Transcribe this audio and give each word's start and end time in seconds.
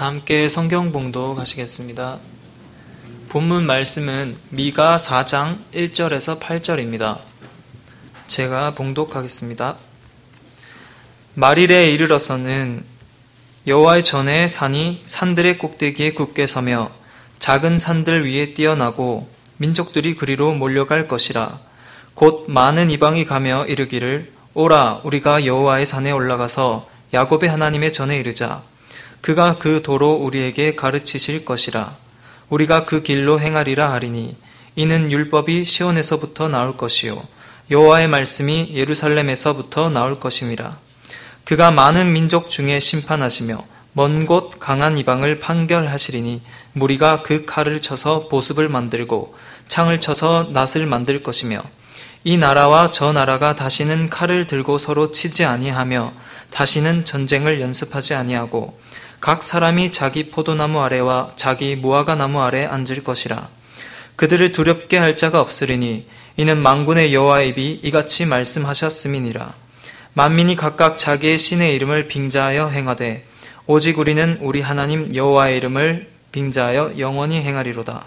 다 0.00 0.06
함께 0.06 0.48
성경 0.48 0.92
봉도 0.92 1.34
가시겠습니다. 1.34 2.16
본문 3.28 3.66
말씀은 3.66 4.34
미가 4.48 4.96
4장 4.96 5.58
1절에서 5.74 6.40
8절입니다. 6.40 7.18
제가 8.26 8.74
봉독하겠습니다. 8.74 9.76
말일에 11.34 11.90
이르러서는 11.90 12.82
여호와의 13.66 14.02
전에 14.02 14.48
산이 14.48 15.02
산들의 15.04 15.58
꼭대기에 15.58 16.14
굳게 16.14 16.46
서며 16.46 16.90
작은 17.38 17.78
산들 17.78 18.26
위에 18.26 18.54
뛰어나고 18.54 19.28
민족들이 19.58 20.16
그리로 20.16 20.54
몰려갈 20.54 21.08
것이라 21.08 21.58
곧 22.14 22.46
많은 22.48 22.88
이방이 22.88 23.26
가며 23.26 23.66
이르기를 23.66 24.32
오라 24.54 25.02
우리가 25.04 25.44
여호와의 25.44 25.84
산에 25.84 26.10
올라가서 26.10 26.88
야곱의 27.12 27.50
하나님의 27.50 27.92
전에 27.92 28.16
이르자 28.16 28.62
그가 29.20 29.58
그 29.58 29.82
도로 29.82 30.12
우리에게 30.14 30.74
가르치실 30.76 31.44
것이라. 31.44 31.96
우리가 32.48 32.84
그 32.84 33.02
길로 33.02 33.38
행하리라 33.40 33.92
하리니 33.92 34.36
이는 34.76 35.12
율법이 35.12 35.64
시온에서부터 35.64 36.48
나올 36.48 36.76
것이요 36.76 37.22
여호와의 37.70 38.08
말씀이 38.08 38.70
예루살렘에서부터 38.74 39.90
나올 39.90 40.18
것임이라. 40.18 40.78
그가 41.44 41.70
많은 41.70 42.12
민족 42.12 42.50
중에 42.50 42.80
심판하시며 42.80 43.64
먼 43.92 44.26
곳 44.26 44.58
강한 44.60 44.98
이방을 44.98 45.40
판결하시리니 45.40 46.42
무리가 46.72 47.22
그 47.22 47.44
칼을 47.44 47.82
쳐서 47.82 48.28
보습을 48.28 48.68
만들고 48.68 49.34
창을 49.66 50.00
쳐서 50.00 50.48
낫을 50.52 50.86
만들 50.86 51.22
것이며 51.22 51.62
이 52.22 52.36
나라와 52.36 52.90
저 52.90 53.12
나라가 53.12 53.56
다시는 53.56 54.10
칼을 54.10 54.46
들고 54.46 54.78
서로 54.78 55.10
치지 55.10 55.44
아니하며 55.44 56.12
다시는 56.50 57.04
전쟁을 57.04 57.60
연습하지 57.60 58.14
아니하고 58.14 58.78
각 59.20 59.42
사람이 59.42 59.90
자기 59.90 60.30
포도나무 60.30 60.80
아래와 60.80 61.32
자기 61.36 61.76
무화과 61.76 62.14
나무 62.14 62.40
아래 62.40 62.64
앉을 62.64 63.04
것이라. 63.04 63.48
그들을 64.16 64.52
두렵게 64.52 64.96
할 64.96 65.14
자가 65.14 65.40
없으리니 65.42 66.06
이는 66.36 66.58
망군의 66.58 67.12
여호와의 67.12 67.50
입이 67.50 67.80
이같이 67.82 68.24
말씀하셨음이니라. 68.24 69.54
만민이 70.14 70.56
각각 70.56 70.96
자기의 70.96 71.36
신의 71.36 71.74
이름을 71.76 72.08
빙자하여 72.08 72.68
행하되 72.68 73.26
오직 73.66 73.98
우리는 73.98 74.38
우리 74.40 74.62
하나님 74.62 75.14
여호와의 75.14 75.58
이름을 75.58 76.08
빙자하여 76.32 76.94
영원히 76.98 77.42
행하리로다. 77.42 78.06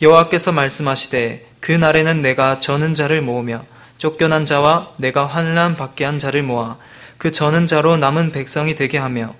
여호와께서 0.00 0.52
말씀하시되 0.52 1.46
그 1.60 1.72
날에는 1.72 2.22
내가 2.22 2.58
저는 2.58 2.94
자를 2.94 3.20
모으며 3.20 3.64
쫓겨난 3.98 4.46
자와 4.46 4.94
내가 4.98 5.26
환란 5.26 5.76
받게 5.76 6.06
한 6.06 6.18
자를 6.18 6.42
모아 6.42 6.78
그 7.18 7.30
저는 7.30 7.66
자로 7.66 7.98
남은 7.98 8.32
백성이 8.32 8.74
되게 8.74 8.96
하며 8.96 9.34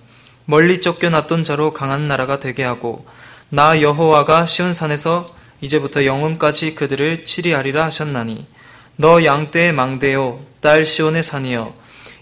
멀리 0.51 0.81
쫓겨났던 0.81 1.45
자로 1.45 1.73
강한 1.73 2.09
나라가 2.09 2.41
되게 2.41 2.65
하고 2.65 3.07
나 3.51 3.81
여호와가 3.81 4.47
시온 4.47 4.75
산에서 4.75 5.33
이제부터 5.61 6.05
영원까지 6.05 6.75
그들을 6.75 7.25
치리하리라 7.25 7.85
하셨나니 7.85 8.47
너 8.97 9.25
양떼의 9.25 9.73
망대요 9.73 10.41
딸 10.61 10.85
시온의 10.85 11.23
산이여 11.23 11.73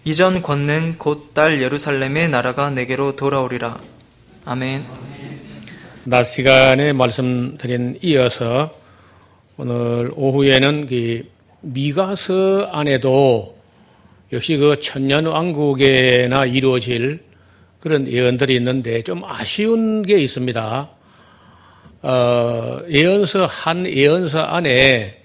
이전 0.05 0.43
권능 0.43 0.97
곧 0.99 1.33
딸 1.33 1.62
예루살렘의 1.62 2.29
나라가 2.29 2.69
내게로 2.69 3.17
돌아오리라 3.17 3.79
아멘. 4.45 4.84
낮 6.05 6.25
시간에 6.25 6.93
말씀드린 6.93 7.99
이어서 8.03 8.75
오늘 9.56 10.12
오후에는 10.15 10.87
그 10.87 11.23
미가서 11.62 12.71
안에도 12.73 13.56
역시 14.34 14.59
그 14.59 14.79
천년 14.81 15.25
왕국에나 15.25 16.45
이루어질 16.45 17.28
그런 17.81 18.09
예언들이 18.09 18.55
있는데 18.56 19.03
좀 19.03 19.22
아쉬운 19.25 20.03
게 20.03 20.19
있습니다. 20.19 20.91
어, 22.03 22.81
예언서 22.89 23.47
한 23.47 23.87
예언서 23.87 24.41
안에 24.41 25.22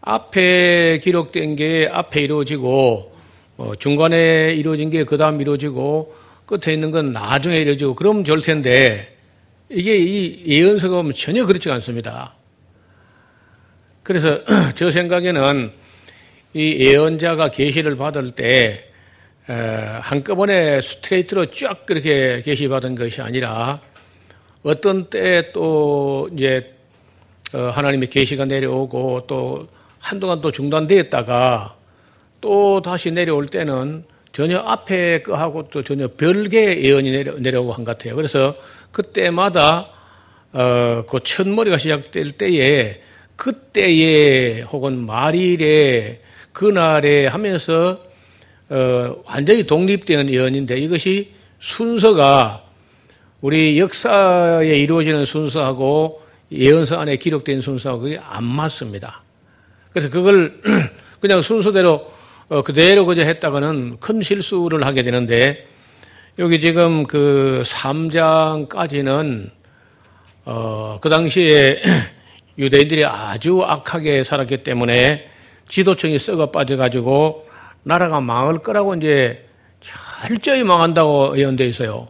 앞에 0.00 1.00
기록된 1.02 1.56
게 1.56 1.88
앞에 1.90 2.22
이루어지고 2.22 3.12
어, 3.56 3.72
중간에 3.78 4.54
이루어진 4.54 4.90
게 4.90 5.04
그 5.04 5.16
다음 5.16 5.40
이루어지고 5.40 6.14
끝에 6.46 6.72
있는 6.72 6.90
건 6.90 7.12
나중에 7.12 7.58
이루어지고 7.58 7.94
그럼 7.94 8.24
좋을 8.24 8.40
텐데 8.40 9.16
이게 9.68 9.98
이 9.98 10.44
예언서가 10.46 10.96
보면 10.96 11.12
전혀 11.12 11.44
그렇지 11.44 11.70
않습니다. 11.70 12.34
그래서 14.02 14.40
저 14.74 14.90
생각에는 14.90 15.70
이 16.54 16.76
예언자가 16.78 17.50
계시를 17.50 17.96
받을 17.96 18.30
때 18.30 18.87
한꺼번에 19.52 20.80
스트레이트로 20.80 21.46
쫙 21.46 21.86
그렇게 21.86 22.42
계시받은 22.42 22.94
것이 22.94 23.22
아니라 23.22 23.80
어떤 24.62 25.08
때 25.08 25.52
또 25.52 26.28
이제 26.34 26.74
어, 27.54 27.58
하나님의 27.70 28.08
계시가 28.10 28.44
내려오고 28.44 29.24
또 29.26 29.68
한동안 30.00 30.42
또 30.42 30.52
중단되었다가 30.52 31.76
또 32.42 32.82
다시 32.82 33.10
내려올 33.10 33.46
때는 33.46 34.04
전혀 34.32 34.58
앞에 34.58 35.22
거하고 35.22 35.68
또 35.70 35.82
전혀 35.82 36.08
별개의 36.08 36.84
예언이 36.84 37.10
내려, 37.10 37.32
내려오고 37.38 37.72
한 37.72 37.84
것 37.84 37.96
같아요. 37.96 38.14
그래서 38.16 38.54
그때마다 38.92 39.88
어, 40.52 41.04
그 41.08 41.20
첫머리가 41.24 41.78
시작될 41.78 42.32
때에 42.32 43.00
그때에 43.36 44.60
혹은 44.62 45.06
말일에 45.06 46.20
그날에 46.52 47.26
하면서 47.26 47.98
어, 48.70 49.22
완전히 49.24 49.64
독립된 49.64 50.28
예언인데 50.28 50.78
이것이 50.78 51.32
순서가 51.58 52.64
우리 53.40 53.78
역사에 53.78 54.78
이루어지는 54.78 55.24
순서하고 55.24 56.22
예언서 56.52 56.98
안에 56.98 57.16
기록된 57.16 57.60
순서하고 57.60 58.02
그게 58.02 58.20
안 58.22 58.44
맞습니다. 58.44 59.22
그래서 59.90 60.10
그걸 60.10 60.60
그냥 61.20 61.40
순서대로 61.42 62.10
어, 62.48 62.62
그대로 62.62 63.06
그저 63.06 63.22
했다가는 63.22 63.98
큰 64.00 64.22
실수를 64.22 64.84
하게 64.84 65.02
되는데 65.02 65.66
여기 66.38 66.60
지금 66.60 67.04
그 67.04 67.62
3장까지는 67.64 69.50
어, 70.44 70.98
그 71.00 71.08
당시에 71.08 71.82
유대인들이 72.58 73.04
아주 73.04 73.62
악하게 73.64 74.24
살았기 74.24 74.58
때문에 74.64 75.30
지도층이 75.68 76.18
썩어 76.18 76.50
빠져가지고 76.50 77.47
나라가 77.88 78.20
망할 78.20 78.58
거라고 78.58 78.94
이제 78.96 79.48
철저히 79.80 80.62
망한다고 80.62 81.38
예언되어 81.38 81.66
있어요. 81.68 82.08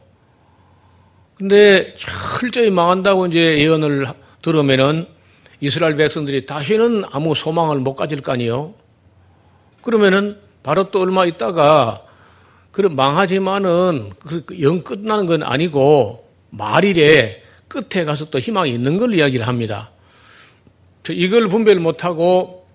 근데 1.36 1.94
철저히 1.94 2.68
망한다고 2.68 3.26
이제 3.26 3.58
예언을 3.60 4.08
들으면은 4.42 5.06
이스라엘 5.60 5.96
백성들이 5.96 6.46
다시는 6.46 7.04
아무 7.12 7.36
소망을 7.36 7.76
못 7.78 7.94
가질 7.94 8.22
거 8.22 8.32
아니에요. 8.32 8.74
그러면은 9.80 10.38
바로 10.64 10.90
또 10.90 11.00
얼마 11.00 11.24
있다가 11.26 12.02
그런 12.72 12.96
망하지만은 12.96 14.10
그영 14.46 14.82
끝나는 14.82 15.26
건 15.26 15.44
아니고 15.44 16.28
말일에 16.50 17.44
끝에 17.68 18.04
가서 18.04 18.30
또 18.30 18.40
희망이 18.40 18.72
있는 18.72 18.96
걸 18.96 19.14
이야기를 19.14 19.46
합니다. 19.46 19.92
이걸 21.08 21.48
분별 21.48 21.76
못하고 21.76 22.66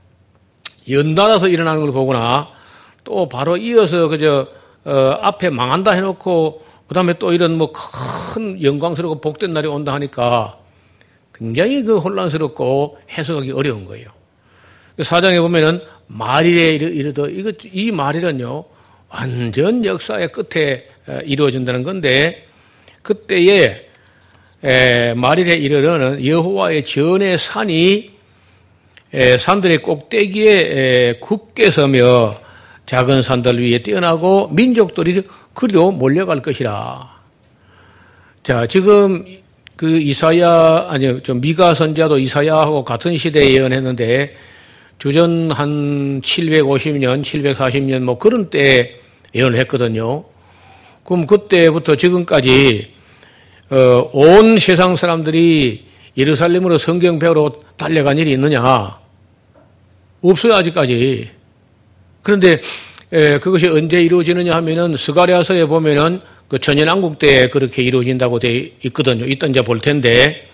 연달아서 0.89 1.49
일어나는 1.49 1.81
걸 1.81 1.91
보거나 1.91 2.52
또 3.03 3.29
바로 3.29 3.57
이어서 3.57 4.07
그저 4.07 4.47
어, 4.85 5.17
앞에 5.21 5.49
망한다 5.49 5.91
해놓고 5.91 6.65
그 6.87 6.93
다음에 6.93 7.13
또 7.19 7.33
이런 7.33 7.57
뭐 7.57 7.71
큰 7.71 8.63
영광스럽고 8.63 9.21
복된 9.21 9.51
날이 9.51 9.67
온다 9.67 9.93
하니까 9.93 10.57
굉장히 11.33 11.83
그 11.83 11.99
혼란스럽고 11.99 12.97
해석하기 13.11 13.51
어려운 13.51 13.85
거예요. 13.85 14.09
사장에 15.01 15.39
보면은 15.39 15.81
말일에 16.07 16.75
이르더 16.75 17.29
이거 17.29 17.51
이 17.71 17.91
말일은요 17.91 18.63
완전 19.09 19.85
역사의 19.85 20.31
끝에 20.31 20.87
어, 21.07 21.19
이루어진다는 21.23 21.83
건데 21.83 22.47
그때에 23.03 23.89
말일에 25.15 25.57
이르러는 25.57 26.25
여호와의 26.25 26.85
전의 26.85 27.37
산이 27.37 28.13
산들의 29.39 29.79
꼭대기에 29.79 31.19
굳게 31.19 31.69
서며 31.69 32.42
작은 32.93 33.23
산들 33.23 33.59
위에 33.59 33.81
뛰어나고 33.81 34.49
민족들이 34.49 35.23
그리로 35.55 35.89
몰려갈 35.89 36.43
것이라. 36.43 37.11
자, 38.43 38.67
지금 38.67 39.25
그 39.75 39.99
이사야, 39.99 40.89
아니, 40.91 41.23
좀 41.23 41.41
미가 41.41 41.73
선자도 41.73 42.19
이사야하고 42.19 42.83
같은 42.83 43.17
시대에 43.17 43.53
예언했는데, 43.53 44.35
주전 44.99 45.49
한 45.49 46.21
750년, 46.21 47.23
740년 47.23 48.01
뭐 48.01 48.19
그런 48.19 48.51
때 48.51 48.99
예언을 49.33 49.57
했거든요. 49.61 50.25
그럼 51.03 51.25
그때부터 51.25 51.95
지금까지, 51.95 52.93
어, 53.71 54.11
온 54.13 54.59
세상 54.59 54.95
사람들이 54.95 55.85
예루살렘으로 56.15 56.77
성경 56.77 57.17
배우러 57.17 57.53
달려간 57.75 58.19
일이 58.19 58.33
있느냐? 58.33 58.99
없어요, 60.21 60.53
아직까지. 60.53 61.42
그런데 62.23 62.59
에, 63.11 63.37
그것이 63.39 63.67
언제 63.67 64.01
이루어지느냐 64.01 64.55
하면은 64.55 64.97
스가리아서에 64.97 65.65
보면은 65.65 66.21
그 66.47 66.57
천연왕국 66.57 67.19
때 67.19 67.49
그렇게 67.49 67.83
이루어진다고 67.83 68.39
돼 68.39 68.71
있거든요. 68.85 69.25
이따 69.25 69.47
이제 69.47 69.61
볼 69.61 69.79
텐데 69.79 70.47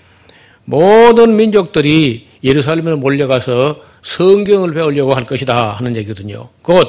모든 0.66 1.36
민족들이 1.36 2.28
예루살렘을 2.44 2.96
몰려가서 2.98 3.82
성경을 4.02 4.74
배우려고 4.74 5.14
할 5.14 5.26
것이다 5.26 5.74
하는 5.74 5.96
얘기거든요. 5.96 6.50
곧 6.62 6.88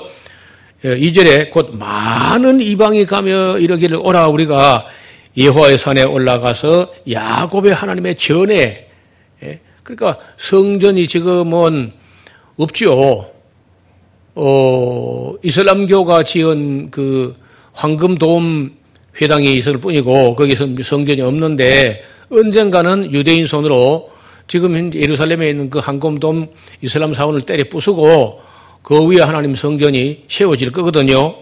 2절에 0.84 1.48
어, 1.48 1.50
곧 1.50 1.76
많은 1.76 2.60
이방이 2.60 3.04
가며 3.06 3.58
이러기를 3.58 3.98
오라 4.02 4.28
우리가 4.28 4.86
예호와의 5.36 5.78
산에 5.78 6.02
올라가서 6.02 6.94
야곱의 7.10 7.74
하나님의 7.74 8.16
전에 8.16 8.88
예? 9.42 9.60
그러니까 9.82 10.18
성전이 10.36 11.06
지금은 11.06 11.92
없지요. 12.56 13.29
어, 14.34 15.34
이슬람교가 15.42 16.22
지은 16.22 16.90
그 16.90 17.36
황금돔 17.72 18.72
회당이 19.20 19.56
있을 19.56 19.78
뿐이고 19.78 20.36
거기서 20.36 20.68
성전이 20.82 21.20
없는데 21.20 22.04
언젠가는 22.30 23.12
유대인 23.12 23.46
손으로 23.46 24.10
지금 24.46 24.92
예루살렘에 24.94 25.50
있는 25.50 25.70
그 25.70 25.78
황금돔 25.78 26.48
이슬람 26.82 27.14
사원을 27.14 27.42
때려 27.42 27.64
부수고 27.68 28.40
그 28.82 29.06
위에 29.06 29.20
하나님 29.20 29.54
성전이 29.54 30.24
세워질 30.28 30.72
거거든요. 30.72 31.36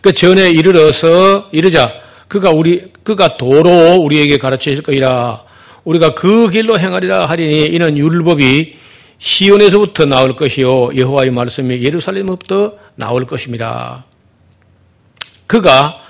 그 0.00 0.12
전에 0.12 0.50
이르러서 0.50 1.48
이르자 1.52 1.92
그가 2.28 2.50
우리 2.50 2.92
그가 3.02 3.36
도로 3.36 3.96
우리에게 3.96 4.38
가르쳐 4.38 4.74
줄 4.74 4.82
거이라 4.82 5.42
우리가 5.84 6.14
그 6.14 6.48
길로 6.50 6.78
행하리라 6.78 7.26
하리니 7.26 7.66
이는 7.66 7.96
율법이 7.96 8.76
시온에서부터 9.18 10.06
나올 10.06 10.36
것이요 10.36 10.96
여호와의 10.96 11.30
말씀이 11.30 11.82
예루살렘부터 11.82 12.74
나올 12.96 13.24
것입니다. 13.26 14.04
그가 15.46 16.00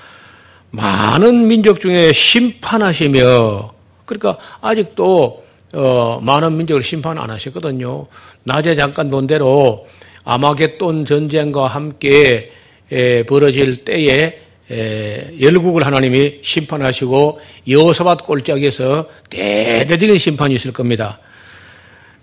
많은 0.71 1.47
민족 1.47 1.79
중에 1.79 2.11
심판하시며 2.13 3.73
그러니까 4.05 4.37
아직도 4.61 5.43
어, 5.73 6.19
많은 6.21 6.55
민족을 6.57 6.83
심판 6.83 7.17
안 7.17 7.29
하셨거든요. 7.29 8.07
낮에 8.43 8.75
잠깐 8.75 9.09
본 9.09 9.27
대로 9.27 9.87
아마겟돈 10.23 11.05
전쟁과 11.05 11.67
함께 11.67 12.51
에, 12.91 13.23
벌어질 13.23 13.83
때에 13.83 14.41
에, 14.71 15.31
열국을 15.39 15.85
하나님이 15.85 16.39
심판하시고 16.41 17.39
여호사밧 17.67 18.25
골짜기에서 18.25 19.09
대대적인 19.29 20.17
심판이 20.17 20.55
있을 20.55 20.71
겁니다. 20.71 21.19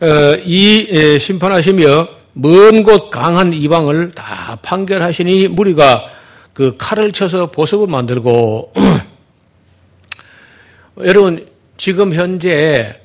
어, 0.02 0.36
이 0.44 0.88
에, 0.90 1.18
심판하시며 1.18 2.08
먼 2.34 2.82
곳 2.82 3.08
강한 3.08 3.52
이방을 3.52 4.12
다 4.12 4.58
판결하시니 4.62 5.46
무리가 5.48 6.10
그 6.52 6.74
칼을 6.76 7.12
쳐서 7.12 7.52
보석을 7.52 7.86
만들고 7.86 8.72
여러분 11.06 11.46
지금 11.76 12.12
현재 12.14 12.98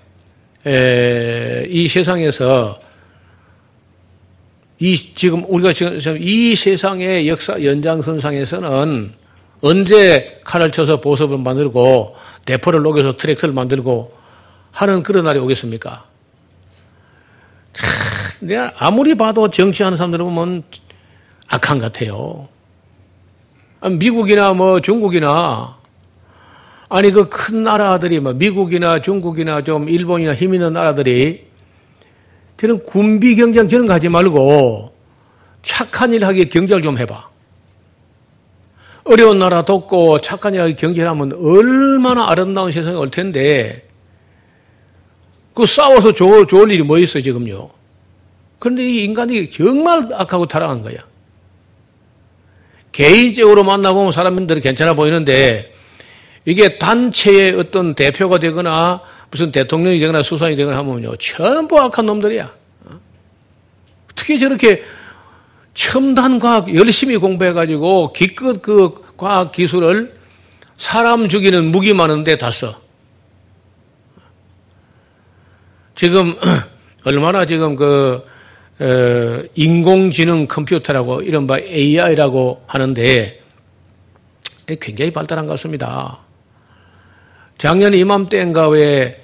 이 0.66 1.88
세상에서 1.88 2.80
이 4.80 4.98
지금 4.98 5.44
우리가 5.48 5.74
지금 5.74 6.18
이 6.20 6.56
세상의 6.56 7.28
역사 7.28 7.64
연장선상에서는 7.64 9.14
언제 9.62 10.42
칼을 10.44 10.72
쳐서 10.72 11.00
보석을 11.00 11.38
만들고 11.38 12.16
대포를 12.46 12.82
녹여서 12.82 13.18
트랙터를 13.18 13.54
만들고 13.54 14.14
하는 14.72 15.04
그런 15.04 15.26
날이 15.26 15.40
오겠습니까? 15.40 16.07
내가 18.40 18.74
아무리 18.78 19.16
봐도 19.16 19.50
정치하는 19.50 19.98
사람들 19.98 20.20
보면 20.20 20.64
악한 21.50 21.80
같아요. 21.80 22.48
미국이나 23.82 24.54
뭐 24.54 24.82
중국이나 24.82 25.78
아니 26.90 27.12
그 27.12 27.30
큰 27.30 27.64
나라들이 27.64 28.20
뭐 28.20 28.34
미국이나 28.34 29.02
중국이나 29.02 29.62
좀 29.62 29.90
일본이나 29.90 30.34
힘 30.36 30.54
있는 30.54 30.74
나라들이 30.74 31.48
저는 32.60 32.84
군비 32.84 33.36
경쟁 33.36 33.68
저런 33.70 33.86
거 33.86 33.94
하지 33.94 34.10
말고 34.10 34.94
착한 35.62 36.14
일 36.14 36.26
하기 36.26 36.50
경쟁을 36.50 36.82
좀 36.82 36.98
해봐. 36.98 37.28
어려운 39.04 39.40
나라 39.40 39.64
돕고 39.64 40.20
착한 40.20 40.54
일 40.54 40.62
하기 40.62 40.76
경쟁하면 40.76 41.34
얼마나 41.34 42.30
아름다운 42.30 42.72
세상이 42.72 42.98
올 42.98 43.10
텐데 43.10 43.87
그 45.58 45.66
싸워서 45.66 46.12
좋을, 46.12 46.46
좋을 46.46 46.70
일이 46.70 46.84
뭐 46.84 47.00
있어 47.00 47.20
지금요. 47.20 47.72
그런데 48.60 48.88
이 48.88 49.04
인간이 49.06 49.50
정말 49.50 50.08
악하고 50.14 50.46
타락한 50.46 50.84
거야. 50.84 50.98
개인적으로 52.92 53.64
만나보면 53.64 54.12
사람들이 54.12 54.62
괜찮아 54.62 54.94
보이는데 54.94 55.74
이게 56.46 56.78
단체의 56.78 57.54
어떤 57.54 57.96
대표가 57.96 58.38
되거나 58.38 59.02
무슨 59.32 59.52
대통령이 59.52 59.98
되거나 59.98 60.22
수상이 60.22 60.56
되거나 60.56 60.78
하면요. 60.78 61.16
전부 61.16 61.80
악한 61.80 62.06
놈들이야. 62.06 62.54
어떻게 64.12 64.38
저렇게 64.38 64.84
첨단 65.74 66.38
과학 66.38 66.76
열심히 66.76 67.18
공부해가지고 67.18 68.14
기껏 68.14 68.62
그 68.62 69.04
과학 69.18 69.52
기술을 69.54 70.14
사람 70.78 71.28
죽이는 71.28 71.72
무기 71.72 71.96
많은데 71.96 72.38
다 72.38 72.52
써. 72.52 72.87
지금 75.98 76.36
얼마나 77.06 77.44
지금 77.44 77.76
그 77.76 78.24
어, 78.80 79.44
인공지능 79.56 80.46
컴퓨터라고 80.46 81.24
이른바 81.24 81.58
AI라고 81.58 82.62
하는데 82.68 83.42
굉장히 84.80 85.10
발달한 85.12 85.48
것 85.48 85.54
같습니다. 85.54 86.20
작년 87.58 87.96
이맘때인가 87.96 88.70
왜 88.70 89.24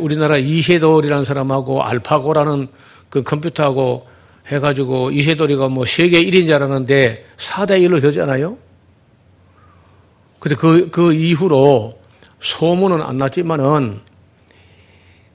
우리나라 0.00 0.38
이세돌이라는 0.38 1.24
사람하고 1.24 1.82
알파고라는 1.82 2.68
그 3.10 3.22
컴퓨터하고 3.22 4.06
해가지고 4.46 5.10
이세돌이가 5.10 5.68
뭐 5.68 5.84
세계 5.84 6.24
1인 6.24 6.48
자라는데 6.48 7.26
4대 7.36 7.72
1로 7.82 8.00
되잖아요? 8.00 8.56
근데 10.38 10.56
그, 10.56 10.88
그 10.90 11.12
이후로 11.12 11.98
소문은 12.40 13.02
안 13.02 13.18
났지만은 13.18 14.00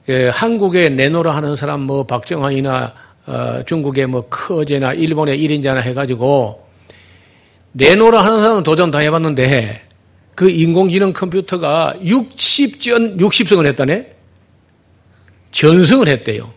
예, 0.08 0.28
한국에 0.28 0.88
내노라 0.88 1.36
하는 1.36 1.54
사람 1.54 1.80
뭐 1.80 2.04
박정환이나 2.04 2.94
어, 3.26 3.60
중국의 3.66 4.06
뭐 4.06 4.22
커제나 4.30 4.94
일본의 4.94 5.38
1인자나 5.38 5.82
해가지고 5.82 6.66
내노라 7.72 8.24
하는 8.24 8.40
사람은 8.40 8.62
도전 8.62 8.90
다 8.90 9.00
해봤는데 9.00 9.82
그 10.34 10.48
인공지능 10.48 11.12
컴퓨터가 11.12 11.96
60전, 12.02 13.18
60승을 13.18 13.66
했다네? 13.66 14.14
전승을 15.50 16.08
했대요. 16.08 16.52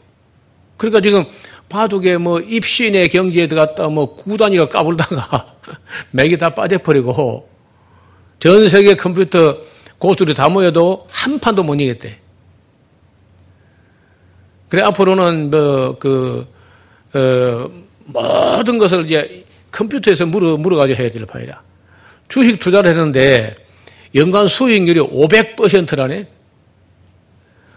그러니까 0.78 1.02
지금 1.02 1.26
바둑에 1.68 2.18
뭐 2.18 2.40
입신의 2.40 3.10
경지에 3.10 3.48
들어갔다 3.48 3.90
뭐 3.90 4.16
구단위가 4.16 4.70
까불다가 4.70 5.56
맥이 6.12 6.38
다 6.38 6.52
빠져버리고 6.52 7.50
전 8.40 8.70
세계 8.70 8.96
컴퓨터 8.96 9.58
고수들이 9.98 10.36
다 10.36 10.48
모여도 10.48 11.06
한 11.10 11.38
판도 11.38 11.64
못 11.64 11.76
이겼대. 11.76 12.21
그래 14.72 14.84
앞으로는 14.84 15.50
뭐그 15.52 16.48
어, 17.14 17.70
모든 18.06 18.78
것을 18.78 19.04
이제 19.04 19.44
컴퓨터에서 19.70 20.26
물어 20.26 20.56
물어가지고 20.56 20.98
해야 20.98 21.10
될 21.10 21.26
판이라. 21.26 21.62
주식 22.30 22.58
투자를 22.58 22.92
했는데 22.92 23.54
연간 24.16 24.48
수익률이 24.48 25.02
500%라네. 25.02 26.26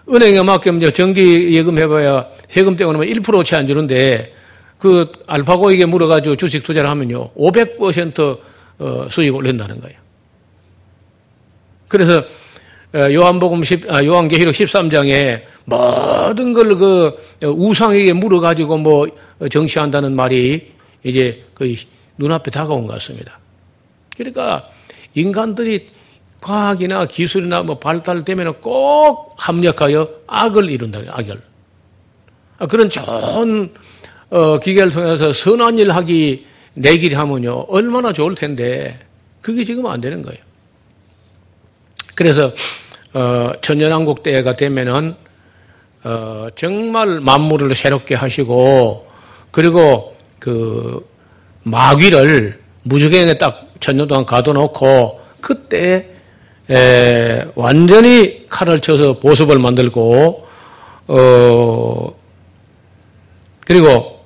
은행에 0.09 0.43
맡기면 0.45 0.93
정기 0.93 1.57
예금 1.57 1.79
해봐야 1.79 2.29
세금 2.49 2.77
때문에 2.77 3.01
1%채 3.11 3.57
안 3.57 3.67
주는데 3.67 4.33
그 4.79 5.11
알파고에게 5.27 5.87
물어가지고 5.87 6.37
주식 6.37 6.63
투자를 6.63 6.89
하면요. 6.91 7.31
500% 7.33 8.39
어, 8.79 9.07
수익을 9.11 9.43
낸다는 9.43 9.81
거예요. 9.81 9.97
그래서 11.89 12.19
어, 12.19 12.25
요한복음 12.95 13.63
10, 13.65 13.91
아, 13.91 14.05
요한계시록 14.05 14.55
13장에 14.55 15.43
모든 15.67 16.53
걸 16.53 16.77
그 16.77 17.25
우상에게 17.43 18.13
물어가지고 18.13 18.79
뭐 18.79 19.07
정치한다는 19.51 20.15
말이 20.15 20.73
이제 21.03 21.45
거의 21.55 21.77
눈앞에 22.17 22.51
다가온 22.51 22.87
것 22.87 22.95
같습니다. 22.95 23.39
그러니까 24.17 24.69
인간들이 25.15 25.89
과학이나 26.41 27.07
기술이나 27.07 27.63
뭐 27.63 27.79
발달되면 27.79 28.61
꼭 28.61 29.35
합력하여 29.39 30.09
악을 30.27 30.71
이룬다. 30.71 31.01
악을. 31.09 31.41
아, 32.59 32.67
그런 32.67 32.89
좋은 32.91 33.73
어, 34.31 34.59
기계를 34.59 34.91
통해서 34.91 35.33
선한 35.33 35.79
일 35.79 35.91
하기 35.91 36.47
내길 36.75 37.17
하면요 37.19 37.67
얼마나 37.69 38.13
좋을 38.13 38.35
텐데 38.35 38.99
그게 39.41 39.65
지금 39.65 39.87
안 39.87 40.01
되는 40.01 40.23
거예요. 40.23 40.39
그래서 42.15 42.53
어, 43.15 43.53
천년왕국 43.61 44.23
때가 44.23 44.53
되면은 44.53 45.15
어, 46.03 46.49
정말 46.55 47.21
만물을 47.21 47.75
새롭게 47.75 48.15
하시고 48.15 49.07
그리고 49.51 50.17
그 50.39 51.09
마귀를 51.63 52.61
무적행에 52.83 53.39
딱 53.39 53.69
천년 53.81 54.09
동안 54.09 54.27
가둬놓고 54.27 55.21
그때 55.41 56.09
에, 56.71 57.47
완전히 57.55 58.47
칼을 58.49 58.81
쳐서 58.81 59.19
보습을 59.21 59.59
만들고 59.59 60.47
어 61.07 62.15
그리고 63.67 64.25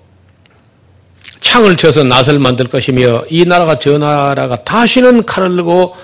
창을 1.41 1.77
쳐서 1.77 2.05
낫을 2.05 2.39
만들 2.39 2.69
것이며 2.69 3.25
이 3.29 3.45
나라가 3.45 3.79
저 3.79 3.99
나라가 3.99 4.57
다시는 4.63 5.27
칼을 5.27 5.57
들고 5.57 5.73
어, 5.83 5.97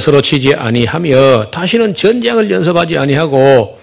서로 0.00 0.20
치지 0.20 0.54
아니하며 0.54 1.50
다시는 1.50 1.94
전쟁을 1.94 2.50
연습하지 2.50 2.96
아니하고 2.98 3.78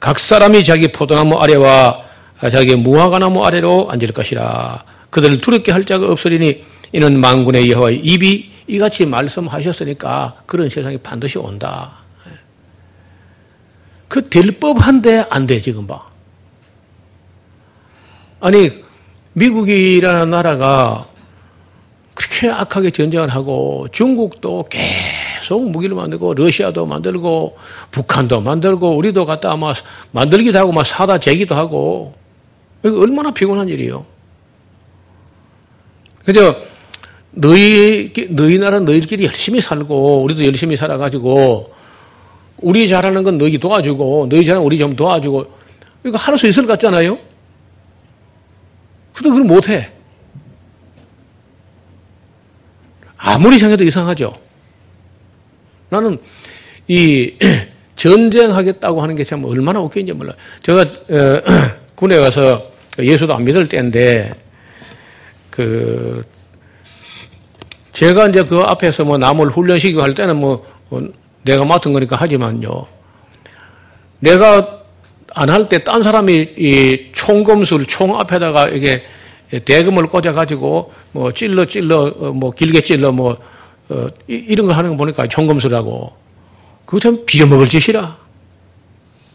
각 0.00 0.18
사람이 0.18 0.64
자기 0.64 0.92
포도나무 0.92 1.36
아래와 1.36 2.02
자기 2.50 2.76
무화과나무 2.76 3.42
아래로 3.44 3.88
앉을 3.90 4.12
것이라 4.12 4.84
그들을 5.10 5.40
두렵게 5.40 5.72
할 5.72 5.84
자가 5.84 6.10
없으리니 6.10 6.64
이는 6.92 7.18
만군의 7.20 7.70
여호와의 7.70 7.98
입이 8.00 8.52
이같이 8.66 9.06
말씀하셨으니까 9.06 10.42
그런 10.46 10.68
세상이 10.68 10.98
반드시 10.98 11.38
온다. 11.38 11.92
그 14.08 14.28
될 14.28 14.52
법한데 14.60 15.26
안 15.30 15.46
돼 15.46 15.60
지금 15.60 15.86
봐. 15.86 16.02
아니 18.40 18.70
미국이라는 19.32 20.30
나라가 20.30 21.06
그렇게 22.34 22.50
악하게 22.50 22.90
전쟁을 22.90 23.28
하고 23.28 23.86
중국도 23.92 24.64
계속 24.68 25.70
무기를 25.70 25.94
만들고 25.94 26.34
러시아도 26.34 26.84
만들고 26.84 27.56
북한도 27.92 28.40
만들고 28.40 28.96
우리도 28.96 29.24
갖다 29.24 29.52
아마 29.52 29.72
만들기도 30.10 30.58
하고 30.58 30.72
막 30.72 30.84
사다 30.84 31.18
재기도 31.18 31.54
하고 31.54 32.14
이거 32.84 32.98
얼마나 33.00 33.30
피곤한 33.30 33.68
일이에요. 33.68 34.04
그죠? 36.24 36.56
너희 37.30 38.12
너희 38.30 38.58
나라 38.58 38.80
너희들끼리 38.80 39.24
열심히 39.24 39.60
살고 39.60 40.22
우리도 40.22 40.44
열심히 40.44 40.76
살아가지고 40.76 41.72
우리 42.58 42.88
잘하는 42.88 43.22
건 43.22 43.38
너희 43.38 43.58
도와주고 43.58 44.28
너희 44.28 44.44
잘하는 44.44 44.66
우리 44.66 44.78
좀 44.78 44.96
도와주고 44.96 45.46
이거 46.04 46.18
할 46.18 46.36
수 46.36 46.48
있을 46.48 46.66
것 46.66 46.72
같잖아요. 46.72 47.16
근데 49.12 49.30
그걸 49.30 49.44
못해. 49.44 49.92
아무리 53.24 53.58
생각해도 53.58 53.84
이상하죠. 53.84 54.32
나는 55.88 56.18
이 56.88 57.34
전쟁하겠다고 57.96 59.00
하는 59.02 59.16
게 59.16 59.24
참 59.24 59.44
얼마나 59.44 59.80
웃긴지 59.80 60.12
몰라. 60.12 60.34
제가 60.62 60.80
어, 60.82 61.42
군에 61.96 62.18
가서 62.18 62.70
예수도 62.98 63.34
안 63.34 63.44
믿을 63.44 63.66
때인데 63.68 64.34
그 65.50 66.22
제가 67.92 68.28
이제 68.28 68.44
그 68.44 68.58
앞에서 68.58 69.04
뭐 69.04 69.16
남을 69.16 69.48
훈련시키고 69.48 70.02
할 70.02 70.14
때는 70.14 70.36
뭐 70.36 70.66
어, 70.90 71.00
내가 71.44 71.64
맡은 71.64 71.92
거니까 71.92 72.16
하지만요. 72.16 72.86
내가 74.20 74.80
안 75.36 75.50
할 75.50 75.68
때 75.68 75.78
딴 75.78 76.02
사람이 76.02 76.48
이 76.58 77.06
총검술 77.12 77.86
총 77.86 78.18
앞에다가 78.20 78.68
이게 78.68 79.02
대금을 79.60 80.06
꽂아가지고 80.08 80.92
뭐 81.12 81.32
찔러 81.32 81.66
찔러 81.66 82.12
어, 82.18 82.32
뭐 82.32 82.50
길게 82.50 82.82
찔러 82.82 83.12
뭐 83.12 83.36
어, 83.88 84.06
이런 84.26 84.66
거 84.66 84.72
하는 84.72 84.90
거 84.90 84.96
보니까 84.96 85.26
총검술하고 85.26 86.12
그거 86.86 87.00
참 87.00 87.24
빌어먹을 87.26 87.66
짓이라. 87.68 88.16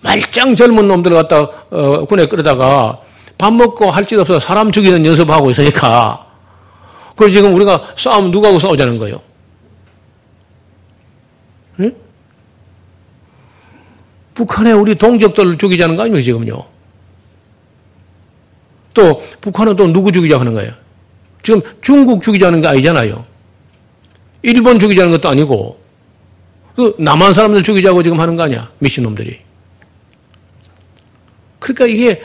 말짱 0.02 0.56
젊은 0.56 0.88
놈들 0.88 1.12
갖다 1.12 1.42
어, 1.70 2.06
군에 2.06 2.26
끌어다가 2.26 3.00
밥 3.38 3.54
먹고 3.54 3.90
할 3.92 4.06
짓 4.06 4.18
없어서 4.18 4.40
사람 4.40 4.72
죽이는 4.72 5.06
연습하고 5.06 5.52
있으니까 5.52 6.26
그래서 7.16 7.34
지금 7.38 7.54
우리가 7.54 7.94
싸움 7.98 8.32
누구하고 8.32 8.60
싸우자는 8.60 8.98
거예요? 8.98 9.22
응? 11.82 11.94
북한에 14.34 14.72
우리 14.72 14.96
동족들을 14.96 15.58
죽이자는 15.58 15.98
거 15.98 16.04
아니에요, 16.04 16.22
지금요? 16.22 16.66
또, 19.00 19.24
북한은 19.39 19.75
또 19.77 19.88
누구 19.88 20.12
죽이자 20.12 20.39
하는 20.39 20.53
거예요? 20.53 20.74
지금 21.41 21.62
중국 21.82 22.22
죽이자는 22.22 22.62
게 22.62 22.68
아니잖아요. 22.68 23.25
일본 24.41 24.79
죽이자는 24.79 25.12
것도 25.12 25.29
아니고, 25.29 25.79
그 26.75 26.96
남한 27.00 27.34
사람들 27.34 27.63
죽이자고 27.63 28.03
지금 28.03 28.20
하는 28.20 28.36
거 28.36 28.44
아니야? 28.44 28.70
미친놈들이. 28.79 29.39
그러니까 31.60 31.86
이게 31.88 32.22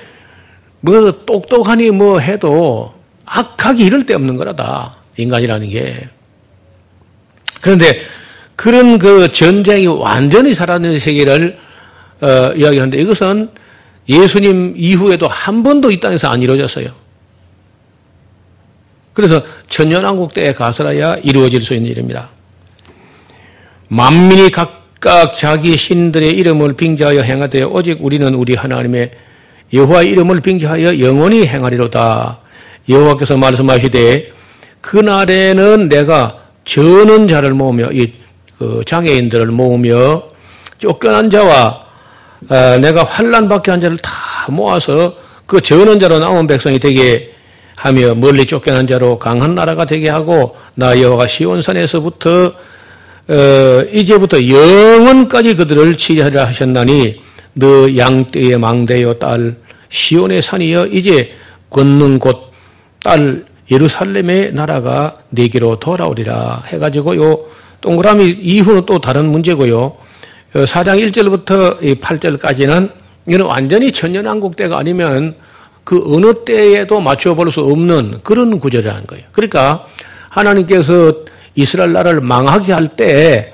뭐 0.81 1.25
똑똑하니 1.25 1.91
뭐 1.91 2.19
해도 2.19 2.95
악하기 3.25 3.85
이럴 3.85 4.07
데 4.07 4.15
없는 4.15 4.37
거라다. 4.37 4.97
인간이라는 5.17 5.69
게. 5.71 6.09
그런데 7.61 8.03
그런 8.57 8.99
그 8.99 9.29
전쟁이 9.29 9.87
완전히 9.87 10.55
사라진 10.55 10.99
세계를 10.99 11.59
어, 12.21 12.53
이야기하는데 12.55 12.99
이것은 12.99 13.51
예수님 14.09 14.75
이후에도 14.77 15.29
한 15.29 15.63
번도 15.63 15.91
이 15.91 16.01
땅에서 16.01 16.29
안 16.29 16.43
이루어졌어요. 16.43 16.89
그래서 19.13 19.43
천년왕국 19.69 20.35
때에 20.35 20.53
가서라야 20.53 21.17
이루어질 21.23 21.63
수 21.63 21.75
있는 21.75 21.91
일입니다. 21.91 22.31
만민이 23.89 24.51
각각 24.51 25.37
자기 25.37 25.77
신들의 25.77 26.31
이름을 26.31 26.75
빙자하여 26.75 27.23
행하되 27.23 27.63
오직 27.63 28.05
우리는 28.05 28.35
우리 28.35 28.55
하나님의 28.55 29.13
여호와의 29.73 30.11
이름을 30.11 30.41
빙자하여 30.41 31.01
영원히 31.01 31.47
행하리로다. 31.47 32.39
여호와께서 32.89 33.37
말씀하시되 33.37 34.33
그날에는 34.81 35.89
내가 35.89 36.45
저는 36.65 37.29
자를 37.29 37.55
모으며 37.55 37.91
이그 37.93 38.83
장애인들을 38.85 39.47
모으며 39.47 40.25
쫓겨난 40.79 41.31
자와 41.31 41.49
어, 41.49 41.85
내가 42.49 43.05
환란 43.05 43.49
받게 43.49 43.71
한 43.71 43.81
자를 43.81 43.97
다 43.99 44.11
모아서 44.49 45.15
그 45.47 45.61
저는 45.61 45.99
자로 45.99 46.19
남은 46.19 46.47
백성이 46.47 46.79
되게 46.79 47.33
하며 47.77 48.15
멀리 48.15 48.47
쫓겨난 48.47 48.87
자로 48.87 49.19
강한 49.19 49.55
나라가 49.55 49.85
되게 49.85 50.09
하고 50.09 50.57
나 50.75 51.01
여호와가 51.01 51.27
시온산에서부터 51.27 52.53
어, 53.27 53.85
이제부터 53.93 54.47
영원까지 54.47 55.57
그들을 55.57 55.97
치리하려 55.97 56.45
하셨나니 56.45 57.23
너 57.55 57.97
양떼의 57.97 58.59
망대여 58.59 59.15
딸 59.15 59.57
시온의 59.89 60.43
산이여 60.43 60.89
이제 60.89 61.33
걷는 61.71 62.19
곳 62.19 62.55
딸 63.05 63.45
예루살렘의 63.71 64.53
나라가 64.53 65.15
내게로 65.29 65.79
돌아오리라 65.79 66.65
해가지고 66.67 67.17
요 67.17 67.41
동그라미 67.83 68.39
이후는 68.41 68.87
또 68.87 68.99
다른 68.99 69.27
문제고요. 69.27 69.97
4장 70.55 71.01
1절부터 71.11 72.01
8절까지는 72.01 72.91
이는 73.27 73.45
완전히 73.45 73.91
천년왕국 73.91 74.57
때가 74.57 74.79
아니면 74.79 75.35
그 75.83 76.03
어느 76.15 76.33
때에도 76.45 77.01
맞춰볼 77.01 77.51
수 77.51 77.61
없는 77.61 78.21
그런 78.23 78.59
구절이라는 78.61 79.07
거예요. 79.07 79.25
그러니까 79.33 79.87
하나님께서 80.31 81.13
이스라엘 81.55 81.93
나라를 81.93 82.21
망하게 82.21 82.73
할 82.73 82.89
때 82.89 83.53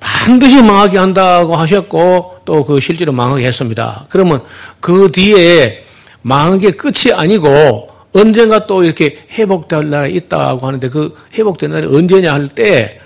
반드시 0.00 0.60
망하게 0.62 0.98
한다고 0.98 1.54
하셨고 1.56 2.38
또 2.44 2.64
그 2.64 2.80
실제로 2.80 3.12
망하게 3.12 3.46
했습니다. 3.46 4.06
그러면 4.08 4.40
그 4.80 5.12
뒤에 5.12 5.84
망한 6.22 6.58
게 6.58 6.72
끝이 6.72 7.12
아니고 7.14 7.88
언젠가 8.14 8.66
또 8.66 8.82
이렇게 8.82 9.18
회복될 9.32 9.90
날이 9.90 10.14
있다고 10.16 10.66
하는데 10.66 10.88
그 10.88 11.16
회복된 11.34 11.70
날이 11.70 11.86
언제냐 11.86 12.32
할 12.32 12.48
때 12.48 13.01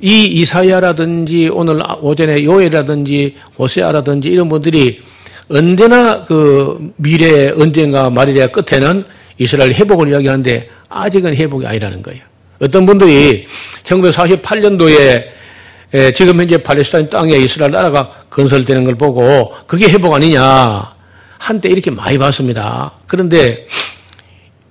이 0.00 0.24
이사야라든지 0.24 1.50
오늘 1.52 1.80
오전에 2.00 2.44
요엘이라든지 2.44 3.36
호세아라든지 3.58 4.30
이런 4.30 4.48
분들이 4.48 5.02
언제나 5.50 6.24
그 6.24 6.92
미래 6.96 7.50
언젠가 7.50 8.08
말이랴 8.08 8.48
끝에는 8.48 9.04
이스라엘 9.38 9.72
회복을 9.72 10.08
이야기하는데 10.08 10.68
아직은 10.88 11.36
회복이 11.36 11.66
아니라는 11.66 12.02
거예요. 12.02 12.22
어떤 12.60 12.86
분들이 12.86 13.46
1948년도에 13.84 15.24
지금 16.14 16.40
현재 16.40 16.62
팔레스타인 16.62 17.08
땅에 17.08 17.36
이스라엘 17.36 17.72
나라가 17.72 18.10
건설되는 18.30 18.84
걸 18.84 18.94
보고 18.94 19.52
그게 19.66 19.88
회복 19.88 20.14
아니냐 20.14 20.94
한때 21.38 21.68
이렇게 21.68 21.90
많이 21.90 22.16
봤습니다. 22.16 22.92
그런데 23.06 23.66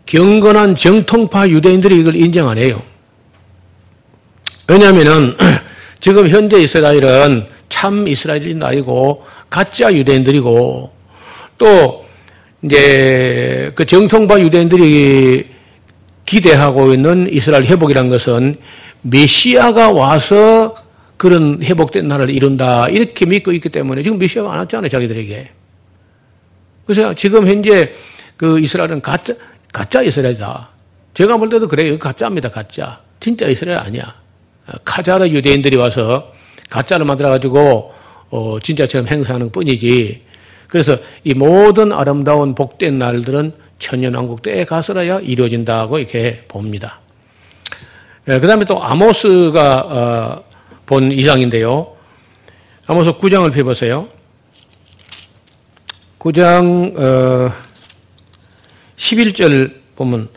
경건한 0.05 0.75
정통파 0.75 1.50
유대인들이 1.50 2.00
이걸 2.00 2.15
인정 2.15 2.48
안 2.48 2.57
해요. 2.57 2.81
왜냐하면은 4.69 5.35
지금 5.99 6.29
현재 6.29 6.61
이스라엘은 6.61 7.47
참 7.69 8.07
이스라엘이 8.07 8.59
아니고 8.61 9.25
가짜 9.49 9.91
유대인들이고 9.91 10.91
또 11.57 12.05
이제 12.61 13.71
그 13.73 13.85
정통파 13.85 14.39
유대인들이 14.39 15.49
기대하고 16.25 16.93
있는 16.93 17.27
이스라엘 17.31 17.65
회복이란 17.65 18.09
것은 18.09 18.57
메시아가 19.01 19.91
와서 19.91 20.75
그런 21.17 21.63
회복된 21.63 22.07
나라를 22.07 22.33
이룬다 22.33 22.88
이렇게 22.89 23.25
믿고 23.25 23.51
있기 23.53 23.69
때문에 23.69 24.03
지금 24.03 24.19
메시아가 24.19 24.53
안 24.53 24.59
왔잖아요 24.59 24.89
자기들에게. 24.89 25.49
그래서 26.85 27.13
지금 27.15 27.47
현재 27.47 27.93
그 28.38 28.59
이스라엘은 28.59 29.01
가짜 29.01 29.33
가짜 29.73 30.03
이스라엘이다. 30.03 30.69
제가 31.15 31.38
볼 31.38 31.49
때도 31.49 31.67
그래요. 31.67 31.97
가짜입니다. 31.97 32.49
가짜. 32.49 33.01
진짜 33.19 33.47
이스라엘 33.47 33.79
아니야. 33.79 34.28
카자르 34.83 35.27
유대인들이 35.27 35.75
와서 35.75 36.33
가짜를 36.69 37.05
만들어가지고 37.05 37.93
어, 38.29 38.57
진짜처럼 38.61 39.07
행사하는 39.07 39.51
뿐이지. 39.51 40.21
그래서 40.67 40.97
이 41.23 41.33
모든 41.33 41.91
아름다운 41.91 42.53
복된 42.53 42.99
날들은 42.99 43.53
천년왕국 43.79 44.41
때에 44.43 44.65
가서라야 44.65 45.19
이루어진다고 45.19 45.97
이렇게 45.97 46.43
봅니다. 46.47 46.99
예, 48.27 48.39
그 48.39 48.47
다음에 48.47 48.65
또 48.65 48.83
아모스가 48.83 49.79
어, 49.88 50.43
본 50.85 51.11
이상인데요. 51.11 51.95
아모스 52.88 53.13
9장을 53.13 53.51
펴보세요. 53.53 54.07
9장 56.19 56.97
어, 56.97 57.53
11절 58.97 59.73
보면 59.95 60.29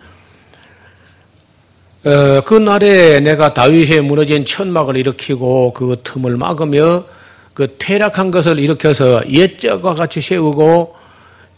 어, 2.04 2.40
그 2.44 2.54
날에 2.54 3.21
내가 3.21 3.54
다윗의 3.54 4.02
무너진 4.02 4.44
천막을 4.44 4.97
일으키고 4.97 5.73
그 5.73 5.97
틈을 6.02 6.37
막으며 6.37 7.04
그 7.54 7.76
퇴락한 7.78 8.30
것을 8.32 8.59
일으켜서 8.59 9.23
옛적과 9.30 9.94
같이 9.94 10.21
세우고 10.21 10.97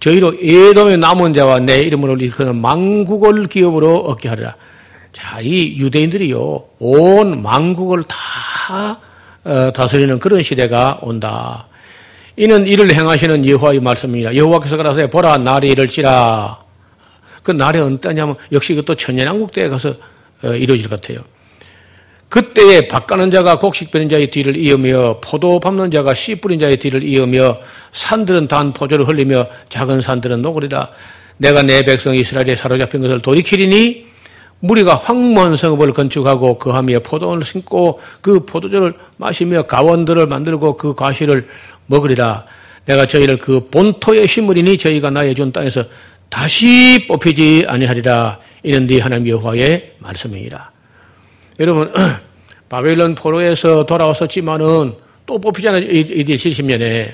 저희로 0.01 0.43
예돔의 0.43 0.99
남은 0.99 1.33
자와 1.33 1.61
내 1.61 1.81
이름으로 1.81 2.17
일컫는 2.17 2.57
망국을 2.57 3.47
기업으로 3.47 4.01
얻게 4.01 4.29
하리라. 4.29 4.55
자, 5.15 5.41
이 5.41 5.79
유대인들이요, 5.79 6.65
온 6.79 7.43
망국을 7.43 8.03
다 8.03 8.99
어, 9.45 9.73
다스리는 9.73 10.19
그런 10.19 10.43
시대가 10.43 10.99
온다. 11.01 11.67
이는 12.37 12.67
이를 12.67 12.93
행하시는 12.93 13.49
여호와의 13.49 13.81
말씀입니다. 13.81 14.35
여호와께서 14.37 14.77
그러세요. 14.77 15.09
보라, 15.09 15.39
날이 15.39 15.69
이럴지라. 15.69 16.59
그 17.43 17.53
날이 17.53 17.79
언제냐면 17.79 18.37
역시 18.53 18.75
그것도 18.75 18.97
천년왕국 18.97 19.53
때에 19.53 19.69
가서 19.69 19.91
어, 19.91 19.95
이루어질 20.53 20.89
것 20.89 21.01
같아요. 21.01 21.25
그때에 22.29 22.89
밭 22.89 23.07
가는 23.07 23.31
자가 23.31 23.59
곡식 23.59 23.93
베는 23.93 24.09
자의 24.09 24.29
뒤를 24.29 24.57
이으며 24.57 25.21
포도 25.21 25.61
밟는 25.61 25.93
자가 25.93 26.15
씨 26.15 26.35
뿌린 26.41 26.59
자의 26.59 26.79
뒤를 26.79 27.05
이으며 27.05 27.59
산들은 27.93 28.49
단 28.49 28.73
포도를 28.73 29.07
흘리며 29.07 29.47
작은 29.69 30.01
산들은 30.01 30.43
녹으리라. 30.43 30.89
내가 31.37 31.63
내 31.63 31.85
백성 31.85 32.15
이스라엘에 32.15 32.57
사로잡힌 32.57 33.03
것을 33.03 33.21
돌이키리니 33.21 34.07
무리가 34.61 34.95
황무한 34.95 35.57
성읍을 35.57 35.93
건축하고 35.93 36.59
그 36.59 36.71
하미에 36.71 37.01
포도를 37.01 37.45
심고 37.45 38.01
그 38.21 38.47
포도주를 38.47 38.95
마시며 39.17 39.63
가원들을 39.63 40.27
만들고 40.27 40.77
그 40.77 40.95
과실을 40.95 41.47
먹으리라. 41.87 42.47
내가 42.87 43.07
저희를 43.07 43.39
그 43.39 43.69
본토에 43.71 44.27
심으리니 44.27 44.79
저희가 44.79 45.11
나의 45.11 45.35
준 45.35 45.53
땅에서 45.53 45.85
다시 46.29 47.07
뽑히지 47.07 47.67
아니하리라. 47.69 48.41
이는 48.65 48.87
네 48.87 48.99
하나님 48.99 49.29
여호와의 49.29 49.93
말씀이니라. 49.99 50.71
여러분 51.61 51.93
바벨론 52.69 53.15
포로에서 53.15 53.85
돌아왔었지만은 53.85 54.95
또 55.27 55.39
뽑히잖아요. 55.39 55.83
AD 55.83 56.35
70년에 56.35 57.13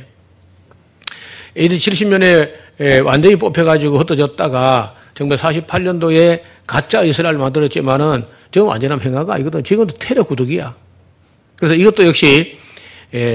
AD 1.58 1.76
70년에 1.76 3.04
완전히 3.04 3.34
뽑혀가지고 3.36 3.98
흩어졌다가 3.98 4.94
정말 5.14 5.36
48년도에 5.38 6.40
가짜 6.66 7.02
이스라엘 7.02 7.36
만들었지만은 7.36 8.24
지금 8.52 8.68
완전한 8.68 9.00
평화가 9.00 9.34
아니거든. 9.34 9.64
지금도 9.64 9.96
테러 9.98 10.22
구독이야. 10.22 10.74
그래서 11.56 11.74
이것도 11.74 12.06
역시 12.06 12.58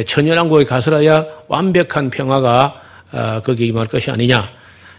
천연왕국에 0.07 0.63
가서라야 0.63 1.25
완벽한 1.49 2.09
평화가 2.09 2.81
어, 3.11 3.41
거기 3.43 3.67
임할 3.67 3.87
것이 3.87 4.09
아니냐 4.09 4.49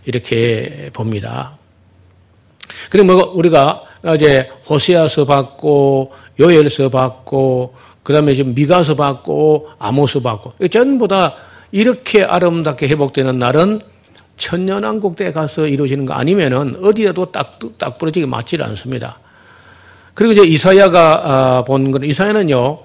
이렇게 0.05 0.91
봅니다. 0.93 1.56
그리고 2.91 3.13
뭐 3.13 3.31
우리가 3.35 3.83
이제 4.15 4.51
호세아서 4.69 5.25
받고 5.25 6.13
요엘서 6.39 6.89
받고 6.91 7.75
그다음에 8.03 8.35
지금 8.35 8.55
미가서 8.55 8.95
받고 8.95 9.71
아모스 9.79 10.21
받고 10.21 10.55
전부 10.71 11.09
다 11.09 11.35
이렇게 11.73 12.23
아름답게 12.23 12.87
회복되는 12.89 13.39
날은 13.39 13.81
천년왕국 14.37 15.17
때 15.17 15.31
가서 15.33 15.67
이루어지는 15.67 16.07
거 16.07 16.15
아니면은 16.15 16.77
어디에도 16.83 17.33
딱, 17.33 17.59
딱 17.79 17.99
부러지게 17.99 18.27
맞지 18.27 18.59
않습니다. 18.63 19.19
그리고 20.15 20.33
이제 20.33 20.43
이사야가 20.45 21.23
아, 21.25 21.65
본 21.65 21.91
거는 21.91 22.09
이사야는요, 22.09 22.79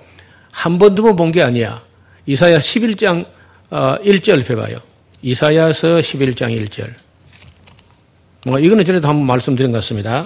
한 0.52 0.78
번, 0.78 0.96
두 0.96 1.04
번 1.04 1.16
본 1.16 1.32
게 1.32 1.42
아니야. 1.44 1.82
이사야 2.26 2.60
11장 2.60 3.26
1절 3.72 4.42
어, 4.42 4.44
펴봐요. 4.46 4.78
이사야서 5.22 6.00
11장 6.00 6.52
1절. 6.68 6.94
뭐, 8.46 8.60
이거는 8.60 8.84
전에도 8.84 9.08
한번 9.08 9.28
말씀드린 9.28 9.72
것 9.72 9.78
같습니다. 9.80 10.26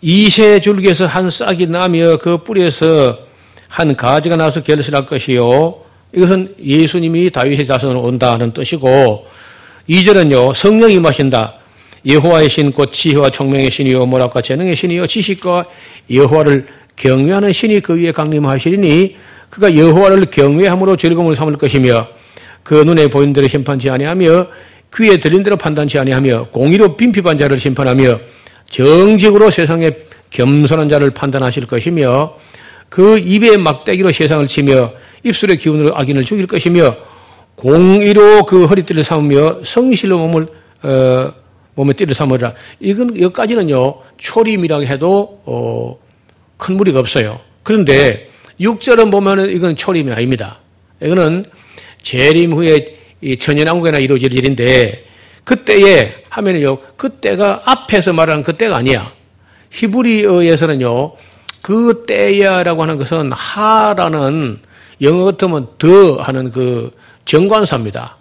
이세 0.00 0.60
줄기에서 0.60 1.06
한 1.06 1.28
싹이 1.28 1.66
나며 1.66 2.16
그 2.16 2.38
뿌리에서 2.38 3.18
한 3.68 3.94
가지가 3.94 4.36
나서 4.36 4.62
결실할 4.62 5.04
것이요. 5.04 5.76
이것은 6.14 6.54
예수님이 6.62 7.30
다윗의 7.30 7.66
자손으로 7.66 8.00
온다는 8.00 8.52
뜻이고 8.52 9.26
2절은요. 9.88 10.54
성령이 10.54 10.94
임하신다. 10.94 11.54
여호와의 12.06 12.48
신, 12.48 12.72
곧 12.72 12.90
지혜와 12.90 13.28
총명의 13.28 13.70
신이요 13.70 14.06
모락과 14.06 14.40
재능의 14.40 14.74
신이요 14.74 15.06
지식과 15.06 15.64
여호와를 16.10 16.66
경외하는 16.96 17.52
신이 17.52 17.80
그 17.80 17.94
위에 18.00 18.12
강림하시리니 18.12 19.16
그가 19.50 19.76
여호와를 19.76 20.26
경외함으로 20.30 20.96
즐거움을 20.96 21.34
삼을 21.34 21.58
것이며 21.58 22.08
그 22.62 22.74
눈에 22.74 23.08
보인 23.08 23.34
대로 23.34 23.48
심판치 23.48 23.90
아니하며 23.90 24.46
귀에 24.96 25.18
들린 25.18 25.42
대로 25.42 25.56
판단치 25.56 25.98
아니하며 25.98 26.48
공의로 26.50 26.96
빈핍한 26.96 27.38
자를 27.38 27.58
심판하며 27.58 28.20
정직으로 28.68 29.50
세상에 29.50 29.90
겸손한 30.30 30.88
자를 30.88 31.10
판단하실 31.10 31.66
것이며 31.66 32.36
그 32.88 33.18
입의 33.18 33.58
막대기로 33.58 34.12
세상을 34.12 34.46
치며 34.46 34.92
입술의 35.22 35.58
기운으로 35.58 35.96
악인을 35.96 36.24
죽일 36.24 36.46
것이며 36.46 36.96
공의로 37.54 38.44
그 38.46 38.66
허리띠를 38.66 39.04
삼으며 39.04 39.60
성실로 39.64 40.18
몸을 40.18 40.48
어, 40.82 41.32
몸의 41.74 41.94
띠를 41.94 42.14
삼으라. 42.14 42.54
이건 42.80 43.20
여기까지는요 43.20 43.98
초림이라고 44.18 44.84
해도 44.84 45.42
어, 45.44 45.98
큰 46.56 46.76
무리가 46.76 47.00
없어요. 47.00 47.40
그런데 47.62 48.30
6절은 48.60 49.10
보면은 49.10 49.50
이건 49.50 49.76
초림이 49.76 50.10
아닙니다. 50.12 50.58
이거는 51.02 51.44
재림 52.02 52.52
후에 52.52 52.99
이 53.20 53.36
천연왕국에나 53.36 53.98
이루어질 53.98 54.32
일인데 54.32 55.04
그때에 55.44 56.22
하면은요 56.28 56.78
그때가 56.96 57.62
앞에서 57.64 58.12
말하는 58.12 58.42
그때가 58.42 58.76
아니야. 58.76 59.12
히브리어에서는요 59.70 61.12
그 61.62 62.04
때야라고 62.06 62.82
하는 62.82 62.96
것은 62.96 63.32
하라는 63.32 64.58
영어 65.02 65.24
같으면 65.24 65.68
더 65.78 66.16
하는 66.16 66.50
그 66.50 66.90
정관사입니다. 67.24 68.16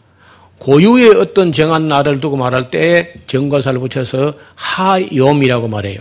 고유의 0.60 1.16
어떤 1.16 1.52
정한 1.52 1.88
날을 1.88 2.20
두고 2.20 2.36
말할 2.36 2.70
때 2.70 3.14
정관사를 3.28 3.80
붙여서 3.80 4.34
하염이라고 4.56 5.68
말해요. 5.68 6.00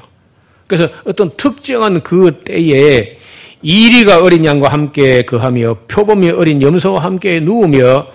그래서 0.66 0.88
어떤 1.04 1.30
특정한 1.36 2.02
그 2.02 2.40
때에 2.44 3.18
이리가 3.62 4.22
어린 4.22 4.44
양과 4.44 4.68
함께 4.68 5.22
그하며 5.22 5.78
표범이 5.88 6.30
어린 6.30 6.60
염소와 6.60 7.02
함께 7.02 7.40
누우며 7.40 8.06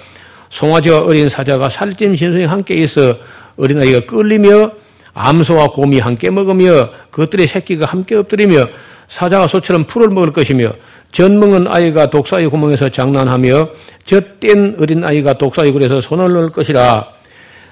송아지와 0.54 1.00
어린 1.00 1.30
사자가 1.30 1.68
살찜 1.70 2.16
신성이 2.16 2.46
함께 2.46 2.76
있어 2.76 3.18
어린아이가 3.58 4.02
끌리며 4.02 4.72
암소와 5.16 5.72
곰이 5.72 6.00
함께 6.00 6.30
먹으며 6.30 6.92
그것들의 7.10 7.48
새끼가 7.48 7.88
함께 7.88 8.16
엎드리며 8.16 8.68
사자가 9.10 9.48
소처럼 9.48 9.86
풀을 9.86 10.10
먹을 10.10 10.32
것이며 10.32 10.74
젖먹은 11.12 11.68
아이가 11.68 12.10
독사의 12.10 12.50
구멍에서 12.50 12.90
장난하며 12.90 13.70
젖뗀 14.06 14.76
어린 14.80 15.04
아이가 15.04 15.34
독사의 15.34 15.72
굴에서 15.72 16.02
손을 16.02 16.32
넣을 16.34 16.52
것이라 16.52 17.10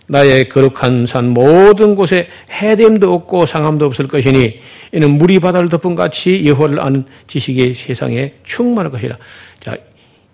나의 0.08 0.50
거룩한 0.50 1.06
산 1.06 1.30
모든 1.30 1.94
곳에 1.96 2.28
해됨도 2.52 3.14
없고 3.14 3.46
상함도 3.46 3.86
없을 3.86 4.08
것이니 4.08 4.60
이는 4.92 5.12
물이 5.12 5.40
바다를 5.40 5.70
덮은 5.70 5.94
같이 5.96 6.44
여호와를 6.46 6.80
아는 6.80 7.06
지식이 7.28 7.76
세상에 7.76 8.34
충만할 8.44 8.92
것이라. 8.92 9.16
자, 9.62 9.78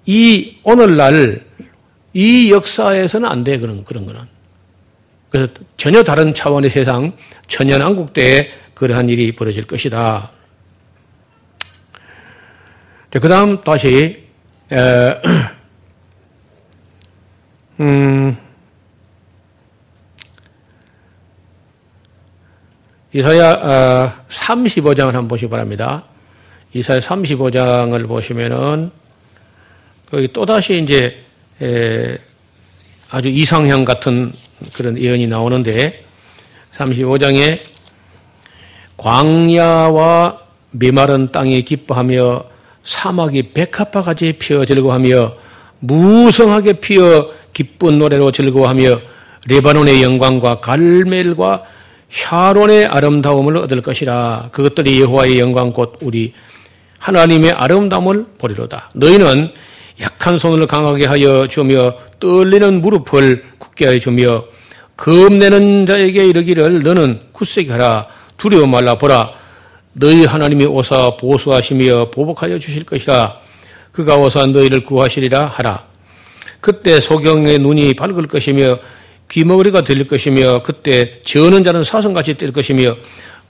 이 0.07 0.55
오늘날 0.63 1.41
이 2.17 2.51
역사에서는 2.51 3.30
안 3.30 3.43
돼 3.43 3.60
그런 3.60 3.84
그런 3.84 4.08
거는. 4.08 4.21
그래서 5.30 5.53
전혀 5.77 6.03
다른 6.03 6.34
차원의 6.34 6.71
세상 6.71 7.15
천연왕국 7.47 8.13
때에 8.13 8.49
그러한 8.73 9.08
일이 9.08 9.36
벌어질 9.36 9.67
것이다. 9.67 10.32
그 13.12 13.30
다음 13.30 13.62
다시, 13.63 14.25
에, 14.71 15.21
음, 17.82 18.36
이사야 23.13 23.51
어, 23.51 24.13
35장을 24.27 25.06
한번 25.06 25.27
보시기 25.27 25.51
바랍니다. 25.51 26.03
이사야 26.73 26.97
35장을 26.97 28.08
보시면은 28.08 28.89
거기 30.10 30.27
또다시 30.30 30.82
이제 30.82 31.06
에, 31.06 31.26
아주 33.11 33.29
이상형 33.29 33.85
같은 33.85 34.31
그런 34.73 34.97
예언이 34.97 35.27
나오는데 35.27 36.03
35장에 36.75 37.59
광야와 38.97 40.39
메마른 40.71 41.31
땅이 41.31 41.63
기뻐하며 41.63 42.43
사막이 42.83 43.53
백합화같이 43.53 44.33
피어 44.33 44.65
즐거워하며 44.65 45.33
무성하게 45.79 46.73
피어 46.73 47.31
기쁜 47.53 47.99
노래로 47.99 48.31
즐거워하며 48.31 48.99
레바논의 49.47 50.03
영광과 50.03 50.59
갈멜과 50.59 51.63
샤론의 52.11 52.85
아름다움을 52.85 53.57
얻을 53.57 53.81
것이라. 53.81 54.49
그것들이 54.51 55.01
여호와의 55.01 55.39
영광 55.39 55.73
곧 55.73 55.97
우리 56.01 56.33
하나님의 56.99 57.51
아름다움을 57.51 58.25
보리로다. 58.37 58.91
너희는 58.95 59.51
약한 60.01 60.38
손을 60.38 60.67
강하게 60.67 61.05
하여 61.05 61.47
주며 61.47 61.95
떨리는 62.19 62.81
무릎을 62.81 63.43
굳게 63.57 63.88
하여 63.88 63.99
주며 63.99 64.45
겁내는 64.95 65.86
자에게 65.86 66.27
이르기를 66.27 66.81
너는 66.81 67.21
굳세게 67.31 67.71
하라. 67.71 68.07
두려워 68.38 68.67
말라 68.67 68.97
보라. 68.97 69.31
너희 69.93 70.25
하나님이 70.25 70.65
오사 70.65 71.17
보수하시며 71.17 72.12
보복하여 72.12 72.60
주실 72.60 72.83
것이라. 72.83 73.38
그가 73.91 74.17
오사 74.17 74.45
너희를 74.47 74.83
구하시리라 74.83 75.47
하라. 75.47 75.86
그때 76.62 76.99
소경의 76.99 77.60
눈이 77.60 77.95
밝을 77.95 78.27
것이며 78.27 78.79
귀머거리가 79.29 79.83
들릴 79.83 80.07
것이며 80.07 80.63
그때 80.63 81.21
저는 81.23 81.63
자는 81.63 81.83
사성같이 81.83 82.36
뛸 82.36 82.51
것이며 82.51 82.95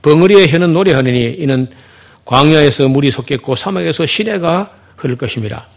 벙어리의 0.01 0.51
혀는 0.51 0.73
노래하느니 0.73 1.35
이는 1.37 1.67
광야에서 2.25 2.87
물이 2.87 3.11
솟겠고 3.11 3.55
사막에서 3.55 4.05
시내가 4.05 4.71
흐를 4.97 5.15
것입니다. 5.15 5.67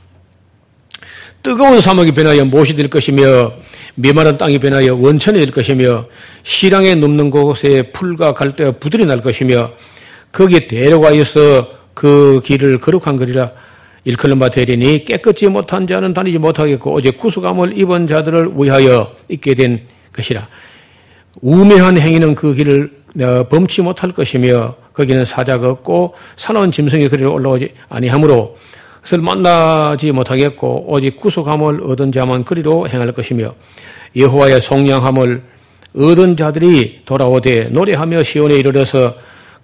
뜨거운 1.42 1.80
사막이 1.80 2.12
변하여 2.12 2.44
못이 2.44 2.76
될 2.76 2.88
것이며 2.88 3.52
메마른 3.94 4.36
땅이 4.36 4.58
변하여 4.58 4.94
원천이 4.94 5.38
될 5.38 5.50
것이며 5.50 6.06
시랑에 6.42 6.94
눕는 6.94 7.30
곳에 7.30 7.82
풀과 7.92 8.34
갈대와 8.34 8.72
부들이 8.72 9.06
날 9.06 9.22
것이며 9.22 9.72
거기에 10.32 10.66
대로가 10.66 11.10
있어 11.12 11.68
그 11.94 12.40
길을 12.44 12.78
거룩한 12.78 13.16
거리라 13.16 13.52
일컬는 14.04 14.38
바 14.38 14.48
되리니 14.48 15.04
깨끗이 15.04 15.46
못한 15.48 15.86
자는 15.86 16.14
다니지 16.14 16.38
못하겠고 16.38 16.96
어제 16.96 17.10
구수감을 17.10 17.76
입은 17.78 18.06
자들을 18.06 18.52
위하여 18.56 19.14
있게 19.28 19.54
된 19.54 19.82
것이라. 20.12 20.48
우매한 21.42 21.98
행위는 21.98 22.34
그 22.34 22.54
길을 22.54 23.00
어, 23.20 23.44
범치 23.48 23.82
못할 23.82 24.12
것이며 24.12 24.76
거기는 24.92 25.24
사자가 25.24 25.68
없고 25.68 26.14
사나운 26.36 26.72
짐승이 26.72 27.08
그리로 27.08 27.34
올라오지 27.34 27.72
아니하므로 27.88 28.56
그것을 29.02 29.18
만나지 29.18 30.12
못하겠고 30.12 30.86
오직 30.88 31.16
구속함을 31.16 31.82
얻은 31.84 32.12
자만 32.12 32.44
그리로 32.44 32.88
행할 32.88 33.12
것이며 33.12 33.54
여호와의 34.16 34.60
송량함을 34.60 35.42
얻은 35.96 36.36
자들이 36.36 37.02
돌아오되 37.04 37.64
노래하며 37.70 38.22
시온에 38.22 38.56
이르러서 38.56 39.14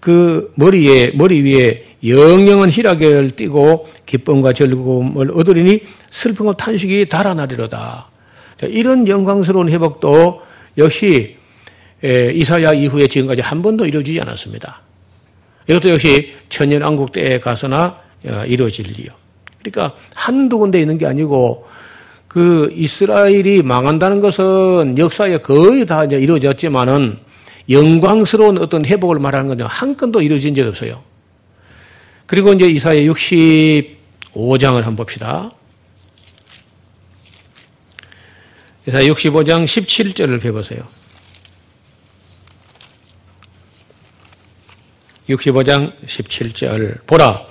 그 0.00 0.52
머리에 0.56 1.12
머리 1.14 1.42
위에 1.42 1.84
영영한 2.04 2.70
희락을 2.70 3.30
띠고 3.30 3.86
기쁨과 4.06 4.52
즐거움을 4.52 5.32
얻으리니 5.32 5.82
슬픔과 6.10 6.52
탄식이 6.54 7.08
달아나리로다. 7.08 8.08
이런 8.62 9.08
영광스러운 9.08 9.68
회복도 9.68 10.42
역시 10.78 11.36
이사야 12.02 12.74
이후에 12.74 13.06
지금까지 13.06 13.40
한 13.40 13.62
번도 13.62 13.86
이루어지지 13.86 14.20
않았습니다. 14.20 14.80
이것도 15.68 15.90
역시 15.90 16.34
천년 16.48 16.82
왕국 16.82 17.12
때에 17.12 17.40
가서나 17.40 17.98
어, 18.24 18.44
이루어질 18.46 18.86
리요. 18.92 19.25
그러니까 19.70 19.96
한두 20.14 20.58
군데 20.58 20.80
있는 20.80 20.98
게 20.98 21.06
아니고 21.06 21.66
그 22.28 22.70
이스라엘이 22.74 23.62
망한다는 23.62 24.20
것은 24.20 24.96
역사에 24.98 25.38
거의 25.38 25.86
다 25.86 26.04
이제 26.04 26.16
이루어졌지만은 26.16 27.18
영광스러운 27.70 28.58
어떤 28.58 28.84
회복을 28.84 29.18
말하는 29.18 29.56
건한 29.56 29.96
건도 29.96 30.20
이루어진 30.20 30.54
적이 30.54 30.68
없어요. 30.68 31.02
그리고 32.26 32.52
이제 32.52 32.68
이사야 32.68 33.00
65장을 33.00 34.74
한번 34.74 34.96
봅시다. 34.96 35.50
이사야 38.86 39.04
65장 39.04 39.64
17절을 39.64 40.40
펴보세요. 40.40 40.84
65장 45.28 45.92
17절 46.06 47.04
보라 47.06 47.46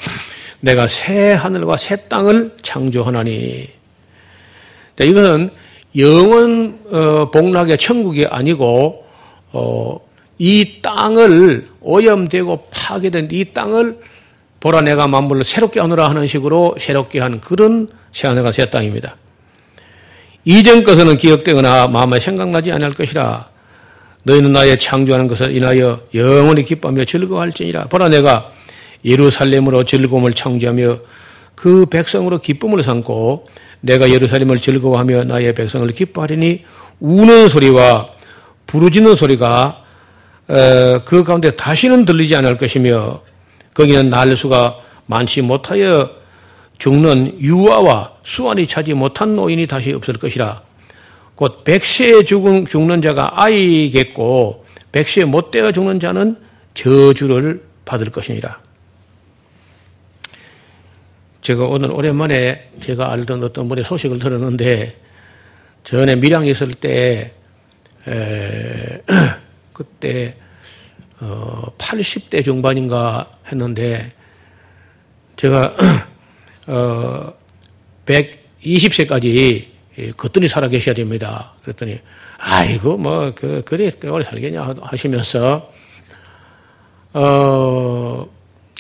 내가 0.66 0.88
새 0.88 1.34
하늘과 1.34 1.78
새 1.78 1.96
땅을 2.10 2.58
창조하나니 2.64 3.70
이것은 5.00 5.52
영원 5.96 6.80
어, 6.92 7.30
복락의 7.30 7.78
천국이 7.78 8.26
아니고 8.26 9.06
어, 9.52 10.00
이 10.40 10.82
땅을 10.82 11.68
오염되고 11.82 12.68
파괴된 12.74 13.30
이 13.32 13.46
땅을 13.54 14.00
보라 14.60 14.82
내가 14.82 15.08
만물을 15.08 15.44
새롭게 15.44 15.80
하느라 15.80 16.10
하는 16.10 16.26
식으로 16.26 16.76
새롭게 16.80 17.20
한 17.20 17.40
그런 17.40 17.88
새 18.12 18.28
하늘과 18.28 18.52
새 18.52 18.70
땅입니다. 18.70 19.16
이전 20.46 20.84
것은 20.84 21.18
기억되거나 21.18 21.88
마음에 21.90 22.20
생각나지 22.20 22.72
않을 22.72 22.94
것이라 22.94 23.50
너희는 24.24 24.52
나의 24.52 24.80
창조하는 24.80 25.28
것을 25.28 25.56
인하여 25.56 26.02
영원히 26.16 26.64
기뻐하며 26.64 27.06
즐거워할지니라. 27.06 27.86
보라 27.86 28.10
내가 28.10 28.52
예루살렘으로 29.06 29.86
즐거움을 29.86 30.34
창조하며 30.34 30.98
그 31.54 31.86
백성으로 31.86 32.40
기쁨을 32.40 32.84
삼고 32.84 33.48
내가 33.82 34.10
예루살렘을 34.10 34.60
즐거워하며 34.60 35.26
나의 35.26 35.54
백성을 35.54 35.88
기뻐하리니 35.88 36.64
우는 37.00 37.48
소리와 37.48 38.10
부르짖는 38.66 39.16
소리가 39.16 39.84
그 41.06 41.24
가운데 41.24 41.56
다시는 41.56 42.06
들리지 42.06 42.36
않을 42.36 42.58
것이며 42.58 43.22
거기는 43.74 44.10
날수가 44.10 44.76
많지 45.06 45.42
못하여 45.42 46.10
죽는 46.78 47.40
유아와 47.40 48.14
수완이 48.24 48.68
차지 48.68 48.94
못한 48.94 49.36
노인이 49.36 49.68
다시 49.68 49.94
없을 49.94 50.16
것이라. 50.16 50.62
곧 51.36 51.64
백세에 51.64 52.24
죽은, 52.24 52.66
죽는 52.66 53.02
자가 53.02 53.42
아이겠고 53.44 54.66
백세에 54.92 55.26
못 55.26 55.52
되어 55.52 55.72
죽는 55.72 56.00
자는 56.00 56.38
저주를 56.74 57.64
받을 57.86 58.10
것이니라. 58.10 58.60
제가 61.46 61.66
오늘 61.66 61.92
오랜만에 61.92 62.72
제가 62.82 63.12
알던 63.12 63.44
어떤 63.44 63.70
분의 63.70 63.84
소식을 63.84 64.18
들었는데 64.18 64.98
전에 65.84 66.16
밀양에 66.16 66.50
있을 66.50 66.74
때 66.74 67.34
에, 68.08 69.04
그때 69.72 70.38
어, 71.20 71.72
80대 71.78 72.44
중반인가 72.44 73.38
했는데 73.52 74.12
제가 75.36 75.76
어, 76.66 77.34
120세까지 78.08 79.68
겉들이 80.18 80.48
살아 80.48 80.68
계셔야 80.68 80.96
됩니다. 80.96 81.54
그랬더니 81.62 82.00
아이고 82.40 82.98
뭐 82.98 83.34
그 83.36 83.62
그래 83.64 83.92
오래 84.10 84.24
살겠냐 84.24 84.78
하시면서 84.82 85.72
어 87.14 88.35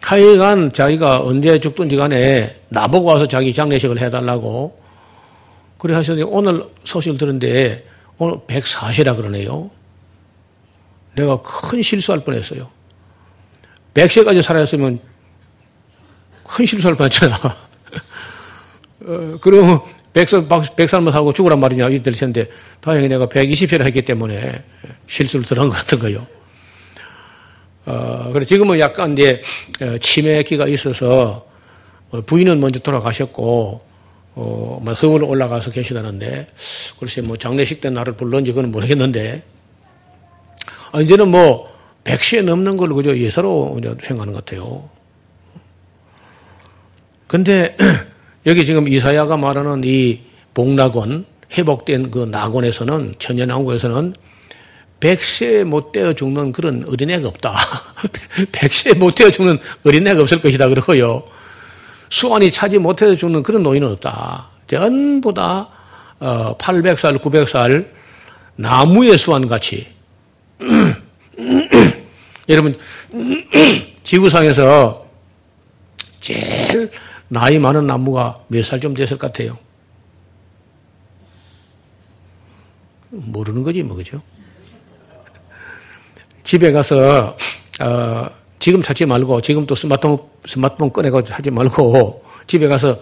하여간 0.05 0.71
자기가 0.71 1.23
언제 1.23 1.59
죽든지 1.59 1.95
간에 1.95 2.61
나보고 2.69 3.07
와서 3.07 3.27
자기 3.27 3.51
장례식을 3.51 3.99
해달라고 3.99 4.79
그래 5.79 5.95
하셔서 5.95 6.23
오늘 6.27 6.63
소식을 6.83 7.17
들었는데 7.17 7.87
오늘 8.19 8.37
104세라 8.47 9.15
그러네요. 9.15 9.71
내가 11.15 11.41
큰 11.41 11.81
실수할 11.81 12.23
뻔했어요. 12.23 12.69
100세까지 13.95 14.43
살아있으면 14.43 14.99
큰 16.43 16.65
실수할 16.67 16.95
뻔했잖아. 16.95 17.35
어, 19.05 19.37
그러면 19.41 19.81
100살, 20.13 20.47
100살만 20.47 21.13
살고 21.13 21.33
죽으란 21.33 21.59
말이냐, 21.59 21.89
이럴 21.89 22.13
텐데, 22.13 22.47
다행히 22.79 23.07
내가 23.07 23.27
120세를 23.27 23.85
했기 23.85 24.03
때문에 24.03 24.63
실수를 25.07 25.45
들은 25.45 25.69
것 25.69 25.75
같은 25.77 25.99
거요. 25.99 26.25
어, 27.85 28.31
그래, 28.33 28.45
지금은 28.45 28.79
약간 28.79 29.13
이제 29.13 29.41
어, 29.81 29.97
치매기가 29.99 30.67
있어서 30.67 31.45
어, 32.11 32.21
부인은 32.21 32.59
먼저 32.59 32.79
돌아가셨고, 32.79 33.81
어, 34.35 34.79
뭐 34.81 34.95
서울 34.95 35.23
올라가서 35.23 35.71
계시다는데, 35.71 36.47
글쎄 36.99 37.21
뭐 37.21 37.37
장례식 37.37 37.81
때 37.81 37.89
나를 37.89 38.13
불렀는지 38.13 38.51
그건 38.51 38.71
모르겠는데, 38.71 39.43
아, 40.91 41.01
이제는 41.01 41.29
뭐, 41.29 41.73
100시에 42.03 42.43
넘는 42.43 42.77
걸 42.77 42.93
그저 42.93 43.17
예사로 43.17 43.79
생각하는 44.03 44.33
것 44.33 44.45
같아요. 44.45 44.89
근데, 47.27 47.75
여기 48.45 48.65
지금 48.65 48.87
이사야가 48.87 49.37
말하는 49.37 49.81
이 49.83 50.21
복락원, 50.53 51.25
회복된 51.57 52.11
그 52.11 52.19
낙원에서는, 52.19 53.15
천연왕국에서는 53.19 54.13
100세 55.05 55.63
못 55.63 55.91
되어 55.91 56.13
죽는 56.13 56.51
그런 56.51 56.83
어린애가 56.87 57.27
없다. 57.27 57.55
100세 58.51 58.97
못 58.97 59.13
되어 59.13 59.29
죽는 59.29 59.59
어린애가 59.85 60.21
없을 60.21 60.41
것이다. 60.41 60.67
그러고요. 60.67 61.23
수완이 62.09 62.51
차지 62.51 62.79
못해서 62.79 63.15
죽는 63.15 63.43
그런 63.43 63.61
노인은 63.61 63.91
없다. 63.91 64.47
전부 64.67 65.31
다 65.31 65.69
800살, 66.19 67.15
어, 67.15 67.19
900살 67.19 67.87
나무의 68.55 69.17
수완 69.17 69.47
같이 69.47 69.87
여러분, 72.49 72.79
지구상에서 74.01 75.05
제일 76.19 76.89
나이 77.27 77.59
많은 77.59 77.85
나무가 77.85 78.39
몇살좀 78.47 78.93
됐을 78.95 79.17
것 79.17 79.31
같아요? 79.31 79.57
모르는 83.09 83.63
거지, 83.63 83.83
뭐, 83.83 83.97
그죠? 83.97 84.21
집에 86.45 86.71
가서, 86.71 87.35
어, 87.81 88.29
지금 88.59 88.81
찾지 88.81 89.05
말고, 89.05 89.41
지금 89.41 89.65
또 89.65 89.75
스마트폰, 89.75 90.19
스마트폰 90.45 90.93
꺼내고 90.93 91.21
하지 91.27 91.51
말고, 91.51 92.23
집에 92.47 92.67
가서 92.67 92.97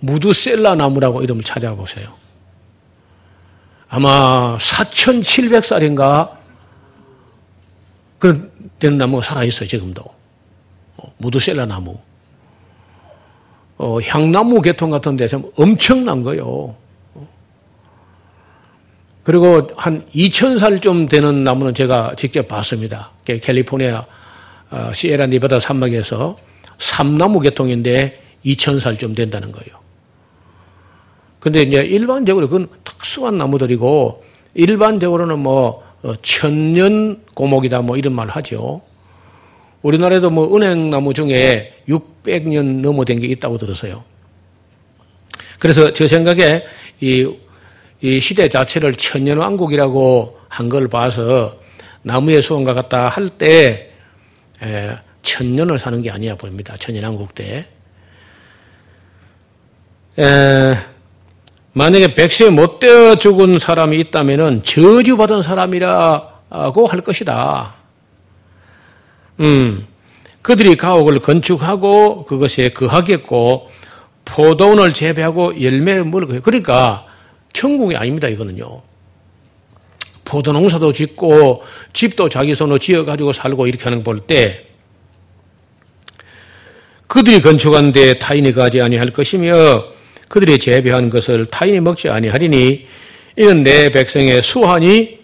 무드셀라 0.00 0.74
나무라고 0.76 1.22
이름을 1.22 1.42
찾아보세요. 1.42 2.12
아마 3.88 4.56
4,700살인가 4.58 6.36
그런 8.18 8.52
되는 8.78 8.98
나무가 8.98 9.22
살아있어요, 9.22 9.66
지금도. 9.66 10.02
어, 10.02 11.14
무드셀라 11.16 11.64
나무. 11.64 11.98
어, 13.78 13.98
향나무 14.00 14.60
계통 14.60 14.90
같은데 14.90 15.26
좀 15.26 15.50
엄청난 15.56 16.22
거요. 16.22 16.76
그리고 19.24 19.68
한 19.76 20.06
2,000살 20.14 20.82
좀 20.82 21.06
되는 21.06 21.44
나무는 21.44 21.74
제가 21.74 22.14
직접 22.16 22.46
봤습니다. 22.46 23.10
캘리포니아 23.24 24.04
어, 24.70 24.90
시에라 24.92 25.26
니바다 25.26 25.60
산막에서 25.60 26.36
삼나무 26.78 27.40
계통인데 27.40 28.20
2,000살 28.44 28.98
좀 28.98 29.14
된다는 29.14 29.50
거예요. 29.50 29.82
근데 31.40 31.62
이제 31.62 31.80
일반적으로 31.80 32.48
그건 32.48 32.68
특수한 32.84 33.38
나무들이고 33.38 34.24
일반적으로는 34.54 35.38
뭐 35.38 35.82
어, 36.02 36.14
천년 36.20 37.22
고목이다 37.34 37.80
뭐 37.80 37.96
이런 37.96 38.14
말 38.14 38.28
하죠. 38.28 38.82
우리나라에도 39.80 40.30
뭐 40.30 40.54
은행나무 40.54 41.14
중에 41.14 41.82
600년 41.88 42.80
넘어된 42.80 43.20
게 43.20 43.26
있다고 43.28 43.56
들었어요. 43.56 44.04
그래서 45.58 45.94
제 45.94 46.08
생각에 46.08 46.64
이, 47.00 47.30
이 48.04 48.20
시대 48.20 48.50
자체를 48.50 48.92
천년왕국이라고 48.92 50.38
한 50.48 50.68
걸 50.68 50.88
봐서 50.88 51.56
나무의 52.02 52.42
수원과 52.42 52.74
같다 52.74 53.08
할 53.08 53.30
때 53.30 53.90
천년을 55.22 55.78
사는 55.78 56.02
게 56.02 56.10
아니야 56.10 56.36
보입니다. 56.36 56.76
천년왕국 56.76 57.34
때. 57.34 57.66
에, 60.18 60.76
만약에 61.72 62.14
백세 62.14 62.50
못 62.50 62.78
되어 62.78 63.14
죽은 63.16 63.58
사람이 63.58 63.98
있다면 64.00 64.64
저주받은 64.64 65.40
사람이라고 65.40 66.86
할 66.86 67.00
것이다. 67.00 67.74
음, 69.40 69.86
그들이 70.42 70.76
가옥을 70.76 71.20
건축하고 71.20 72.26
그것에 72.26 72.68
거하겠고 72.68 73.70
포도원을 74.26 74.92
재배하고 74.92 75.62
열매를 75.62 76.04
먹을 76.04 76.42
그러니까 76.42 77.06
천국이 77.54 77.96
아닙니다, 77.96 78.28
이거는요. 78.28 78.82
포도 80.24 80.52
농사도 80.52 80.92
짓고 80.92 81.62
집도 81.92 82.28
자기 82.28 82.54
손으로 82.54 82.78
지어 82.78 83.04
가지고 83.04 83.32
살고 83.32 83.66
이렇게 83.66 83.84
하는 83.84 84.02
볼때 84.02 84.66
그들이 87.06 87.42
건축한 87.42 87.92
데 87.92 88.18
타인이 88.18 88.52
가지 88.52 88.80
아니할 88.80 89.10
것이며 89.10 89.84
그들이 90.28 90.58
재배한 90.58 91.10
것을 91.10 91.46
타인이 91.46 91.78
먹지 91.80 92.08
아니하리니 92.08 92.86
이는 93.36 93.62
내 93.62 93.92
백성의 93.92 94.42
수환이 94.42 95.20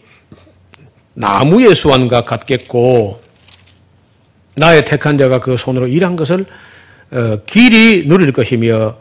나무의 1.14 1.74
수환과 1.74 2.22
같겠고 2.22 3.20
나의 4.54 4.84
택한 4.84 5.16
자가 5.16 5.40
그 5.40 5.56
손으로 5.56 5.88
일한 5.88 6.16
것을 6.16 6.44
어, 7.10 7.38
길이 7.46 8.06
누릴 8.06 8.32
것이며 8.32 8.96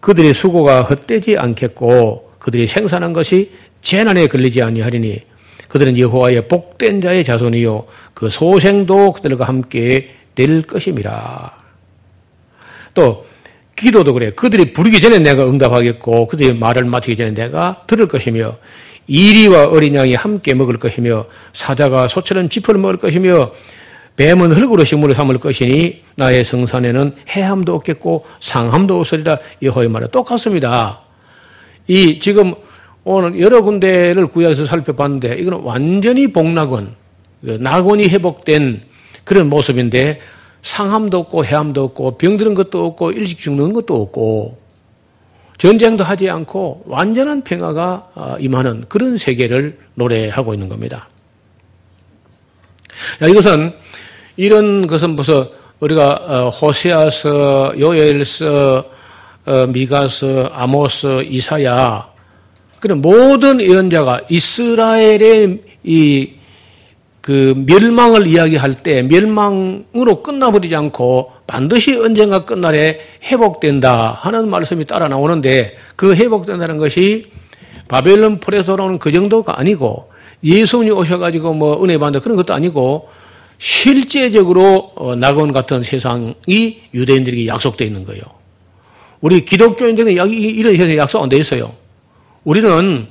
그들의 0.00 0.32
수고가 0.32 0.82
헛되지 0.82 1.38
않겠고 1.38 2.27
그들이 2.48 2.66
생산한 2.66 3.12
것이 3.12 3.50
재난에 3.82 4.26
걸리지 4.26 4.62
아니하리니 4.62 5.20
그들은 5.68 5.98
여호와의 5.98 6.48
복된 6.48 7.02
자의 7.02 7.22
자손이요 7.22 7.84
그 8.14 8.30
소생도 8.30 9.12
그들과 9.12 9.44
함께 9.44 10.14
될 10.34 10.62
것임이라. 10.62 11.52
또 12.94 13.26
기도도 13.76 14.14
그래. 14.14 14.30
그들이 14.30 14.72
부르기 14.72 14.98
전에 14.98 15.18
내가 15.18 15.46
응답하겠고 15.46 16.26
그들이 16.26 16.54
말을 16.54 16.84
마치기 16.84 17.18
전에 17.18 17.32
내가 17.32 17.84
들을 17.86 18.08
것이며 18.08 18.56
이리와 19.08 19.66
어린 19.66 19.94
양이 19.94 20.14
함께 20.14 20.54
먹을 20.54 20.78
것이며 20.78 21.26
사자가 21.52 22.08
소처럼 22.08 22.48
지푸를 22.48 22.80
먹을 22.80 22.96
것이며 22.96 23.52
뱀은 24.16 24.52
흙으로 24.52 24.84
식물을 24.84 25.14
삼을 25.14 25.38
것이니 25.38 26.02
나의 26.16 26.44
성산에는 26.44 27.14
해함도 27.28 27.74
없겠고 27.74 28.24
상함도 28.40 29.00
없으리라 29.00 29.36
여호와의 29.60 29.90
말에 29.90 30.06
똑같습니다. 30.10 31.07
이 31.88 32.20
지금 32.20 32.54
오늘 33.02 33.40
여러 33.40 33.62
군데를 33.62 34.26
구약에서 34.28 34.66
살펴봤는데 34.66 35.36
이거는 35.36 35.60
완전히 35.60 36.30
복락원, 36.32 36.94
그 37.42 37.52
낙원이 37.60 38.08
회복된 38.08 38.82
그런 39.24 39.48
모습인데 39.48 40.20
상함도 40.62 41.18
없고 41.18 41.44
해함도 41.44 41.84
없고 41.84 42.18
병드는 42.18 42.54
것도 42.54 42.84
없고 42.84 43.12
일찍 43.12 43.40
죽는 43.40 43.72
것도 43.72 44.00
없고 44.02 44.58
전쟁도 45.56 46.04
하지 46.04 46.28
않고 46.30 46.84
완전한 46.86 47.42
평화가 47.42 48.10
어, 48.14 48.36
임하는 48.38 48.84
그런 48.88 49.16
세계를 49.16 49.78
노래하고 49.94 50.54
있는 50.54 50.68
겁니다. 50.68 51.08
이것은 53.28 53.72
이런 54.36 54.86
것은 54.86 55.10
무슨 55.10 55.46
우리가 55.80 56.12
어, 56.12 56.48
호세아서, 56.50 57.74
요엘서, 57.78 58.78
어, 58.78 58.97
미가서, 59.68 60.50
아모스, 60.52 61.22
이사야 61.24 62.08
그런 62.80 63.00
모든 63.00 63.60
예언자가 63.60 64.22
이스라엘의 64.28 65.62
이 65.84 66.38
그 67.28 67.52
멸망을 67.66 68.26
이야기할 68.26 68.82
때 68.82 69.02
멸망으로 69.02 70.22
끝나버리지 70.22 70.74
않고 70.74 71.30
반드시 71.46 71.94
언젠가 71.94 72.46
끝날에 72.46 73.00
회복된다 73.22 74.12
하는 74.12 74.48
말씀이 74.48 74.86
따라 74.86 75.08
나오는데 75.08 75.76
그 75.94 76.14
회복된다는 76.14 76.78
것이 76.78 77.26
바벨론 77.86 78.40
풀에서 78.40 78.72
돌아오는 78.72 78.98
그 78.98 79.12
정도가 79.12 79.58
아니고 79.58 80.10
예수님이 80.42 80.90
오셔가지고 80.92 81.52
뭐 81.52 81.84
은혜 81.84 81.98
받는 81.98 82.20
그런 82.20 82.34
것도 82.34 82.54
아니고 82.54 83.10
실제적으로 83.58 84.92
어, 84.94 85.14
낙원 85.14 85.52
같은 85.52 85.82
세상이 85.82 86.80
유대인들에게 86.94 87.46
약속되어 87.46 87.86
있는 87.86 88.04
거예요. 88.04 88.22
우리 89.20 89.44
기독교인들은 89.44 90.12
이런 90.12 90.76
세상에 90.76 90.96
약속 90.96 91.22
안 91.22 91.28
돼 91.28 91.36
있어요. 91.38 91.74
우리는 92.44 93.06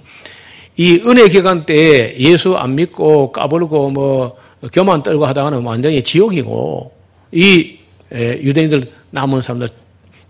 이 0.78 1.02
은혜 1.06 1.28
기간 1.28 1.66
때 1.66 2.16
예수 2.18 2.56
안 2.56 2.76
믿고 2.76 3.32
까불고 3.32 3.90
뭐 3.92 4.38
교만 4.72 5.04
떨고 5.04 5.26
하다가는 5.26 5.64
완전히 5.64 6.04
지옥이고 6.04 6.92
이 7.32 7.78
유대인들 8.14 8.92
남은 9.12 9.42
사람들 9.42 9.70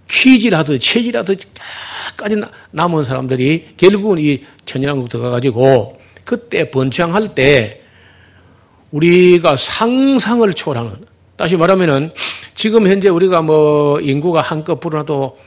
퀴즈라도 0.10 0.80
체질라도 0.80 1.36
까지 2.16 2.36
남은 2.72 3.04
사람들이 3.04 3.68
결국은 3.78 4.18
이 4.18 4.42
천연왕국 4.66 5.10
들어가가지고 5.10 6.00
그때 6.24 6.72
번창할 6.72 7.36
때 7.36 7.82
우리가 8.92 9.56
상상을 9.56 10.52
초월하는 10.54 11.06
다시 11.36 11.56
말하면은 11.56 12.12
지금 12.56 12.88
현재 12.88 13.10
우리가 13.10 13.44
뭐 13.44 14.00
인구가 14.00 14.42
한꺼풀로라도 14.42 15.38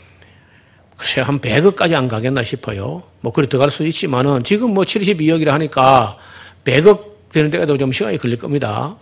글쎄 1.01 1.23
한 1.23 1.41
100억까지 1.41 1.95
안 1.95 2.09
가겠나 2.09 2.45
싶어요. 2.45 3.03
뭐 3.23 3.33
그래 3.33 3.49
들어갈 3.49 3.71
수 3.71 3.87
있지만은 3.87 4.45
지금 4.45 4.75
뭐 4.75 4.85
72억이라 4.85 5.47
하니까 5.47 6.19
100억 6.65 7.31
되는 7.33 7.49
데가 7.49 7.65
좀 7.79 7.91
시간이 7.91 8.19
걸릴 8.19 8.39
겁니다. 8.39 8.97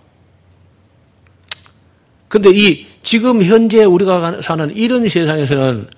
근데 2.28 2.50
이 2.52 2.87
지금 3.02 3.42
현재 3.42 3.82
우리가 3.82 4.42
사는 4.42 4.76
이런 4.76 5.08
세상에서는 5.08 5.88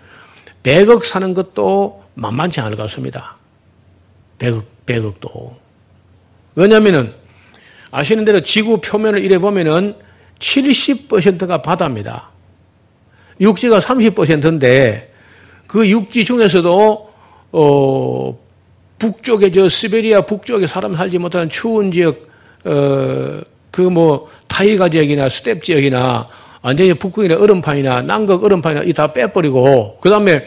100억 0.62 1.04
사는 1.04 1.34
것도 1.34 2.02
만만치 2.14 2.62
않을 2.62 2.78
것 2.78 2.84
같습니다. 2.84 3.36
100억, 4.38 4.64
100억도. 4.86 5.54
왜냐면은 6.54 7.12
아시는 7.90 8.24
대로 8.24 8.40
지구 8.40 8.80
표면을 8.80 9.22
이래 9.22 9.38
보면은 9.38 9.96
70%가 10.38 11.60
바다입니다. 11.60 12.30
육지가 13.38 13.80
30%인데 13.80 15.09
그 15.70 15.88
육지 15.88 16.24
중에서도 16.24 17.10
어 17.52 18.38
북쪽에 18.98 19.52
저 19.52 19.68
시베리아 19.68 20.22
북쪽에 20.22 20.66
사람 20.66 20.96
살지 20.96 21.18
못하는 21.18 21.48
추운 21.48 21.92
지역 21.92 22.26
어 22.66 23.40
그 23.70 23.82
뭐 23.82 24.28
타이가 24.48 24.88
지역이나 24.88 25.28
스텝 25.28 25.62
지역이나 25.62 26.26
완전히 26.60 26.92
북극이나 26.94 27.36
얼음판이나 27.36 28.02
남극 28.02 28.42
얼음판이나 28.42 28.82
이 28.82 28.92
다 28.92 29.12
빼버리고 29.12 29.98
그 30.00 30.10
다음에 30.10 30.44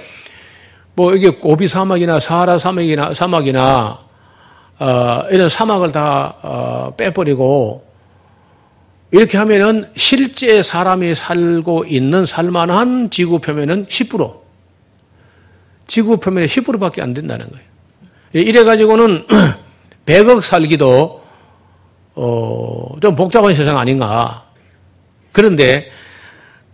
뭐 0.93 1.15
이게 1.15 1.29
고비 1.29 1.69
사막이나 1.69 2.19
사하라 2.19 2.57
사막이나 2.57 3.13
사막이나 3.13 3.99
어 4.79 5.23
이런 5.31 5.47
사막을 5.47 5.93
다 5.93 6.35
어, 6.41 6.93
빼버리고 6.97 7.85
이렇게 9.11 9.37
하면은 9.37 9.89
실제 9.95 10.61
사람이 10.61 11.15
살고 11.15 11.85
있는 11.85 12.25
살만한 12.25 13.09
지구 13.09 13.39
표면은 13.39 13.85
10%. 13.85 14.42
지구 15.93 16.17
표면의 16.17 16.47
10%밖에 16.47 17.03
안 17.03 17.13
된다는 17.13 17.45
거예요. 17.51 17.63
이래가지고는 18.33 19.27
100억 20.07 20.41
살기도, 20.41 21.21
어, 22.15 22.95
좀 22.99 23.13
복잡한 23.15 23.53
세상 23.55 23.77
아닌가. 23.77 24.45
그런데 25.31 25.91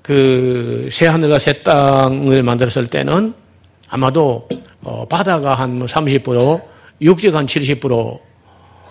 그 0.01 0.87
새 0.89 1.05
하늘과 1.07 1.39
새 1.39 1.63
땅을 1.63 2.43
만들었을 2.43 2.87
때는 2.87 3.33
아마도 3.89 4.47
어, 4.83 5.05
바다가 5.09 5.53
한 5.53 5.85
30%, 5.85 6.33
뭐 6.33 6.61
육지가 7.01 7.39
한 7.39 7.45
70%, 7.45 8.19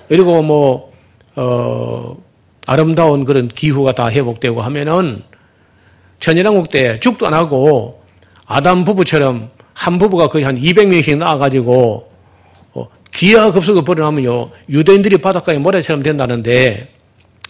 그리고 0.09 0.43
뭐, 0.43 0.93
어, 1.37 2.19
아름다운 2.67 3.25
그런 3.25 3.49
기후가 3.49 3.93
다 3.93 4.11
회복되고 4.11 4.61
하면은 4.61 5.23
천연왕국 6.21 6.69
때 6.69 7.01
죽도 7.01 7.27
안 7.27 7.33
하고 7.33 8.03
아담 8.45 8.85
부부처럼 8.85 9.57
한 9.79 9.97
부부가 9.97 10.27
거의 10.27 10.45
한 10.45 10.61
200명씩 10.61 11.19
나와가지고 11.19 12.11
어, 12.75 12.89
기하급수가 13.13 13.83
벌어나면요 13.83 14.51
유대인들이 14.69 15.19
바닷가에 15.19 15.59
모래처럼 15.59 16.03
된다는데 16.03 16.89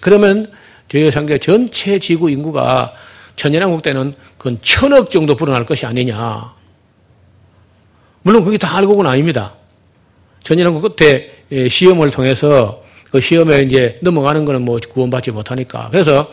그러면 0.01 0.53
저희 0.88 1.11
상계 1.11 1.38
전체 1.38 1.99
지구 1.99 2.29
인구가 2.31 2.93
천연왕국 3.37 3.83
때는 3.83 4.12
그 4.37 4.59
천억 4.61 5.11
정도 5.11 5.37
불어날 5.37 5.64
것이 5.64 5.87
아니냐. 5.87 6.53
물론 8.23 8.45
그게 8.45 8.59
다 8.59 8.77
알고는 8.77 9.11
아닙니다. 9.11 9.55
천연왕국 10.43 10.97
끝에 10.97 11.31
예, 11.51 11.69
시험을 11.69 12.11
통해서 12.11 12.83
그 13.11 13.23
시험에 13.23 13.62
이제 13.62 13.99
넘어가는 14.03 14.45
거는 14.45 14.67
뭐 14.67 14.79
구원받지 14.81 15.31
못하니까. 15.31 15.88
그래서 15.91 16.31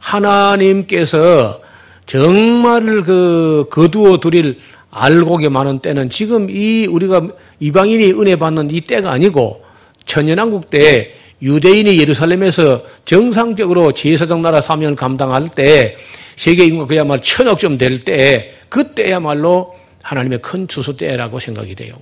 하나님께서 0.00 1.60
정말 2.06 3.02
그 3.02 3.66
거두어 3.70 4.18
드릴 4.18 4.58
알곡이 5.04 5.48
많은 5.48 5.78
때는 5.80 6.10
지금 6.10 6.50
이 6.50 6.86
우리가 6.86 7.28
이방인이 7.60 8.12
은혜 8.12 8.36
받는 8.36 8.70
이 8.70 8.80
때가 8.80 9.12
아니고 9.12 9.62
천연왕국 10.04 10.70
때 10.70 11.14
유대인이 11.40 11.98
예루살렘에서 11.98 12.82
정상적으로 13.04 13.92
제사장 13.92 14.42
나라 14.42 14.60
사명을 14.60 14.96
감당할 14.96 15.48
때 15.48 15.96
세계 16.36 16.64
인구가 16.64 16.86
그야말로 16.86 17.20
천억쯤 17.20 17.78
될 17.78 18.00
때 18.00 18.54
그때야말로 18.68 19.74
하나님의 20.02 20.40
큰 20.40 20.68
추수 20.68 20.96
때라고 20.96 21.40
생각이 21.40 21.74
돼요. 21.74 21.94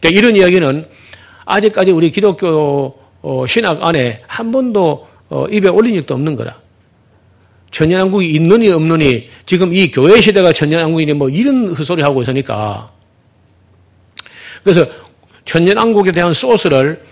그러니까 0.00 0.18
이런 0.18 0.36
이야기는 0.36 0.86
아직까지 1.44 1.90
우리 1.92 2.10
기독교 2.10 2.94
어, 3.22 3.46
신학 3.46 3.82
안에 3.82 4.22
한 4.26 4.52
번도 4.52 5.08
어, 5.30 5.46
입에 5.50 5.68
올린 5.68 5.94
적도 5.96 6.14
없는 6.14 6.36
거라. 6.36 6.63
천연왕국이 7.74 8.30
있느니 8.34 8.70
없느니 8.70 9.28
지금 9.46 9.74
이 9.74 9.90
교회 9.90 10.20
시대가 10.20 10.52
천연왕국이니 10.52 11.14
뭐 11.14 11.28
이런 11.28 11.68
헛소리 11.68 12.02
하고 12.02 12.22
있으니까. 12.22 12.88
그래서 14.62 14.86
천연왕국에 15.44 16.12
대한 16.12 16.32
소스를 16.32 17.02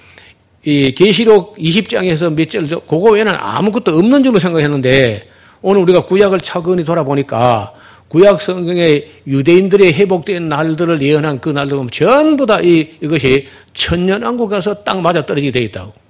이 0.65 0.93
계시록 0.93 1.57
20장에서 1.57 2.33
몇 2.33 2.49
절, 2.49 2.69
그거 2.69 3.11
외에는 3.11 3.35
아무것도 3.37 3.91
없는 3.91 4.23
줄로 4.23 4.39
생각했는데 4.39 5.29
오늘 5.63 5.83
우리가 5.83 6.05
구약을 6.05 6.39
차근히 6.39 6.85
돌아보니까 6.85 7.73
구약 8.07 8.41
성경에 8.41 9.07
유대인들의 9.27 9.95
회복된 9.95 10.49
날들을 10.49 11.03
예언한 11.03 11.41
그 11.41 11.49
날들 11.49 11.77
보면 11.77 11.91
전부 11.91 12.47
다 12.47 12.61
이, 12.61 12.89
이것이 13.01 13.49
천년왕국 13.75 14.49
가서 14.49 14.75
딱 14.85 15.01
맞아 15.01 15.27
떨어지게 15.27 15.51
되어 15.51 15.63
있다고. 15.63 16.02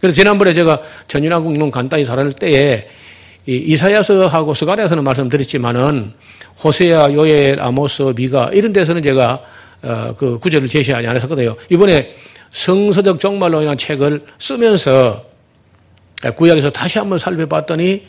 그래서 0.00 0.14
지난번에 0.14 0.54
제가 0.54 0.80
천년왕국 1.08 1.58
론 1.58 1.70
간단히 1.70 2.04
다룰 2.04 2.32
때에 2.32 2.88
이사야서하고 3.46 4.54
스가랴서는 4.54 5.04
말씀드렸지만은 5.04 6.12
호세아, 6.62 7.12
요엘, 7.12 7.60
아모스, 7.60 8.12
미가 8.14 8.50
이런 8.52 8.72
데서는 8.72 9.02
제가 9.02 9.40
어, 9.82 10.14
그 10.16 10.38
구절을 10.38 10.68
제시하지 10.68 11.06
않았었거든요. 11.06 11.56
이번에 11.70 12.14
성서적 12.50 13.20
정말로 13.20 13.62
인한 13.62 13.76
책을 13.76 14.24
쓰면서 14.38 15.24
구약에서 16.34 16.70
다시 16.70 16.98
한번 16.98 17.18
살펴봤더니 17.18 18.02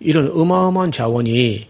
이런 0.00 0.30
어마어마한 0.34 0.92
자원이 0.92 1.66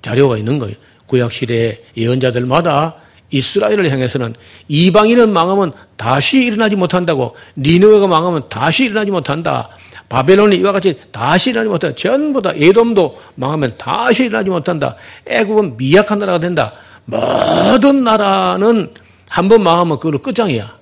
자료가 0.00 0.38
있는 0.38 0.58
거예요. 0.58 0.74
구약 1.06 1.32
시대 1.32 1.78
예언자들마다 1.96 2.94
이스라엘을 3.30 3.90
향해서는 3.90 4.34
이방인은 4.68 5.32
망하면 5.32 5.72
다시 5.96 6.44
일어나지 6.44 6.76
못한다고 6.76 7.36
니느웨가 7.56 8.06
망하면 8.06 8.42
다시 8.48 8.84
일어나지 8.84 9.10
못한다. 9.10 9.68
바벨론이 10.08 10.56
이와 10.56 10.72
같이 10.72 10.98
다시 11.12 11.50
일어나지 11.50 11.68
못한다. 11.68 11.96
전부 11.96 12.40
다 12.40 12.52
에돔도 12.54 13.20
망하면 13.34 13.72
다시 13.76 14.24
일어나지 14.24 14.48
못한다. 14.50 14.96
애국은 15.26 15.76
미약한 15.76 16.18
나라가 16.18 16.38
된다. 16.40 16.72
모든 17.04 18.04
나라는 18.04 18.92
한 19.28 19.48
번 19.48 19.62
망하면 19.62 19.98
그걸로 19.98 20.18
끝장이야. 20.18 20.78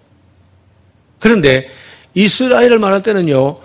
그런데 1.19 1.69
이스라엘을 2.15 2.79
말할 2.79 3.03
때는요. 3.03 3.59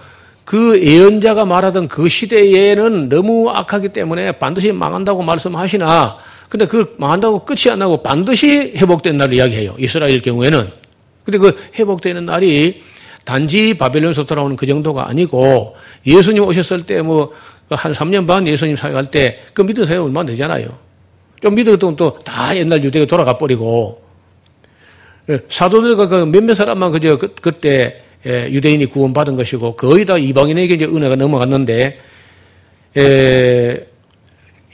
그 0.44 0.82
예언자가 0.82 1.46
말하던 1.46 1.88
그 1.88 2.10
시대에는 2.10 3.10
너무 3.10 3.50
악하기 3.52 3.90
때문에 3.90 4.34
반드시 4.34 4.72
망한다고 4.72 5.22
말씀하시나 5.22 6.18
근데 6.52 6.66
그 6.66 6.96
망한다고 6.98 7.46
끝이 7.46 7.72
안 7.72 7.80
나고 7.80 8.04
반드시 8.04 8.74
회복된 8.76 9.16
날을 9.16 9.34
이야기해요. 9.34 9.76
이스라엘 9.80 10.20
경우에는. 10.20 10.68
근데 11.24 11.38
그 11.38 11.58
회복되는 11.76 12.26
날이 12.26 12.84
단지 13.24 13.78
바벨론에서 13.78 14.26
돌아오는 14.26 14.58
그 14.58 14.66
정도가 14.66 15.08
아니고 15.08 15.76
예수님 16.06 16.44
오셨을 16.44 16.84
때 16.84 17.02
뭐 17.02 17.32
한 17.76 17.94
3년 17.94 18.28
반 18.28 18.48
예수님 18.48 18.76
사역할 18.76 19.06
때그 19.06 19.86
사역 19.86 20.06
얼마 20.06 20.26
되잖아요. 20.26 20.78
좀 21.42 21.56
믿었던 21.56 21.96
또 21.96 22.20
다 22.24 22.56
옛날 22.56 22.84
유대가 22.84 23.06
돌아가 23.06 23.38
버리고 23.38 24.02
예, 25.30 25.40
사도들과 25.50 26.08
그 26.08 26.26
몇몇 26.26 26.56
사람만 26.56 26.92
그저 26.92 27.18
그, 27.18 27.34
그때 27.42 28.04
예, 28.26 28.50
유대인이 28.52 28.86
구원받은 28.88 29.36
것이고 29.38 29.76
거의 29.76 30.06
다 30.06 30.18
이방인에게 30.18 30.76
이제 30.76 30.86
은혜가 30.86 31.16
넘어갔는데 31.16 32.00
예, 32.98 33.88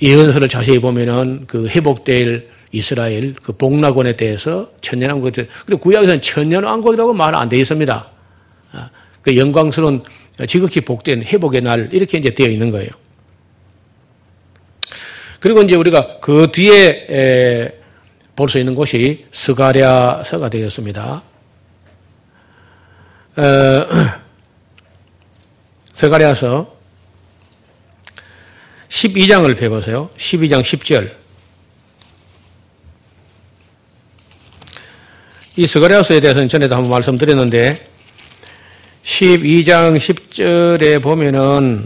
예언서를 0.01 0.47
자세히 0.49 0.79
보면은 0.79 1.45
그 1.47 1.67
회복될 1.67 2.49
이스라엘 2.71 3.33
그 3.33 3.53
복락원에 3.53 4.17
대해서 4.17 4.71
천년왕국 4.81 5.33
그리고 5.65 5.81
구약에서는 5.81 6.21
천년왕국이라고 6.21 7.13
말안 7.13 7.49
되어 7.49 7.59
있습니다. 7.59 8.09
아, 8.73 8.89
그 9.21 9.37
영광스러운 9.37 10.03
지극히 10.47 10.81
복된 10.81 11.23
회복의 11.23 11.61
날 11.61 11.89
이렇게 11.91 12.17
이제 12.17 12.33
되어 12.33 12.47
있는 12.47 12.69
거예요. 12.69 12.89
그리고 15.39 15.61
이제 15.61 15.75
우리가 15.75 16.19
그 16.19 16.51
뒤에 16.51 17.73
볼 18.37 18.49
수 18.49 18.59
있는 18.59 18.75
곳이 18.75 19.25
스가랴서가 19.31 20.49
되겠습니다. 20.49 21.23
스가랴서 25.91 26.76
12장을 28.89 29.57
펴보세요. 29.57 30.09
12장 30.17 30.61
10절. 30.61 31.11
이 35.57 35.65
스가랴서에 35.65 36.19
대해서는 36.19 36.47
전에도 36.47 36.75
한번 36.75 36.91
말씀드렸는데 36.91 37.75
12장 39.03 39.97
10절에 39.97 41.01
보면은 41.01 41.85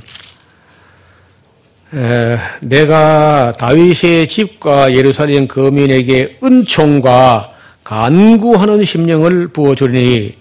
내가 2.61 3.53
다윗의 3.57 4.27
집과 4.27 4.93
예루살렘 4.93 5.47
거민에게 5.47 6.39
은총과 6.43 7.51
간구하는 7.83 8.83
심령을 8.83 9.49
부어주리니 9.49 10.35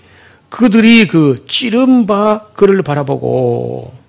그들이 0.48 1.06
그 1.06 1.44
찌른 1.48 2.06
바 2.06 2.46
그를 2.54 2.82
바라보고 2.82 3.99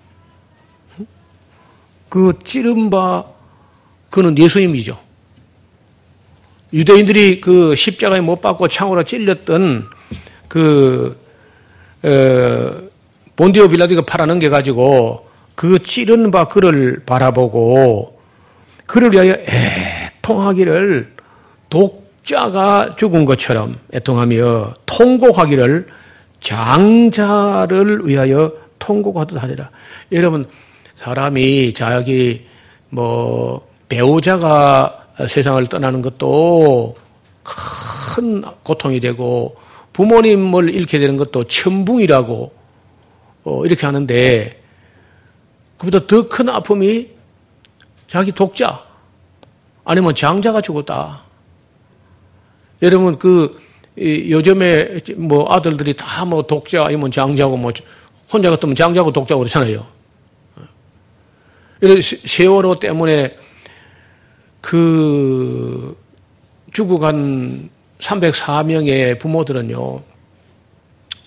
그 2.11 2.33
찌른 2.43 2.89
바 2.89 3.23
그는 4.09 4.37
예수님이죠. 4.37 4.99
유대인들이 6.73 7.39
그 7.39 7.73
십자가에 7.73 8.19
못 8.19 8.41
박고 8.41 8.67
창으로 8.67 9.03
찔렸던 9.03 9.87
그 10.49 11.17
어, 12.03 12.81
본디오 13.37 13.69
빌라디가 13.69 14.01
팔아넘겨 14.01 14.49
가지고 14.49 15.25
그 15.55 15.81
찌른 15.83 16.31
바 16.31 16.49
그를 16.49 17.01
바라보고 17.05 18.19
그를 18.85 19.13
위하여 19.13 19.37
애통하기를 20.19 21.13
독자가 21.69 22.97
죽은 22.97 23.23
것처럼 23.23 23.77
애통하며 23.93 24.73
통곡하기를 24.85 25.87
장자를 26.41 28.05
위하여 28.05 28.51
통곡하듯 28.79 29.41
하리라. 29.41 29.69
여러분 30.11 30.45
사람이 30.95 31.73
자기 31.73 32.45
뭐 32.89 33.67
배우자가 33.89 35.07
세상을 35.27 35.65
떠나는 35.67 36.01
것도 36.01 36.93
큰 37.43 38.43
고통이 38.63 38.99
되고 38.99 39.55
부모님을 39.93 40.73
잃게 40.73 40.99
되는 40.99 41.17
것도 41.17 41.45
천붕이라고 41.47 42.53
어, 43.43 43.65
이렇게 43.65 43.85
하는데 43.85 44.61
그보다 45.77 46.05
더 46.05 46.29
큰 46.29 46.49
아픔이 46.49 47.09
자기 48.07 48.31
독자 48.31 48.83
아니면 49.83 50.13
장자가 50.13 50.61
죽었다. 50.61 51.21
여러분 52.81 53.17
그 53.17 53.59
요즘에 53.97 54.99
뭐 55.17 55.51
아들들이 55.51 55.93
다 55.95 56.25
뭐 56.25 56.43
독자 56.43 56.85
아니면 56.85 57.11
장자고 57.11 57.57
뭐 57.57 57.71
혼자 58.31 58.49
같으면 58.49 58.75
장자고 58.75 59.11
독자고 59.11 59.39
그렇잖아요. 59.39 59.85
세월호 61.81 62.79
때문에 62.79 63.37
그 64.61 65.97
죽어간 66.71 67.69
304명의 67.99 69.19
부모들은요, 69.19 70.01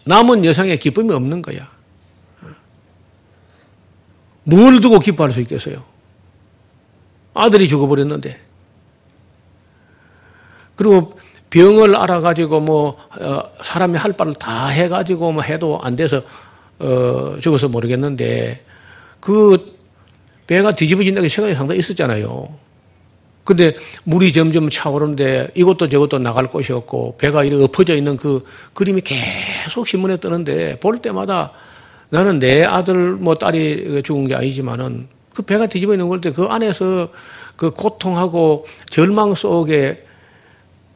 남은 0.05 0.45
여성의 0.45 0.79
기쁨이 0.79 1.13
없는 1.13 1.43
거야. 1.43 1.69
뭘 4.45 4.81
두고 4.81 4.99
기뻐할 4.99 5.33
수 5.33 5.41
있겠어요? 5.41 5.83
아들이 7.33 7.69
죽어버렸는데. 7.69 8.41
그리고 10.77 11.19
병을 11.51 11.97
알아가지고 11.97 12.61
뭐, 12.61 12.99
어, 13.21 13.43
사람이 13.63 13.97
할 13.97 14.13
바를 14.13 14.35
다 14.35 14.69
해가지고 14.69 15.33
뭐 15.33 15.43
해도 15.43 15.81
안 15.83 15.97
돼서, 15.97 16.23
어, 16.79 17.39
죽어서 17.41 17.69
모르겠는데, 17.69 18.65
그 19.21 19.74
배가 20.47 20.73
뒤집어진다는 20.73 21.29
생각이 21.29 21.55
상당히 21.55 21.81
있었잖아요. 21.81 22.49
근데 23.45 23.77
물이 24.05 24.33
점점 24.33 24.71
차오르는데 24.71 25.49
이것도 25.55 25.89
저것도 25.91 26.19
나갈 26.19 26.47
곳이 26.51 26.73
없고 26.73 27.17
배가 27.19 27.45
이렇게 27.45 27.63
엎어져 27.65 27.95
있는 27.95 28.17
그 28.17 28.45
그림이 28.73 29.03
계속 29.03 29.87
신문에 29.87 30.17
뜨는데 30.17 30.81
볼 30.81 30.99
때마다 30.99 31.53
나는 32.09 32.39
내 32.39 32.65
아들 32.65 33.13
뭐 33.13 33.35
딸이 33.35 34.03
죽은 34.03 34.29
게 34.29 34.35
아니지만은 34.35 35.09
그 35.35 35.43
배가 35.43 35.67
뒤집어 35.67 35.93
있는 35.93 36.09
걸 36.09 36.21
때 36.21 36.31
그 36.31 36.45
안에서 36.45 37.09
그 37.57 37.71
고통하고 37.71 38.67
절망 38.89 39.35
속에 39.35 40.05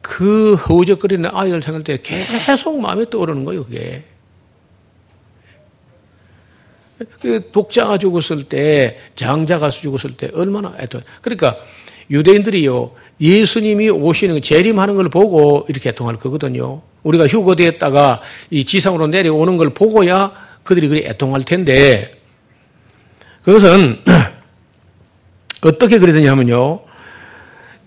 그 0.01 0.55
허우적거리는 0.55 1.29
아이를 1.31 1.61
생각할 1.61 1.83
때 1.83 1.99
계속 2.01 2.79
마음에 2.79 3.05
떠오르는 3.09 3.45
거예요, 3.45 3.63
그게. 3.65 4.03
그 7.21 7.49
독자가 7.51 7.97
죽었을 7.97 8.43
때, 8.43 8.99
장자가 9.15 9.69
죽었을 9.69 10.11
때 10.17 10.29
얼마나 10.33 10.75
애도. 10.79 11.01
그러니까 11.21 11.57
유대인들이요, 12.11 12.91
예수님이 13.21 13.89
오시는, 13.89 14.41
재림하는 14.41 14.95
걸 14.95 15.09
보고 15.09 15.65
이렇게 15.69 15.89
애통할 15.89 16.17
거거든요. 16.17 16.81
우리가 17.03 17.27
휴거되었다가 17.27 18.21
이 18.49 18.65
지상으로 18.65 19.07
내려오는 19.07 19.57
걸 19.57 19.69
보고야 19.69 20.31
그들이 20.63 20.87
그리 20.87 21.05
애통할 21.05 21.43
텐데, 21.43 22.11
그것은 23.43 23.99
어떻게 25.63 25.99
그러더냐 25.99 26.31
하면요. 26.31 26.81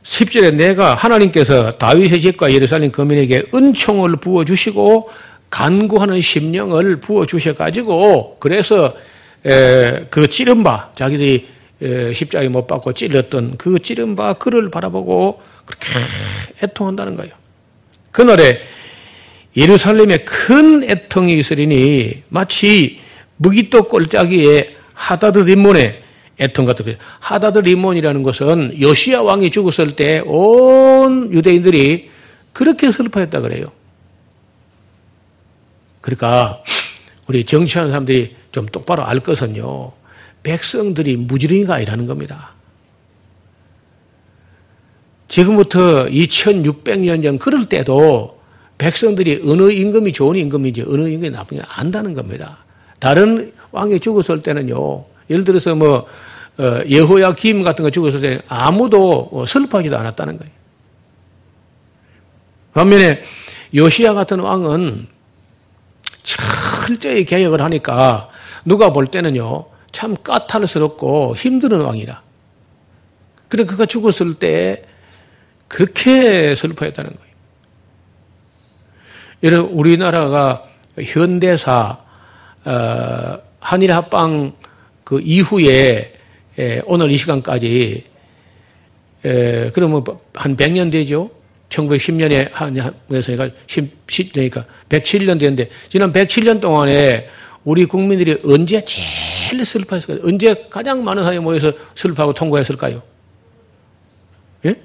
10절에 0.02 0.54
내가 0.54 0.94
하나님께서 0.94 1.70
다윗의 1.70 2.20
집과 2.20 2.52
예루살렘 2.52 2.90
거민에게 2.90 3.44
은총을 3.54 4.16
부어주시고 4.16 5.08
간구하는 5.52 6.22
심령을 6.22 6.96
부어 6.96 7.26
주셔 7.26 7.52
가지고 7.52 8.38
그래서 8.40 8.94
그 9.42 10.26
찌른 10.30 10.62
바 10.62 10.90
자기들이 10.94 11.46
십자가에 12.14 12.48
못 12.48 12.66
박고 12.66 12.94
찔렸던 12.94 13.58
그 13.58 13.78
찌른 13.78 14.16
바 14.16 14.32
그를 14.32 14.70
바라보고 14.70 15.42
그렇게 15.66 15.86
애통한다는 16.62 17.16
거예요. 17.16 17.34
그날에 18.12 18.60
예루살렘에 19.54 20.18
큰 20.18 20.88
애통이 20.88 21.38
있으리니 21.38 22.22
마치 22.30 23.00
무기또 23.36 23.88
꼴짜기에 23.88 24.76
하다드 24.94 25.40
림몬에 25.40 26.02
애통 26.40 26.64
같은 26.64 26.86
거예요. 26.86 26.98
하다드 27.20 27.58
림몬이라는 27.58 28.22
것은 28.22 28.80
요시아 28.80 29.22
왕이 29.22 29.50
죽었을 29.50 29.96
때 29.96 30.22
온 30.24 31.30
유대인들이 31.30 32.08
그렇게 32.54 32.90
슬퍼했다 32.90 33.40
그래요. 33.42 33.66
그러니까 36.02 36.62
우리 37.26 37.46
정치하는 37.46 37.90
사람들이 37.90 38.36
좀 38.50 38.66
똑바로 38.66 39.06
알 39.06 39.20
것은요. 39.20 39.92
백성들이 40.42 41.16
무지랭이가 41.16 41.76
아니라는 41.76 42.06
겁니다. 42.06 42.50
지금부터 45.28 46.06
2600년 46.08 47.22
전 47.22 47.38
그럴 47.38 47.64
때도 47.64 48.38
백성들이 48.76 49.42
어느 49.46 49.70
임금이 49.70 50.12
좋은 50.12 50.36
임금인지 50.36 50.82
어느 50.82 51.08
임금이 51.08 51.30
나쁜 51.30 51.58
지 51.58 51.62
안다는 51.66 52.12
겁니다. 52.12 52.58
다른 52.98 53.52
왕이 53.70 54.00
죽었을 54.00 54.42
때는요. 54.42 55.04
예를 55.30 55.44
들어서 55.44 55.74
뭐 55.74 56.06
어, 56.58 56.80
예호야 56.86 57.32
김 57.32 57.62
같은 57.62 57.82
거 57.82 57.90
죽었을 57.90 58.20
때 58.20 58.42
아무도 58.48 59.30
어, 59.32 59.46
슬퍼하지도 59.46 59.96
않았다는 59.96 60.36
거예요. 60.36 60.52
반면에 62.74 63.22
요시야 63.74 64.12
같은 64.12 64.40
왕은 64.40 65.06
철저히 66.22 67.24
개혁을 67.24 67.60
하니까 67.60 68.30
누가 68.64 68.92
볼 68.92 69.06
때는요, 69.06 69.66
참 69.90 70.14
까탈스럽고 70.16 71.36
힘든 71.36 71.80
왕이다. 71.80 72.22
그래, 73.48 73.64
그가 73.64 73.86
죽었을 73.86 74.34
때 74.34 74.84
그렇게 75.68 76.54
슬퍼했다는 76.54 77.10
거예요. 77.10 77.32
이런 79.42 79.60
우리나라가 79.66 80.64
현대사, 81.02 81.98
어, 82.64 83.38
한일 83.60 83.92
합방 83.92 84.54
그 85.04 85.20
이후에 85.20 86.14
에, 86.58 86.82
오늘 86.84 87.10
이 87.10 87.16
시간까지 87.16 88.04
에, 89.24 89.70
그러면 89.70 90.04
한 90.34 90.56
100년 90.56 90.92
되죠? 90.92 91.30
1910년에 91.72 92.52
한에서 92.52 93.50
10, 93.66 93.90
10, 94.08 94.32
그러니까 94.32 94.64
107년 94.88 95.40
됐는데 95.40 95.70
지난 95.88 96.12
107년 96.12 96.60
동안에 96.60 97.28
우리 97.64 97.86
국민들이 97.86 98.38
언제 98.44 98.84
제일 98.84 99.64
슬퍼했을까요? 99.64 100.26
언제 100.26 100.66
가장 100.68 101.02
많은 101.04 101.22
사람이 101.22 101.38
모여서 101.40 101.72
슬퍼하고 101.94 102.34
통과했을까요? 102.34 103.02
예? 104.66 104.80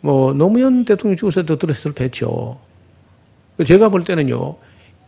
뭐 0.00 0.32
노무현 0.32 0.84
대통령이 0.84 1.16
죽었을 1.16 1.42
때도 1.42 1.58
들었을 1.58 1.92
뺐죠. 1.92 2.58
제가 3.66 3.88
볼 3.88 4.04
때는요. 4.04 4.56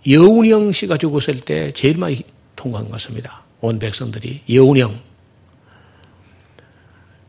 여운형 0.09 0.73
씨가 0.73 0.97
죽었을 0.97 1.41
때 1.41 1.73
제일 1.73 1.99
많이 1.99 2.23
통과한 2.57 2.87
것 2.87 2.93
같습니다. 2.93 3.43
온 3.61 3.79
백성들이 3.79 4.43
여운형. 4.53 5.08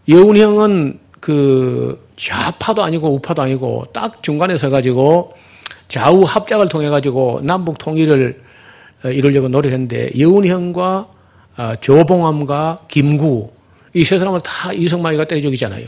여운형은 0.10 1.00
그 1.20 2.08
좌파도 2.16 2.84
아니고 2.84 3.14
우파도 3.14 3.42
아니고 3.42 3.88
딱 3.94 4.24
중간에 4.24 4.58
서가지고 4.58 5.34
좌우 5.88 6.24
합작을 6.24 6.68
통해 6.70 6.90
가지고 6.90 7.40
남북 7.44 7.78
통일을 7.78 8.42
어, 9.06 9.10
이루려고 9.10 9.48
노력했는데 9.48 10.12
여운형과 10.18 11.08
어, 11.58 11.74
조봉암과 11.82 12.80
김구 12.88 13.52
이 13.94 14.04
세 14.04 14.20
사람을 14.20 14.42
다 14.42 14.72
이승만이가 14.72 15.26
때려 15.26 15.42
죽이잖아요. 15.42 15.88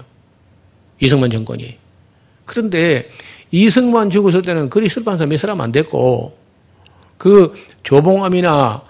이승만 0.99 1.29
정권이. 1.29 1.77
그런데 2.45 3.09
이승만 3.51 4.09
죽었을 4.09 4.41
때는 4.41 4.69
그리 4.69 4.89
슬픈 4.89 5.17
사람 5.17 5.29
몇 5.29 5.39
사람 5.39 5.61
안 5.61 5.71
됐고 5.71 6.37
그 7.17 7.53
조봉암이나 7.83 8.81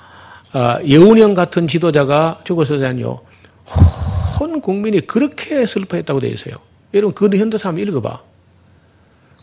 어, 0.53 0.77
여운형 0.89 1.33
같은 1.33 1.67
지도자가 1.67 2.41
죽었을 2.43 2.79
때는요. 2.79 3.19
온 4.41 4.61
국민이 4.61 5.01
그렇게 5.01 5.65
슬퍼했다고 5.65 6.19
되어 6.19 6.31
있어요. 6.31 6.55
여러분, 6.93 7.13
그 7.13 7.35
현대 7.37 7.57
사람 7.57 7.79
읽어봐. 7.79 8.21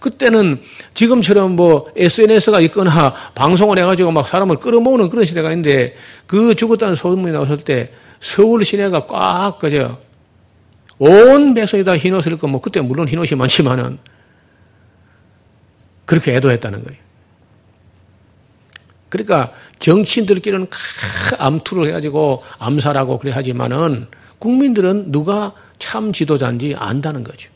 그때는 0.01 0.61
지금처럼 0.94 1.57
뭐 1.57 1.86
SNS가 1.96 2.61
있거나 2.61 3.14
방송을 3.34 3.78
해가지고 3.78 4.12
막 4.12 4.26
사람을 4.26 4.57
끌어모으는 4.57 5.09
그런 5.09 5.24
시대가 5.24 5.51
있는데 5.51 5.96
그 6.26 6.55
죽었다는 6.55 6.94
소문이 6.94 7.32
나왔을 7.32 7.59
때 7.59 7.92
서울 8.20 8.64
시내가 8.64 9.07
꽉 9.07 9.59
그저 9.59 9.99
온 10.99 11.55
백성이 11.55 11.84
다 11.84 11.96
흰옷을 11.96 12.32
입고 12.34 12.46
뭐 12.49 12.61
그때 12.61 12.80
물론 12.80 13.09
흰옷이 13.09 13.30
많지만은 13.36 13.99
그렇게 16.05 16.34
애도했다는 16.36 16.84
거예요. 16.84 17.03
그러니까 19.09 19.53
정치인들끼리는 19.78 20.66
암투를 21.38 21.88
해가지고 21.88 22.44
암살하고 22.59 23.18
그래 23.18 23.32
하지만은 23.32 24.07
국민들은 24.39 25.11
누가 25.12 25.53
참 25.78 26.12
지도자인지 26.12 26.74
안다는 26.78 27.24
거죠. 27.24 27.51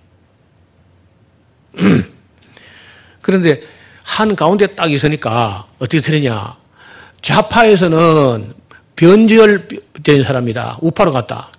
그런데 3.20 3.62
한 4.04 4.34
가운데 4.34 4.66
딱 4.66 4.90
있으니까 4.90 5.66
어떻게 5.78 6.00
되느냐. 6.00 6.56
좌파에서는 7.22 8.52
변절된 8.96 10.24
사람이다. 10.24 10.78
우파로 10.80 11.12
갔다. 11.12 11.50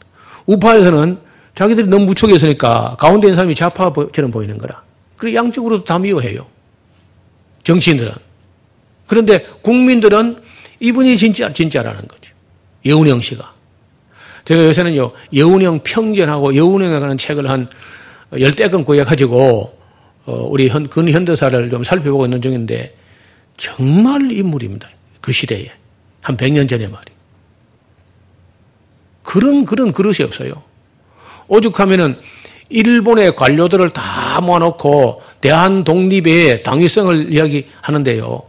우파에서는 0.46 1.20
자기들이 1.56 1.88
너무 1.88 2.06
무척에 2.06 2.34
있으니까 2.34 2.96
가운데 3.00 3.28
있는 3.28 3.38
사람이 3.38 3.56
좌파처럼 3.56 4.32
보이는 4.32 4.58
거라. 4.58 4.82
그리고 5.18 5.38
양쪽으로도 5.38 5.84
다 5.86 6.00
미워해요. 6.00 6.46
정치인들은. 7.64 8.12
그런데 9.08 9.46
국민들은 9.62 10.42
이분이 10.80 11.18
진짜, 11.18 11.54
진짜라는 11.54 12.08
거죠. 12.08 12.34
여운형 12.86 13.22
씨가. 13.22 13.53
제가 14.46 14.66
요새는요, 14.66 15.12
여운형 15.36 15.80
평전하고 15.84 16.56
여운형에 16.56 17.00
관한 17.00 17.18
책을 17.18 17.50
한 17.50 17.70
열대 18.38 18.70
권 18.70 18.84
구해가지고, 18.84 19.80
어, 20.26 20.46
우리 20.50 20.70
현, 20.70 20.88
근현대사를 20.88 21.70
좀 21.70 21.84
살펴보고 21.84 22.26
있는 22.26 22.42
중인데, 22.42 22.96
정말 23.58 24.32
인물입니다. 24.32 24.90
그 25.22 25.32
시대에. 25.32 25.72
한 26.22 26.38
100년 26.38 26.68
전에 26.70 26.88
말이. 26.88 27.06
그런, 29.22 29.66
그런 29.66 29.92
그릇이 29.92 30.18
없어요. 30.22 30.64
오죽하면은 31.48 32.18
일본의 32.70 33.36
관료들을 33.36 33.90
다 33.92 34.42
모아놓고 34.42 35.22
대한 35.42 35.84
독립의 35.84 36.62
당위성을 36.64 37.32
이야기하는데요. 37.32 38.42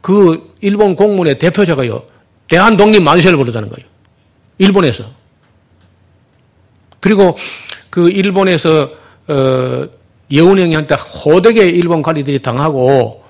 그 0.00 0.54
일본 0.60 0.96
공문의 0.96 1.38
대표자가요. 1.38 2.02
대한 2.48 2.76
독립 2.76 3.02
만세를 3.02 3.36
부르다는 3.38 3.68
거예요. 3.68 3.88
일본에서. 4.58 5.04
그리고 7.04 7.36
그 7.90 8.08
일본에서 8.08 8.88
어, 9.28 9.88
여운형한테 10.32 10.94
호되게 10.94 11.68
일본 11.68 12.00
관리들이 12.00 12.40
당하고 12.40 13.22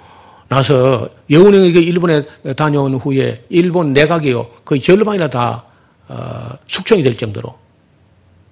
나서 0.47 1.09
여운형에게 1.29 1.81
일본에 1.81 2.25
다녀온 2.55 2.95
후에 2.95 3.43
일본 3.49 3.93
내각이요 3.93 4.47
거의 4.65 4.81
절반이나 4.81 5.29
다 5.29 5.65
어, 6.07 6.51
숙청이 6.69 7.03
될 7.03 7.17
정도로 7.17 7.53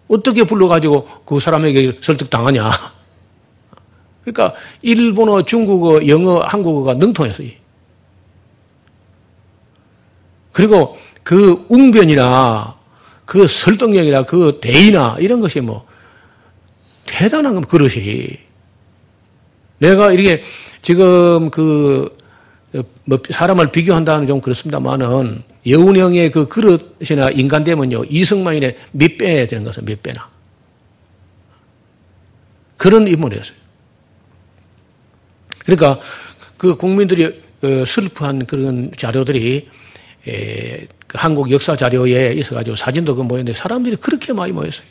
어떻게 0.08 0.42
불러가지고 0.42 1.06
그 1.24 1.38
사람에게 1.38 2.00
설득당하냐. 2.00 2.68
그러니까 4.24 4.58
일본어, 4.82 5.42
중국어, 5.42 6.04
영어, 6.08 6.40
한국어가 6.40 6.94
능통했어요. 6.94 7.48
그리고 10.50 10.98
그 11.22 11.64
웅변이나 11.68 12.81
그 13.32 13.48
설득력이나 13.48 14.24
그 14.24 14.58
대의나 14.60 15.16
이런 15.18 15.40
것이 15.40 15.60
뭐 15.60 15.86
대단한 17.06 17.62
그릇이 17.62 18.38
내가 19.78 20.12
이렇게 20.12 20.42
지금 20.82 21.48
그 21.48 22.22
뭐 23.04 23.20
사람을 23.28 23.70
비교한다는 23.70 24.26
좀 24.26 24.40
그렇습니다만은 24.40 25.42
여운형의 25.66 26.30
그 26.30 26.48
그릇이나 26.48 27.28
인간되면요 27.30 28.04
이승만의 28.08 28.78
몇배 28.92 29.46
되는 29.46 29.64
것은 29.64 29.84
몇 29.84 30.02
배나 30.02 30.28
그런 32.76 33.06
인물이었어요. 33.06 33.56
그러니까 35.64 36.00
그 36.56 36.76
국민들이 36.76 37.26
어, 37.26 37.84
슬퍼한 37.86 38.46
그런 38.46 38.90
자료들이 38.96 39.68
그 40.24 40.86
한국 41.14 41.50
역사 41.50 41.76
자료에 41.76 42.32
있어가지고 42.34 42.76
사진도 42.76 43.14
그 43.14 43.22
모였는데 43.22 43.58
사람들이 43.58 43.96
그렇게 43.96 44.32
많이 44.32 44.52
모였어요. 44.52 44.86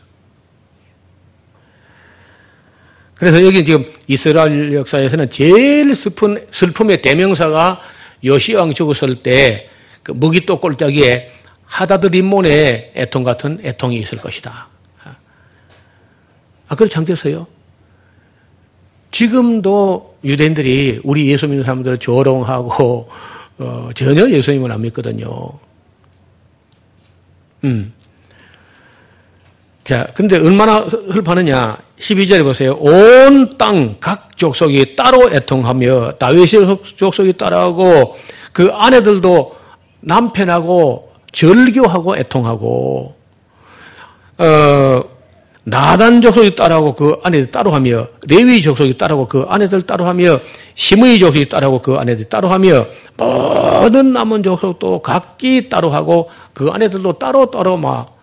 그래서 3.16 3.44
여기 3.46 3.64
지금 3.64 3.86
이스라엘 4.08 4.74
역사에서는 4.74 5.30
제일 5.30 5.96
슬픈, 5.96 6.46
슬픔의 6.52 7.02
대명사가 7.02 7.82
요시왕 8.24 8.74
죽었을 8.74 9.16
때 9.16 9.72
그 10.04 10.12
무기또 10.12 10.60
꼴짝이에 10.60 11.32
하다드 11.66 12.08
림몬의 12.08 12.94
애통 12.96 13.24
같은 13.24 13.60
애통이 13.64 13.98
있을 14.00 14.18
것이다. 14.18 14.68
아, 16.68 16.76
그렇지 16.76 16.98
않겠어요? 16.98 17.48
지금도 19.12 20.18
유대인들이 20.24 21.02
우리 21.04 21.28
예수 21.30 21.48
믿는 21.48 21.64
사람들을 21.64 21.98
조롱하고 21.98 23.10
어, 23.62 23.90
전혀 23.96 24.30
예수님을 24.30 24.72
안 24.72 24.82
믿거든요. 24.82 25.52
음. 27.64 27.94
자, 29.84 30.08
근데 30.14 30.38
얼마나 30.38 30.78
흡하느냐. 30.80 31.78
12절에 32.00 32.44
보세요. 32.44 32.74
온 32.80 33.50
땅 33.58 33.98
각 34.00 34.36
족속이 34.38 34.96
따로 34.96 35.30
애통하며 35.32 36.14
다윗의 36.14 36.80
족속이 36.96 37.34
따라하고 37.34 38.16
그 38.52 38.70
아내들도 38.74 39.56
남편하고 40.00 41.12
절교하고 41.32 42.18
애통하고 42.18 43.16
어 44.40 45.04
나단 45.64 46.22
족속이 46.22 46.56
따라하고 46.56 46.96
그 46.96 47.20
아내들 47.24 47.52
따로 47.52 47.72
하며 47.72 48.08
레위 48.28 48.62
족속이 48.62 48.98
따라하고 48.98 49.28
그 49.28 49.46
아내들 49.48 49.84
따로 49.84 50.06
하며 50.06 50.40
시므이 50.74 51.20
족속이 51.20 51.50
따라하고 51.50 51.82
그 51.82 51.96
아내들 51.96 52.26
따로 52.26 52.50
하며 52.50 52.88
모든 53.16 54.14
남은 54.14 54.42
족속도 54.42 55.02
각기 55.02 55.70
따로 55.70 55.92
하고 55.92 56.30
그 56.54 56.70
아내들도 56.72 57.14
따로 57.14 57.52
따로 57.52 57.78
막 57.78 58.18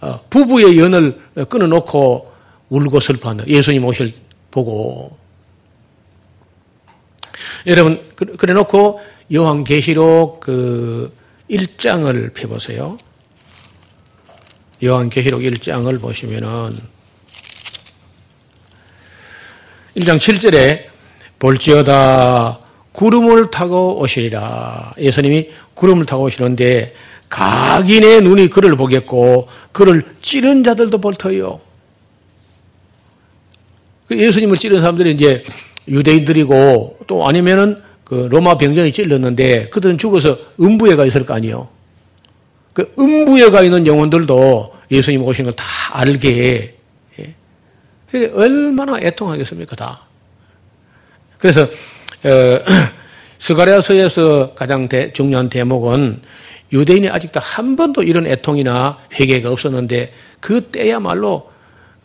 어, 0.00 0.20
부부의 0.30 0.78
연을 0.78 1.18
끊어놓고 1.48 2.32
울고 2.68 3.00
슬퍼하는 3.00 3.48
예수님 3.48 3.84
오실 3.84 4.12
보고 4.50 5.16
여러분 7.66 8.02
그래 8.14 8.54
놓고 8.54 9.00
요한계시록 9.32 10.40
그 10.40 11.12
1장을 11.50 12.32
펴보세요. 12.34 12.98
요한계시록 14.82 15.42
1장을 15.42 16.00
보시면은 16.00 16.78
1장 19.96 20.18
7절에 20.18 20.84
볼지어다 21.38 22.60
구름을 22.92 23.50
타고 23.50 24.00
오시리라. 24.00 24.94
예수님이 24.98 25.50
구름을 25.74 26.06
타고 26.06 26.24
오시는데 26.24 26.94
각인의 27.28 28.22
눈이 28.22 28.48
그를 28.48 28.76
보겠고 28.76 29.48
그를 29.72 30.02
찌른 30.22 30.64
자들도 30.64 30.98
볼 30.98 31.14
터요. 31.14 31.60
그 34.06 34.18
예수님을 34.18 34.56
찌른 34.56 34.80
사람들이 34.80 35.12
이제 35.12 35.44
유대인들이고 35.88 36.98
또 37.06 37.26
아니면은 37.26 37.82
그 38.04 38.28
로마 38.30 38.56
병정이 38.56 38.92
찔렀는데 38.92 39.68
그들은 39.70 39.98
죽어서 39.98 40.38
음부에 40.60 40.94
가 40.94 41.04
있을 41.04 41.26
거 41.26 41.34
아니에요. 41.34 41.68
그 42.76 42.92
음부에 42.98 43.48
가 43.48 43.62
있는 43.62 43.86
영혼들도 43.86 44.74
예수님 44.90 45.22
오신 45.22 45.46
걸 45.46 45.54
다 45.54 45.64
알게 45.92 46.76
예. 47.18 48.26
얼마나 48.34 48.98
애통하겠습니까 49.00 49.74
다. 49.76 49.98
그래서 51.38 51.62
어, 51.62 52.60
스가랴서에서 53.38 54.52
가장 54.52 54.88
대, 54.88 55.10
중요한 55.14 55.48
대목은 55.48 56.20
유대인이 56.70 57.08
아직도 57.08 57.40
한 57.40 57.76
번도 57.76 58.02
이런 58.02 58.26
애통이나 58.26 58.98
회개가 59.18 59.50
없었는데 59.50 60.12
그 60.40 60.60
때야말로 60.60 61.50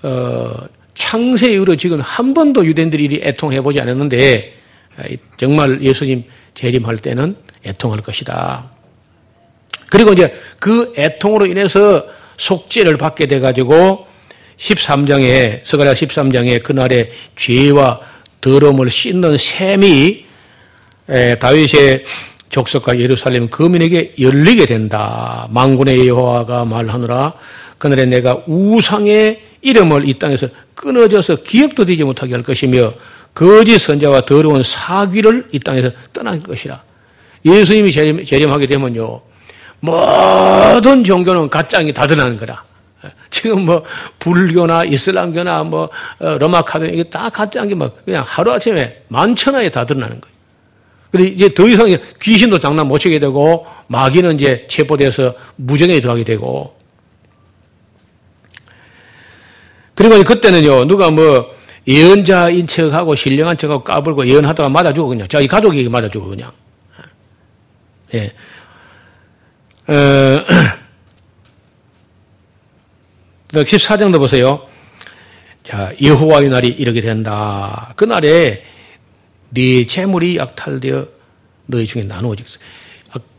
어, 0.04 0.54
창세 0.94 1.52
이후로 1.52 1.76
지금 1.76 2.00
한 2.00 2.34
번도 2.34 2.66
유대인들이 2.66 3.20
애통해 3.26 3.60
보지 3.60 3.82
않았는데 3.82 4.54
정말 5.36 5.82
예수님 5.82 6.24
재림할 6.54 6.96
때는 7.00 7.36
애통할 7.66 8.00
것이다. 8.02 8.81
그리고 9.92 10.14
이제 10.14 10.34
그 10.58 10.94
애통으로 10.98 11.46
인해서 11.48 12.06
속죄를 12.38 12.96
받게 12.96 13.26
돼 13.28 13.42
가지고 13.42 14.08
13장에 14.58 15.66
서가랴 15.66 15.94
13장에 15.96 16.64
그날의 16.64 17.12
죄와 17.36 18.00
더러움을 18.40 18.90
씻는 18.90 19.38
셈이 19.38 20.26
다윗의 21.40 22.06
족속과 22.50 23.00
예루살렘 23.00 23.50
거민에게 23.50 24.16
열리게 24.18 24.66
된다. 24.66 25.50
망군의 25.52 26.08
여호와가 26.08 26.64
말하노라. 26.64 27.34
그날에 27.78 28.06
내가 28.06 28.44
우상의 28.48 29.42
이름을 29.62 30.08
이 30.08 30.18
땅에서 30.18 30.48
끊어져서 30.74 31.44
기억도 31.44 31.84
되지 31.84 32.06
못하게 32.06 32.34
할 32.34 32.44
것이며 32.44 32.94
거짓 33.34 33.78
선자와 33.78 34.22
더러운 34.22 34.64
사귀를 34.64 35.50
이 35.52 35.60
땅에서 35.60 35.92
떠날 36.14 36.40
것이라. 36.40 36.82
예수님이 37.46 37.92
재림, 37.92 38.24
재림하게 38.24 38.68
되면요. 38.68 39.31
모든 39.82 41.04
종교는 41.04 41.50
가짱이 41.50 41.94
다 41.94 42.08
드러나는 42.08 42.38
거라. 42.38 42.64
지금 43.32 43.66
뭐 43.66 43.84
불교나 44.20 44.84
이슬람교나 44.86 45.64
뭐 45.64 45.90
어, 46.20 46.38
로마 46.38 46.62
카톨릭 46.62 46.94
이게 46.94 47.04
다 47.04 47.30
가짜인 47.30 47.78
뭐 47.78 47.92
그냥 48.06 48.24
하루 48.26 48.52
아침에 48.52 49.02
만천하에 49.08 49.70
다 49.70 49.86
드러나는 49.86 50.22
거예요. 50.22 50.32
그리고 51.12 51.34
이제 51.34 51.54
더 51.54 51.68
이상 51.68 51.88
귀신도 52.22 52.60
장난 52.60 52.88
못 52.88 53.00
치게 53.00 53.20
되고 53.20 53.66
마귀는 53.88 54.36
이제 54.36 54.66
체포돼서 54.70 55.34
무정에 55.56 56.00
들어가게 56.00 56.24
되고 56.24 56.76
그리고 59.96 60.24
그때는요 60.24 60.86
누가 60.86 61.12
뭐 61.12 61.54
예언자인 61.88 62.68
척하고 62.68 63.16
신령한 63.16 63.58
척하고 63.58 63.84
까불고 63.84 64.28
예언하다가 64.28 64.70
맞아 64.70 64.94
죽어 64.94 65.10
그냥 65.10 65.28
자기 65.28 65.48
가족에게 65.48 65.90
맞아 65.90 66.08
죽어 66.08 66.28
그냥 66.28 66.52
예. 68.14 68.34
어, 69.88 69.94
14장도 73.54 74.20
보세요. 74.20 74.68
자, 75.64 75.94
여호와의 76.02 76.50
날이 76.50 76.68
이르게 76.68 77.02
된다. 77.02 77.94
그날에 77.96 78.64
네 79.50 79.86
재물이 79.86 80.38
약탈되어 80.38 81.08
너희 81.68 81.86
중에 81.86 82.04
나누어지겠어. 82.04 82.60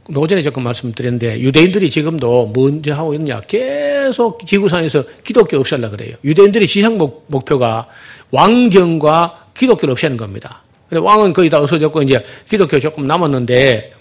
노전에 0.08 0.42
조금 0.42 0.64
말씀드렸는데 0.64 1.40
유대인들이 1.40 1.88
지금도 1.88 2.52
먼저 2.54 2.92
하고 2.92 3.14
있느냐 3.14 3.40
계속 3.40 4.44
지구상에서 4.46 5.04
기독교 5.22 5.58
없애려 5.58 5.90
그래요. 5.90 6.16
유대인들이 6.24 6.66
지상 6.66 6.98
목, 6.98 7.24
목표가 7.28 7.86
왕정과 8.32 9.46
기독교를 9.54 9.92
없애는 9.92 10.16
겁니다. 10.16 10.62
왕은 10.90 11.32
거의 11.32 11.48
다 11.48 11.58
없어졌고 11.58 12.02
이제 12.02 12.24
기독교 12.48 12.80
조금 12.80 13.06
남았는데 13.06 13.92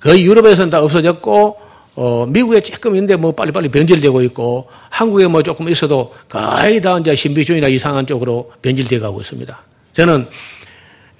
거의 0.00 0.24
유럽에서는 0.24 0.70
다 0.70 0.82
없어졌고 0.82 1.67
어, 2.00 2.26
미국에 2.26 2.60
조금 2.60 2.94
있는데 2.94 3.16
뭐 3.16 3.32
빨리빨리 3.32 3.70
변질되고 3.70 4.22
있고 4.22 4.68
한국에 4.88 5.26
뭐 5.26 5.42
조금 5.42 5.68
있어도 5.68 6.14
거의 6.28 6.80
다 6.80 6.96
이제 6.96 7.12
신비주의나 7.12 7.66
이상한 7.66 8.06
쪽으로 8.06 8.52
변질되어 8.62 9.00
가고 9.00 9.20
있습니다. 9.20 9.58
저는 9.94 10.28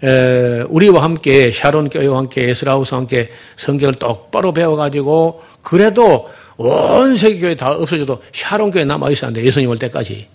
에, 0.04 0.60
우리와 0.68 1.02
함께 1.02 1.50
샤론 1.50 1.88
교회와 1.88 2.18
함께 2.18 2.48
에스라우스와 2.50 3.00
함께 3.00 3.30
성경을 3.56 3.94
똑바로 3.94 4.52
배워가지고 4.52 5.42
그래도 5.62 6.30
온 6.58 7.16
세계 7.16 7.40
교회 7.40 7.56
다 7.56 7.72
없어져도 7.72 8.22
샤론 8.32 8.70
교회 8.70 8.84
남아 8.84 9.10
있어야 9.10 9.32
돼 9.32 9.42
예수님 9.42 9.68
올 9.70 9.78
때까지. 9.78 10.28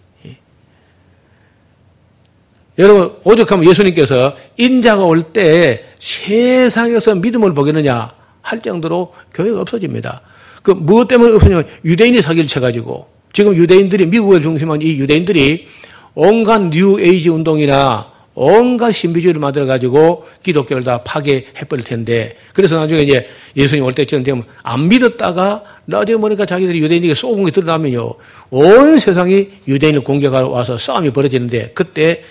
여러분 2.80 3.16
오죽하면 3.24 3.70
예수님께서 3.70 4.36
인자가 4.58 5.04
올 5.04 5.22
때 5.32 5.86
세상에서 6.00 7.16
믿음을 7.16 7.54
보겠느냐 7.54 8.12
할 8.41 8.62
정도로 8.62 9.14
교회가 9.34 9.62
없어집니다. 9.62 10.22
그 10.64 10.72
무엇 10.72 11.07
때문에 11.07 11.36
없어지냐면 11.36 11.68
유대인이 11.86 12.22
사기를 12.22 12.47
쳐가지고 12.47 13.05
지금 13.34 13.55
유대인들이 13.55 14.07
미국을 14.07 14.41
중심한 14.41 14.82
이 14.82 14.97
유대인들이 14.97 15.68
온갖 16.16 16.70
뉴 16.70 16.99
에이지 16.99 17.30
운동이나 17.30 18.11
온갖 18.36 18.91
신비주의를 18.91 19.39
만들어가지고 19.39 20.26
기독교를 20.41 20.84
다 20.84 21.03
파괴해버릴 21.03 21.86
텐데 21.86 22.36
그래서 22.53 22.80
나중에 22.80 23.01
이제 23.01 23.30
예수님 23.55 23.84
올 23.84 23.93
때쯤 23.93 24.24
되면 24.24 24.43
안 24.64 24.88
믿었다가 24.88 25.64
나중에 25.86 26.18
보니까 26.18 26.45
자기들이 26.45 26.80
유대인에게 26.80 27.14
속은 27.14 27.46
게 27.45 27.51
드러나면요 27.51 28.16
온 28.49 28.97
세상이 28.97 29.49
유대인을 29.68 30.01
공격하러 30.01 30.49
와서 30.49 30.78
싸움이 30.78 31.11
벌어지는데 31.11 31.72
그때 31.76 32.24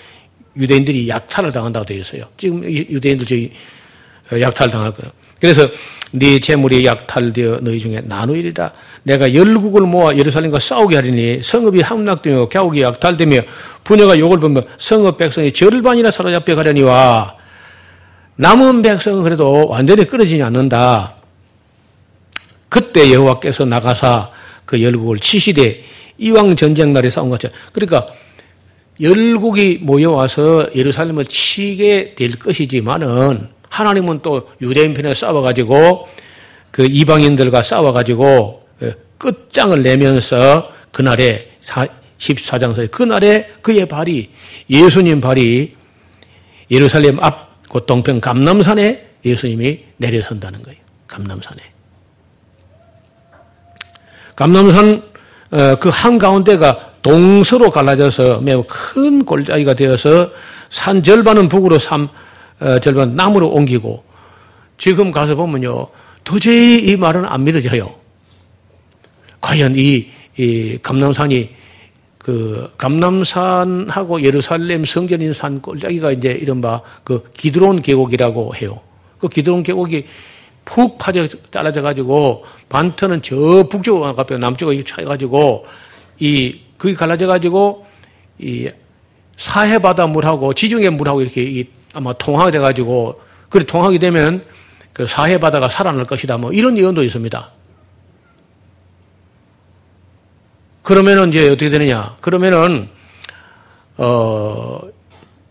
유대인들이 0.56 1.08
약탈을 1.08 1.52
당한다고 1.52 1.86
되어 1.86 1.98
있어요. 1.98 2.24
지금 2.36 2.64
유대인들 2.64 3.26
저희 3.26 3.52
약탈 4.40 4.70
당할 4.70 4.92
거예요. 4.94 5.12
그래서 5.42 5.68
네 6.12 6.38
재물이 6.38 6.84
약탈되어 6.84 7.58
너희 7.62 7.80
중에 7.80 8.00
나누이리라. 8.04 8.72
내가 9.02 9.34
열국을 9.34 9.82
모아 9.82 10.14
예루살렘과 10.14 10.60
싸우게 10.60 10.94
하리니 10.94 11.40
성읍이 11.42 11.80
함락되며 11.80 12.48
갸욱이 12.48 12.82
약탈되며 12.82 13.40
부녀가 13.82 14.16
욕을 14.16 14.38
보며 14.38 14.62
성읍 14.78 15.18
백성이 15.18 15.52
절반이나 15.52 16.12
사로잡혀 16.12 16.54
가려니와 16.54 17.34
남은 18.36 18.82
백성은 18.82 19.24
그래도 19.24 19.66
완전히 19.66 20.06
끊어지지 20.06 20.40
않는다. 20.44 21.16
그때 22.68 23.12
여호와께서 23.12 23.64
나가사 23.64 24.30
그 24.64 24.80
열국을 24.80 25.18
치시되 25.18 25.82
이왕 26.18 26.54
전쟁 26.54 26.92
날에 26.92 27.10
싸운 27.10 27.30
것처럼 27.30 27.56
그러니까 27.72 28.12
열국이 29.00 29.80
모여와서 29.82 30.68
예루살렘을 30.76 31.24
치게 31.24 32.14
될 32.14 32.38
것이지만은 32.38 33.48
하나님은 33.72 34.20
또 34.20 34.50
유대인 34.60 34.92
편에 34.92 35.14
싸워가지고 35.14 36.06
그 36.70 36.84
이방인들과 36.84 37.62
싸워가지고 37.62 38.66
예, 38.82 38.94
끝장을 39.16 39.80
내면서 39.80 40.70
그날에 40.90 41.52
14장서에 42.18 42.90
그날에 42.90 43.50
그의 43.62 43.86
발이 43.88 44.30
예수님 44.68 45.22
발이 45.22 45.74
예루살렘 46.70 47.18
앞그 47.18 47.86
동편 47.86 48.20
감남산에 48.20 49.08
예수님이 49.24 49.80
내려선다는 49.96 50.60
거예요. 50.62 50.78
감남산에. 51.06 51.62
감남산 54.36 55.02
어, 55.50 55.76
그 55.76 55.88
한가운데가 55.88 56.92
동서로 57.00 57.70
갈라져서 57.70 58.42
매우 58.42 58.64
큰 58.68 59.24
골짜기가 59.24 59.74
되어서 59.74 60.30
산 60.68 61.02
절반은 61.02 61.48
북으로 61.48 61.78
삼 61.78 62.04
어, 62.04 62.10
절반 62.80 63.16
남으로 63.16 63.48
옮기고 63.48 64.04
지금 64.78 65.10
가서 65.10 65.34
보면요. 65.36 65.88
도저히 66.24 66.78
이 66.78 66.96
말은 66.96 67.24
안 67.24 67.44
믿어져요. 67.44 67.94
과연 69.40 69.74
이, 69.76 70.08
이 70.38 70.78
감남산이 70.82 71.50
그 72.18 72.72
감남산하고 72.78 74.22
예루살렘 74.22 74.84
성전인 74.84 75.32
산 75.32 75.60
꼴짜기가 75.60 76.12
이제 76.12 76.30
이른바 76.30 76.80
그 77.02 77.24
기드론 77.34 77.82
계곡이라고 77.82 78.54
해요. 78.56 78.80
그 79.18 79.28
기드론 79.28 79.64
계곡이 79.64 80.06
푹 80.64 80.98
파져 80.98 81.26
잘라져 81.50 81.82
가지고 81.82 82.44
반터는 82.68 83.22
저 83.22 83.36
북쪽으로 83.68 84.14
가고 84.14 84.38
남쪽으로 84.38 84.82
차여 84.84 85.06
가지고 85.06 85.66
이 86.20 86.60
그게 86.78 86.94
갈라져 86.94 87.26
가지고 87.26 87.86
이 88.38 88.68
사해 89.36 89.80
바다 89.80 90.06
물하고 90.06 90.54
지중해 90.54 90.90
물하고 90.90 91.22
이렇게 91.22 91.42
이 91.42 91.64
아마 91.92 92.12
통하게 92.12 92.52
돼가지고, 92.52 93.20
그래, 93.48 93.64
통하게 93.64 93.98
되면 93.98 94.42
그 94.92 95.06
사해 95.06 95.38
바다가 95.38 95.68
살아날 95.68 96.06
것이다. 96.06 96.36
뭐 96.36 96.52
이런 96.52 96.76
예언도 96.76 97.02
있습니다. 97.02 97.50
그러면은 100.82 101.28
이제 101.28 101.48
어떻게 101.48 101.70
되느냐. 101.70 102.16
그러면은, 102.20 102.88
어, 103.96 104.80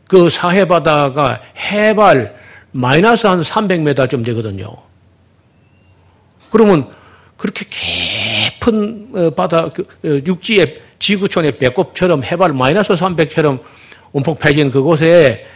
그 0.07 0.29
사해 0.29 0.67
바다가 0.67 1.41
해발 1.57 2.37
마이너스 2.71 3.27
한 3.27 3.41
300m쯤 3.41 4.25
되거든요. 4.25 4.65
그러면 6.49 6.89
그렇게 7.37 7.65
깊은 8.59 9.09
어, 9.13 9.29
바다, 9.31 9.69
그, 9.69 9.83
어, 10.03 10.21
육지의 10.25 10.81
지구촌의 10.99 11.57
배꼽처럼 11.57 12.23
해발 12.23 12.53
마이너스 12.53 12.93
300처럼 12.93 13.61
움푹 14.11 14.37
패진 14.37 14.69
그곳에 14.69 15.47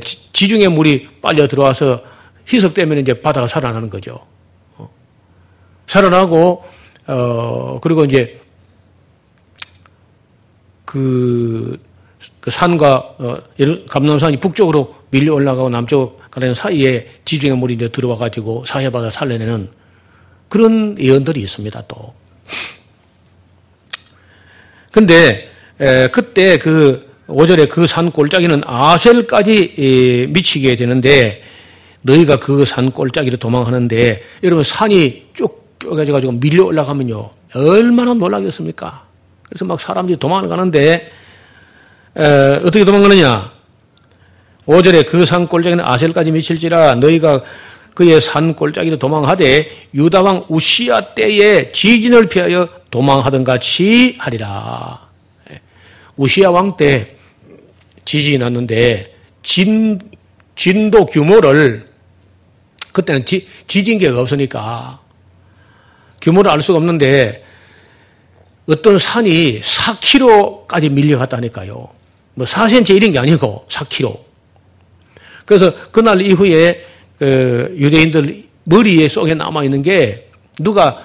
지중해 0.00 0.68
물이 0.68 1.08
빨려 1.22 1.48
들어와서 1.48 2.02
희석되면 2.52 2.98
이제 2.98 3.20
바다가 3.20 3.46
살아나는 3.46 3.90
거죠. 3.90 4.26
어. 4.76 4.90
살아나고 5.86 6.64
어 7.06 7.80
그리고 7.80 8.04
이제 8.04 8.40
그, 10.90 11.80
그 12.40 12.50
산과 12.50 12.96
어, 13.18 13.38
감남산이 13.88 14.40
북쪽으로 14.40 14.96
밀려 15.10 15.34
올라가고 15.34 15.70
남쪽 15.70 16.20
가는 16.32 16.52
사이에 16.52 17.08
지중해 17.24 17.54
물이 17.54 17.74
이제 17.74 17.88
들어와 17.88 18.16
가지고 18.16 18.64
사해 18.66 18.90
바다 18.90 19.08
살려내는 19.08 19.70
그런 20.48 20.96
예언들이 20.98 21.40
있습니다. 21.42 21.82
또. 21.86 22.12
근데 24.90 25.48
에, 25.78 26.08
그때 26.08 26.58
그 26.58 27.09
5절에 27.30 27.68
그산 27.68 28.10
꼴짜기는 28.10 28.62
아셀까지 28.66 30.26
미치게 30.30 30.76
되는데 30.76 31.42
너희가 32.02 32.38
그산 32.38 32.90
꼴짜기로 32.90 33.36
도망하는데 33.36 34.22
여러분 34.42 34.64
산이 34.64 35.26
쭉 35.34 35.76
쪼개져가지고 35.78 36.32
밀려 36.32 36.64
올라가면요 36.64 37.30
얼마나 37.54 38.14
놀라겠습니까? 38.14 39.04
그래서 39.48 39.64
막 39.64 39.80
사람들이 39.80 40.18
도망가는데 40.18 41.10
에, 42.16 42.22
어떻게 42.64 42.84
도망가느냐? 42.84 43.52
5절에 44.66 45.06
그산 45.06 45.46
꼴짜기는 45.46 45.84
아셀까지 45.84 46.30
미칠지라 46.32 46.96
너희가 46.96 47.42
그의 47.94 48.20
산 48.20 48.54
꼴짜기로 48.54 48.98
도망하되 48.98 49.88
유다왕 49.94 50.46
우시아 50.48 51.14
때에 51.14 51.72
지진을 51.72 52.28
피하여 52.28 52.68
도망하던 52.90 53.44
같이 53.44 54.16
하리라. 54.18 55.00
우시아 56.16 56.50
왕 56.50 56.76
때 56.76 57.16
지진이 58.04 58.38
났는데 58.38 59.14
진, 59.42 60.00
진도 60.56 61.06
규모를 61.06 61.86
그때는 62.92 63.24
지, 63.24 63.46
지진계가 63.66 64.20
없으니까 64.20 65.00
규모를 66.20 66.50
알 66.50 66.60
수가 66.60 66.78
없는데 66.78 67.44
어떤 68.68 68.98
산이 68.98 69.60
4km까지 69.60 70.90
밀려갔다니까요. 70.90 71.88
뭐 72.34 72.46
4cm 72.46 72.96
이런 72.96 73.10
게 73.10 73.18
아니고 73.18 73.66
4km. 73.68 74.18
그래서 75.44 75.72
그날 75.90 76.20
이후에 76.22 76.86
그 77.18 77.74
유대인들 77.76 78.44
머리에 78.64 79.08
속에 79.08 79.34
남아 79.34 79.64
있는 79.64 79.82
게 79.82 80.28
누가 80.58 81.02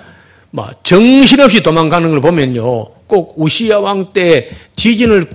뭐 0.51 0.69
정신없이 0.83 1.63
도망가는 1.63 2.09
걸 2.09 2.21
보면요. 2.21 2.85
꼭 3.07 3.33
우시아 3.37 3.79
왕 3.79 4.13
때 4.13 4.49
지진을 4.75 5.27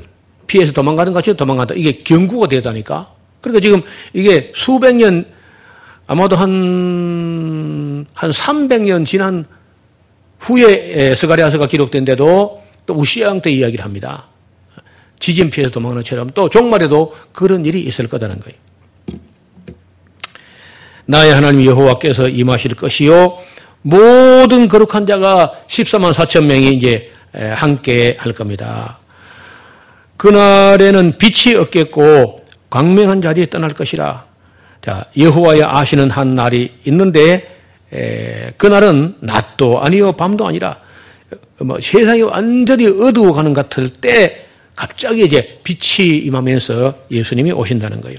피해서 0.50 0.72
도망가는 0.72 1.12
것이 1.12 1.36
도망간다. 1.36 1.76
이게 1.76 2.02
경구가 2.02 2.48
되다니까. 2.48 3.08
그러니까 3.40 3.60
지금 3.60 3.82
이게 4.12 4.50
수백 4.52 4.96
년, 4.96 5.24
아마도 6.08 6.34
한, 6.34 8.04
한 8.14 8.30
300년 8.30 9.06
지난 9.06 9.46
후에 10.40 11.14
스가리아서가 11.14 11.68
기록된데도 11.68 12.62
또 12.84 12.94
우시아왕 12.94 13.42
때 13.42 13.52
이야기를 13.52 13.84
합니다. 13.84 14.26
지진 15.20 15.50
피해서 15.50 15.72
도망하는 15.72 16.02
것처럼 16.02 16.30
또 16.34 16.48
종말에도 16.48 17.14
그런 17.30 17.64
일이 17.64 17.82
있을 17.82 18.08
거다는 18.08 18.40
거예요. 18.40 18.58
나의 21.06 21.32
하나님 21.32 21.64
여호와께서 21.64 22.28
임하실 22.28 22.74
것이요 22.74 23.38
모든 23.82 24.66
거룩한 24.66 25.06
자가 25.06 25.52
14만 25.68 26.12
4천 26.12 26.44
명이 26.44 26.72
이제 26.72 27.12
함께 27.32 28.14
할 28.18 28.32
겁니다. 28.32 28.99
그날에는 30.20 31.16
빛이 31.16 31.56
없겠고 31.56 32.44
광명한 32.68 33.22
자리에 33.22 33.46
떠날 33.46 33.72
것이라. 33.72 34.26
자, 34.82 35.06
여호와의 35.16 35.64
아시는 35.64 36.10
한 36.10 36.34
날이 36.34 36.74
있는데 36.84 37.56
에, 37.90 38.52
그날은 38.58 39.16
낮도 39.20 39.80
아니요 39.80 40.12
밤도 40.12 40.46
아니라 40.46 40.76
뭐 41.56 41.78
세상이 41.80 42.20
완전히 42.20 42.86
어두워 42.86 43.32
가는 43.32 43.54
것 43.54 43.70
같을 43.70 43.88
때 43.88 44.44
갑자기 44.76 45.24
이제 45.24 45.58
빛이 45.64 46.18
임하면서 46.18 47.06
예수님이 47.10 47.52
오신다는 47.52 48.02
거예요. 48.02 48.18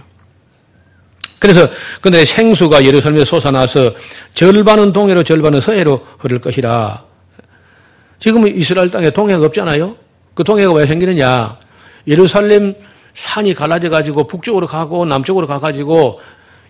그래서 1.37 1.69
그날에 2.01 2.25
생수가 2.25 2.83
예루살렘에 2.83 3.25
솟아나서 3.25 3.93
절반은 4.33 4.91
동해로 4.91 5.23
절반은 5.23 5.61
서해로 5.61 6.03
흐를 6.17 6.39
것이라. 6.39 7.03
지금 8.19 8.45
은 8.45 8.55
이스라엘 8.57 8.89
땅에 8.89 9.11
동해가 9.11 9.45
없잖아요. 9.45 9.95
그 10.33 10.43
동해가 10.43 10.73
왜 10.73 10.87
생기느냐? 10.87 11.59
예루살렘 12.07 12.75
산이 13.13 13.53
갈라져 13.53 13.89
가지고 13.89 14.25
북쪽으로 14.25 14.67
가고 14.67 15.05
남쪽으로 15.05 15.47
가 15.47 15.59
가지고 15.59 16.19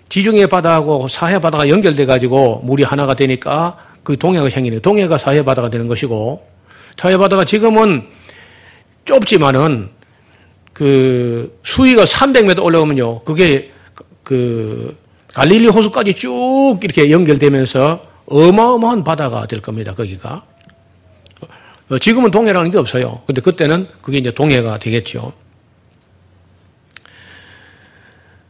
지중해 0.09 0.47
바다하고 0.47 1.07
사해 1.07 1.39
바다가 1.39 1.69
연결돼 1.69 2.05
가지고 2.05 2.61
물이 2.65 2.83
하나가 2.83 3.13
되니까 3.13 3.77
그 4.03 4.17
동해가 4.17 4.49
생기네. 4.49 4.79
동해가 4.79 5.17
사해 5.17 5.43
바다가 5.43 5.69
되는 5.69 5.87
것이고 5.87 6.45
사해 6.97 7.17
바다가 7.17 7.45
지금은 7.45 8.07
좁지만은 9.05 9.89
그 10.73 11.57
수위가 11.63 12.03
300m 12.03 12.63
올라오면요. 12.63 13.23
그게 13.23 13.71
그 14.23 14.97
갈릴리 15.33 15.67
호수까지 15.67 16.13
쭉 16.13 16.79
이렇게 16.81 17.09
연결되면서 17.09 18.01
어마어마한 18.25 19.03
바다가 19.03 19.45
될 19.45 19.61
겁니다. 19.61 19.93
거기가. 19.93 20.43
어, 21.91 21.99
지금은 21.99 22.31
동해라는 22.31 22.71
게 22.71 22.77
없어요. 22.77 23.21
근데 23.27 23.41
그때는 23.41 23.85
그게 24.01 24.17
이제 24.17 24.31
동해가 24.31 24.79
되겠죠. 24.79 25.33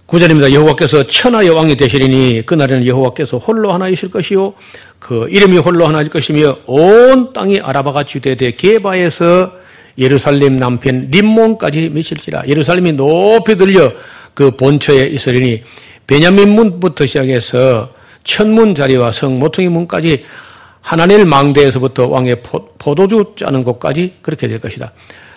구절입니다. 0.05 0.53
여호와께서 0.53 1.07
천하의 1.07 1.49
왕이 1.49 1.75
되시리니 1.75 2.45
그날에는 2.45 2.85
여호와께서 2.85 3.37
홀로 3.37 3.71
하나이실 3.71 4.11
것이요 4.11 4.53
그 4.99 5.25
이름이 5.29 5.57
홀로 5.57 5.87
하나일 5.87 6.09
것이며 6.09 6.57
온 6.67 7.33
땅이 7.33 7.61
아라바가 7.61 8.03
주되되 8.03 8.51
게바에서 8.51 9.53
예루살렘 9.97 10.57
남편 10.57 11.07
림몬까지 11.09 11.89
미칠지라 11.89 12.43
예루살렘이 12.47 12.91
높이 12.91 13.55
들려 13.55 13.91
그 14.33 14.51
본처에 14.51 15.03
있으리니 15.03 15.63
베냐민 16.05 16.49
문부터 16.49 17.05
시작해서 17.05 17.93
천문 18.23 18.75
자리와 18.75 19.13
성 19.13 19.39
모퉁이 19.39 19.69
문까지 19.69 20.25
하나님 20.82 21.29
망대에서부터 21.29 22.07
왕의 22.07 22.41
포도주 22.77 23.34
짜는 23.38 23.63
곳까지 23.63 24.15
그렇게 24.21 24.47
될 24.47 24.59
것이다. 24.59 24.91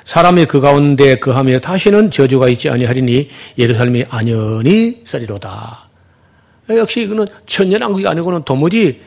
사람이 0.04 0.46
그 0.46 0.60
가운데 0.60 1.16
그하며 1.16 1.60
다시는 1.60 2.10
저주가 2.10 2.48
있지 2.48 2.68
아니하리니 2.68 3.30
예루살렘이 3.58 4.04
안연히 4.08 5.02
서리로다. 5.04 5.88
역시 6.70 7.02
이거는 7.02 7.26
천년왕국이 7.46 8.06
아니고는 8.06 8.42
도무지 8.42 9.00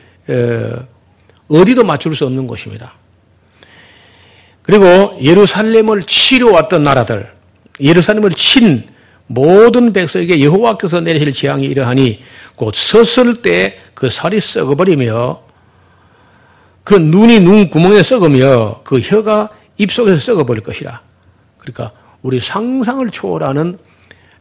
어디도 1.48 1.84
맞출 1.84 2.14
수 2.14 2.26
없는 2.26 2.46
곳입니다. 2.46 2.94
그리고 4.62 5.18
예루살렘을 5.22 6.02
치러 6.02 6.52
왔던 6.52 6.82
나라들, 6.82 7.32
예루살렘을 7.80 8.30
친 8.30 8.88
모든 9.26 9.92
백성에게 9.92 10.42
여호와께서 10.42 11.00
내리실 11.00 11.32
재앙이 11.32 11.66
이러하니 11.66 12.22
곧 12.56 12.74
섰을 12.74 13.42
때 13.42 13.80
그 13.98 14.10
살이 14.10 14.40
썩어버리며 14.40 15.42
그 16.88 16.94
눈이 16.94 17.40
눈 17.40 17.68
구멍에 17.68 18.02
썩으며 18.02 18.80
그 18.82 18.98
혀가 18.98 19.50
입 19.76 19.92
속에서 19.92 20.18
썩어버릴 20.20 20.62
것이라. 20.62 21.02
그러니까 21.58 21.92
우리 22.22 22.40
상상을 22.40 23.06
초월하는 23.10 23.78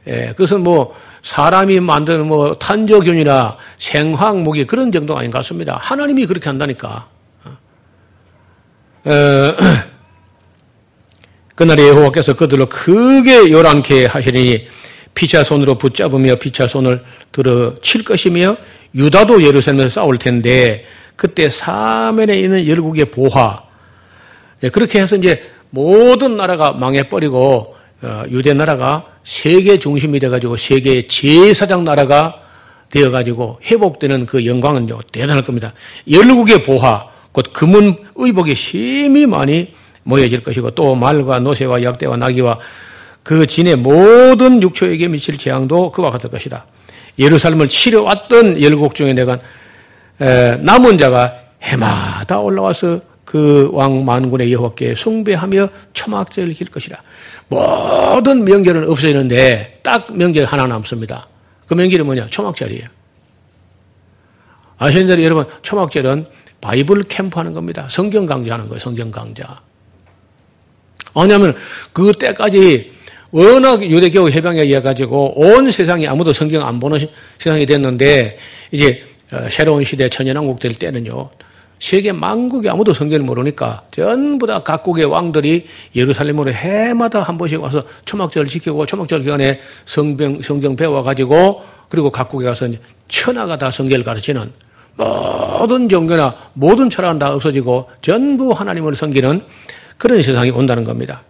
예, 0.08 0.28
그것은 0.28 0.62
뭐 0.62 0.96
사람이 1.24 1.82
만드는 1.82 2.26
뭐 2.26 2.54
탄저균이나 2.54 3.58
생화학목이 3.80 4.64
그런 4.64 4.94
정도가 4.94 5.20
아닌 5.20 5.30
것 5.30 5.40
같습니다. 5.40 5.78
하나님이 5.82 6.26
그렇게 6.26 6.48
한다니까. 6.48 7.08
어, 9.04 9.12
그날에 11.54 11.86
여호와께서 11.86 12.38
그들로 12.38 12.68
크게 12.68 13.52
요란케 13.52 14.06
하시니 14.06 14.70
피차 15.14 15.44
손으로 15.44 15.78
붙잡으며 15.78 16.36
피차 16.36 16.70
손을 16.70 17.04
들어 17.34 17.76
칠 17.82 18.06
것이며 18.06 18.56
유다도 18.96 19.44
예루살렘에서 19.44 19.90
싸울 19.90 20.18
텐데 20.18 20.86
그때 21.18 21.50
사면에 21.50 22.40
있는 22.40 22.66
열국의 22.66 23.12
보화 23.12 23.64
예, 24.64 24.70
그렇게 24.70 25.02
해서 25.02 25.18
이제 25.18 25.44
모든 25.70 26.38
나라가 26.38 26.72
망해버리고 26.72 27.76
어, 28.02 28.24
유대 28.30 28.54
나라가 28.54 29.06
세계 29.24 29.78
중심이 29.78 30.20
돼가지고 30.20 30.56
세계의 30.56 31.08
제사장 31.08 31.84
나라가 31.84 32.42
되어가지고 32.92 33.60
회복되는 33.66 34.26
그 34.26 34.46
영광은 34.46 34.88
대단할 35.12 35.44
겁니다. 35.44 35.74
열국의 36.10 36.64
보화, 36.64 37.08
곧 37.32 37.52
금은 37.52 37.98
의복이 38.16 38.56
심히 38.56 39.26
많이 39.26 39.74
모여질 40.04 40.42
것이고 40.42 40.72
또 40.72 40.96
말과 40.96 41.40
노새와 41.40 41.84
약대와 41.84 42.16
나귀와 42.18 42.60
그 43.24 43.46
진의 43.46 43.76
모든 43.76 44.62
육초에게 44.62 45.10
미칠 45.10 45.38
재앙도 45.38 45.92
그와 45.92 46.12
같을 46.12 46.30
것이다. 46.30 46.66
예루살렘을 47.20 47.68
치러왔던 47.68 48.62
열국 48.62 48.96
중에 48.96 49.12
내가 49.12 49.40
남은 50.20 50.98
자가 50.98 51.36
해마다 51.62 52.40
올라와서 52.40 53.02
그 53.28 53.70
왕 53.74 54.06
만군의 54.06 54.54
여호와께 54.54 54.96
숭배하며 54.96 55.68
초막절을 55.94 56.54
길 56.54 56.68
것이라. 56.68 57.02
모든 57.50 58.46
명절은 58.46 58.90
없어지는데 58.90 59.80
딱 59.84 60.16
명절 60.16 60.46
하나 60.46 60.66
남습니다. 60.66 61.28
그 61.68 61.74
명절이 61.74 62.04
뭐냐? 62.04 62.28
초막절이에요. 62.30 62.86
아시는 64.78 65.08
대로 65.08 65.24
여러분 65.24 65.46
초막절은 65.62 66.26
바이블 66.62 67.04
캠프 67.04 67.38
하는 67.38 67.54
겁니다. 67.54 67.88
성경 67.92 68.26
강좌하는 68.26 68.70
거예요. 68.70 68.80
성경 68.80 69.12
강좌. 69.12 69.60
왜냐하면 71.14 71.56
그 71.92 72.14
때까지 72.14 72.94
워낙 73.32 73.84
유대교우 73.84 74.30
해방에 74.30 74.62
의해 74.62 74.80
가지고 74.82 75.38
온 75.38 75.70
세상이 75.70 76.08
아무도 76.08 76.32
성경 76.32 76.66
안 76.66 76.80
보는 76.80 77.10
세상이 77.40 77.66
됐는데 77.66 78.40
이제 78.72 79.04
어, 79.04 79.17
새로운 79.50 79.84
시대 79.84 80.10
천연왕국 80.10 80.60
될 80.60 80.74
때는요 80.74 81.30
세계 81.80 82.12
만국이 82.12 82.70
아무도 82.70 82.94
성경을 82.94 83.26
모르니까 83.26 83.84
전부 83.92 84.48
다 84.48 84.64
각국의 84.64 85.06
왕들이 85.06 85.68
예루살렘으로 85.96 86.52
해마다 86.52 87.22
한 87.22 87.38
번씩 87.38 87.62
와서 87.62 87.84
초막절을 88.06 88.48
지키고 88.48 88.86
초막절 88.86 89.22
기간에 89.22 89.62
성경, 89.86 90.42
성경 90.42 90.76
배워가지고 90.76 91.64
그리고 91.90 92.10
각국에 92.10 92.46
가서 92.46 92.68
천하가 93.08 93.58
다 93.58 93.70
성경을 93.70 94.04
가르치는 94.04 94.52
모든 94.96 95.88
종교나 95.88 96.36
모든 96.54 96.90
철학은 96.90 97.20
다 97.20 97.34
없어지고 97.34 97.90
전부 98.02 98.52
하나님을 98.52 98.96
섬기는 98.96 99.44
그런 99.98 100.22
세상이 100.22 100.50
온다는 100.50 100.84
겁니다. 100.84 101.24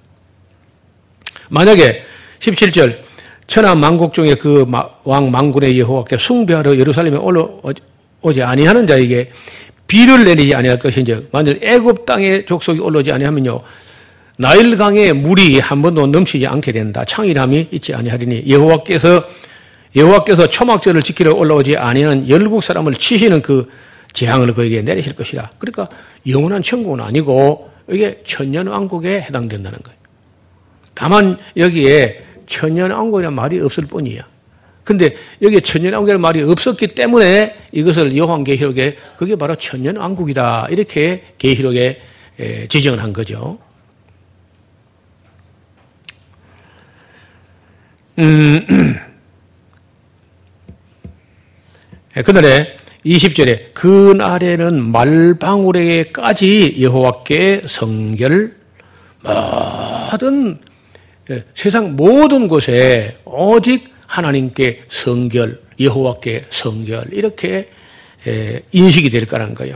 만약에 1.50 2.04
17절 2.39 3.00
천하 3.48 3.76
만국 3.76 4.14
중에 4.14 4.36
그왕 4.36 5.32
망군의 5.32 5.80
여호와께 5.80 6.18
숭배하러 6.18 6.78
예루살렘에 6.78 7.18
올라오지 7.18 8.43
아니하는 8.43 8.86
자에게 8.86 9.32
비를 9.88 10.26
내리지 10.26 10.54
아니할 10.54 10.78
것인지 10.78 11.28
만일 11.32 11.60
애굽 11.64 12.06
땅에 12.06 12.45
족속이 12.45 12.80
올라오지 12.80 13.12
아니하면요 13.12 13.62
나일강에 14.38 15.14
물이 15.14 15.60
한 15.60 15.82
번도 15.82 16.08
넘치지 16.08 16.45
않게 16.45 16.72
된다. 16.72 17.04
창의함이 17.06 17.70
있지 17.72 17.95
아니하리니 17.95 18.43
여호와께서 18.48 19.24
여호와께서 19.95 20.48
초막절을 20.48 21.02
지키러 21.02 21.34
올라오지 21.34 21.78
아니하는 21.78 22.30
열국 22.30 22.64
사람을 22.64 22.93
치시는 22.93 23.41
그 23.41 23.68
재앙을 24.14 24.54
그에게 24.54 24.82
내리실 24.82 25.16
것이라. 25.16 25.50
그러니까 25.58 25.89
영원한 26.28 26.62
천국은 26.62 27.00
아니고 27.00 27.72
이게 27.89 28.22
천년 28.26 28.68
왕국에 28.68 29.22
해당된다는 29.22 29.80
거예요. 29.82 29.98
다만 30.93 31.38
여기에 31.56 32.26
천년 32.48 32.91
왕국이라는 32.91 33.36
말이 33.36 33.60
없을 33.60 33.86
뿐이야. 33.86 34.20
근데 34.84 35.16
여기에 35.41 35.60
천년왕국이라는 35.60 36.22
말이 36.22 36.41
없었기 36.41 36.88
때문에 36.88 37.56
이것을 37.74 38.18
요한계시록에 38.18 38.98
그게 39.18 39.36
바로 39.36 39.56
천년왕국이다. 39.56 40.68
이렇게 40.72 41.34
계시록에 41.38 42.02
지정을 42.70 43.04
한 43.04 43.12
거죠. 43.12 43.60
음, 48.20 48.95
그날에 52.26 52.78
20절에 53.06 53.74
그날에는 53.74 54.84
말방울에까지 54.91 56.78
여호와께 56.82 57.64
성결 57.68 58.56
모든 59.22 60.60
예, 60.64 60.76
세상 61.53 61.95
모든 61.95 62.47
곳에 62.47 63.17
오직 63.25 63.93
하나님께 64.07 64.84
성결, 64.89 65.59
여호와께 65.80 66.39
성결 66.49 67.07
이렇게 67.11 67.69
예, 68.28 68.61
인식이 68.71 69.09
될 69.09 69.25
거라는 69.25 69.53
거예요. 69.53 69.75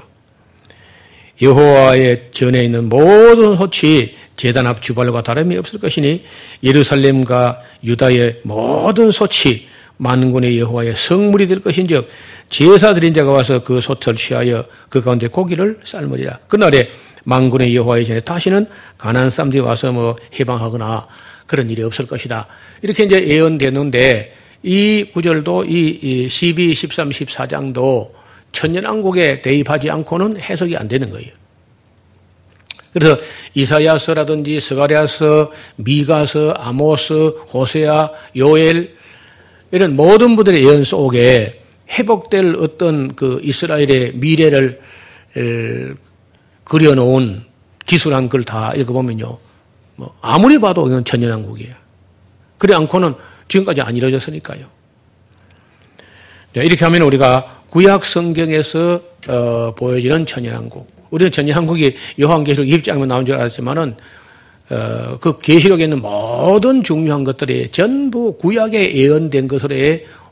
여호와의 1.41 2.29
전에 2.31 2.63
있는 2.63 2.89
모든 2.89 3.55
호치 3.55 4.15
제단 4.35 4.67
앞 4.67 4.81
주발과 4.81 5.23
다름이 5.23 5.57
없을 5.57 5.79
것이니 5.79 6.23
예루살렘과 6.63 7.61
유다의 7.83 8.41
모든 8.43 9.11
소치 9.11 9.67
만군의 9.97 10.59
여호와의 10.59 10.95
성물이 10.95 11.47
될 11.47 11.61
것인즉 11.61 12.09
제사 12.49 12.93
드린 12.93 13.13
자가 13.13 13.31
와서 13.31 13.63
그 13.63 13.81
솥을 13.81 14.15
취하여 14.15 14.65
그 14.89 15.01
가운데 15.01 15.27
고기를 15.27 15.79
삶으리라. 15.83 16.39
그날에 16.47 16.89
만군의 17.23 17.75
여호와의 17.75 18.05
전에 18.07 18.19
다시는 18.21 18.67
가난 18.97 19.29
사람들이 19.29 19.61
와서 19.61 19.91
뭐 19.91 20.15
해방하거나 20.39 21.07
그런 21.51 21.69
일이 21.69 21.83
없을 21.83 22.07
것이다. 22.07 22.47
이렇게 22.81 23.03
이제 23.03 23.27
예언되는데 23.27 24.33
이 24.63 25.05
구절도 25.13 25.65
이 25.65 26.29
12, 26.29 26.73
13, 26.73 27.09
14장도 27.09 28.11
천년왕국에 28.53 29.41
대입하지 29.41 29.89
않고는 29.89 30.39
해석이 30.39 30.77
안 30.77 30.87
되는 30.87 31.09
거예요. 31.09 31.29
그래서 32.93 33.17
이사야서라든지 33.53 34.61
스가랴서, 34.61 35.51
미가서, 35.75 36.51
아모스, 36.51 37.13
호세아, 37.53 38.11
요엘 38.37 38.95
이런 39.71 39.97
모든 39.97 40.37
분들의 40.37 40.63
예언 40.63 40.85
속에 40.85 41.63
회복될 41.89 42.55
어떤 42.59 43.13
그 43.13 43.41
이스라엘의 43.43 44.13
미래를 44.15 44.79
그려놓은 46.63 47.43
기술한 47.85 48.29
걸 48.29 48.45
다 48.45 48.71
읽어보면요. 48.73 49.50
뭐 49.95 50.15
아무리 50.21 50.59
봐도 50.59 50.87
이건 50.87 51.03
천연왕국이에요. 51.05 51.73
그래 52.57 52.75
않고는 52.75 53.15
지금까지 53.47 53.81
안 53.81 53.95
이루어졌으니까요. 53.95 54.65
이렇게 56.55 56.85
하면 56.85 57.01
우리가 57.03 57.61
구약 57.69 58.05
성경에서 58.05 59.01
어, 59.29 59.73
보여지는 59.75 60.25
천연왕국. 60.25 60.87
우리는 61.11 61.31
천연왕국이 61.31 61.95
요한계시록 62.19 62.67
2장에 62.67 63.05
나온 63.05 63.25
줄 63.25 63.35
알았지만은 63.35 63.95
어, 64.69 65.17
그 65.19 65.37
계시록에 65.39 65.85
있는 65.85 66.01
모든 66.01 66.83
중요한 66.83 67.23
것들이 67.23 67.71
전부 67.71 68.37
구약에 68.37 68.95
예언된 68.95 69.47
것으로 69.47 69.75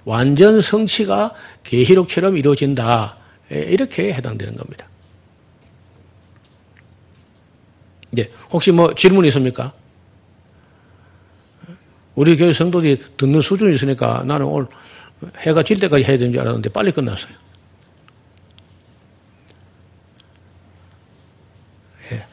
완전 0.05 0.62
성취가 0.62 1.34
계시록처럼 1.64 2.38
이루어진다. 2.38 3.18
예, 3.51 3.60
이렇게 3.62 4.14
해당되는 4.14 4.55
겁니다. 4.55 4.89
예, 8.18 8.30
혹시 8.51 8.72
뭐 8.72 8.93
질문 8.95 9.26
있습니까? 9.26 9.74
우리 12.16 12.36
교회 12.36 12.51
성도들이 12.51 13.01
듣는 13.18 13.41
수준이 13.41 13.76
있으니까 13.76 14.24
나는 14.26 14.45
오늘 14.45 14.68
해가 15.38 15.64
질 15.64 15.80
때까지 15.80 16.03
해야 16.03 16.18
되는 16.18 16.32
줄 16.32 16.41
알았는데 16.41 16.70
빨리 16.70 16.91
끝났어요. 16.91 17.32
예. 22.12 22.24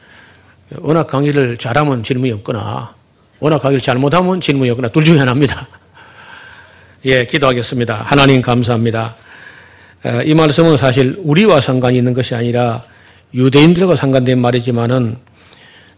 워낙 0.77 1.07
강의를 1.07 1.57
잘하면 1.57 2.03
질문이 2.03 2.31
없거나 2.33 2.95
워낙 3.39 3.59
강의를 3.59 3.81
잘못하면 3.81 4.41
질문이 4.41 4.69
없거나 4.71 4.89
둘 4.89 5.05
중에 5.05 5.19
하나입니다. 5.19 5.67
예, 7.05 7.25
기도하겠습니다. 7.25 8.01
하나님 8.01 8.41
감사합니다. 8.41 9.15
이 10.25 10.33
말씀은 10.33 10.77
사실 10.77 11.17
우리와 11.19 11.61
상관이 11.61 11.97
있는 11.97 12.13
것이 12.13 12.35
아니라 12.35 12.81
유대인들과 13.33 13.95
상관된 13.95 14.39
말이지만은 14.39 15.17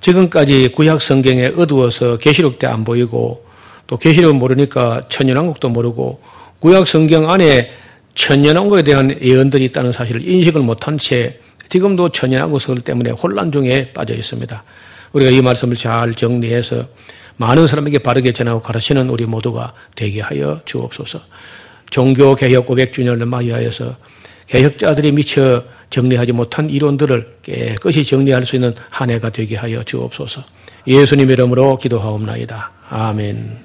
지금까지 0.01 0.69
구약 0.69 1.01
성경에 1.01 1.47
어두워서 1.57 2.17
계시록 2.17 2.59
때 2.59 2.67
안 2.67 2.83
보이고 2.83 3.45
또 3.87 3.97
계시록 3.97 4.35
모르니까 4.35 5.01
천년왕국도 5.09 5.69
모르고 5.69 6.21
구약 6.59 6.87
성경 6.87 7.29
안에 7.29 7.71
천년왕국에 8.15 8.83
대한 8.83 9.17
예언들이 9.21 9.65
있다는 9.65 9.91
사실을 9.91 10.27
인식을 10.27 10.61
못한 10.61 10.97
채 10.97 11.39
지금도 11.69 12.09
천년왕국 12.09 12.83
때문에 12.83 13.11
혼란 13.11 13.51
중에 13.51 13.91
빠져 13.93 14.13
있습니다. 14.13 14.63
우리가 15.13 15.31
이 15.31 15.41
말씀을 15.41 15.75
잘 15.75 16.13
정리해서 16.13 16.85
많은 17.37 17.67
사람에게 17.67 17.99
바르게 17.99 18.33
전하고 18.33 18.61
가르치는 18.61 19.09
우리 19.09 19.25
모두가 19.25 19.73
되게 19.95 20.21
하여 20.21 20.61
주옵소서. 20.65 21.19
종교 21.89 22.35
개혁 22.35 22.67
500주년을 22.67 23.25
맞이하여서 23.25 23.95
개혁자들이 24.49 25.11
미처 25.11 25.63
정리하지 25.89 26.31
못한 26.33 26.69
이론들을 26.69 27.37
깨끗이 27.43 28.03
정리할 28.03 28.45
수 28.45 28.55
있는 28.55 28.75
한 28.89 29.09
해가 29.09 29.29
되게 29.29 29.55
하여 29.55 29.83
주옵소서. 29.83 30.43
예수님 30.87 31.29
이름으로 31.29 31.77
기도하옵나이다. 31.77 32.71
아멘. 32.89 33.57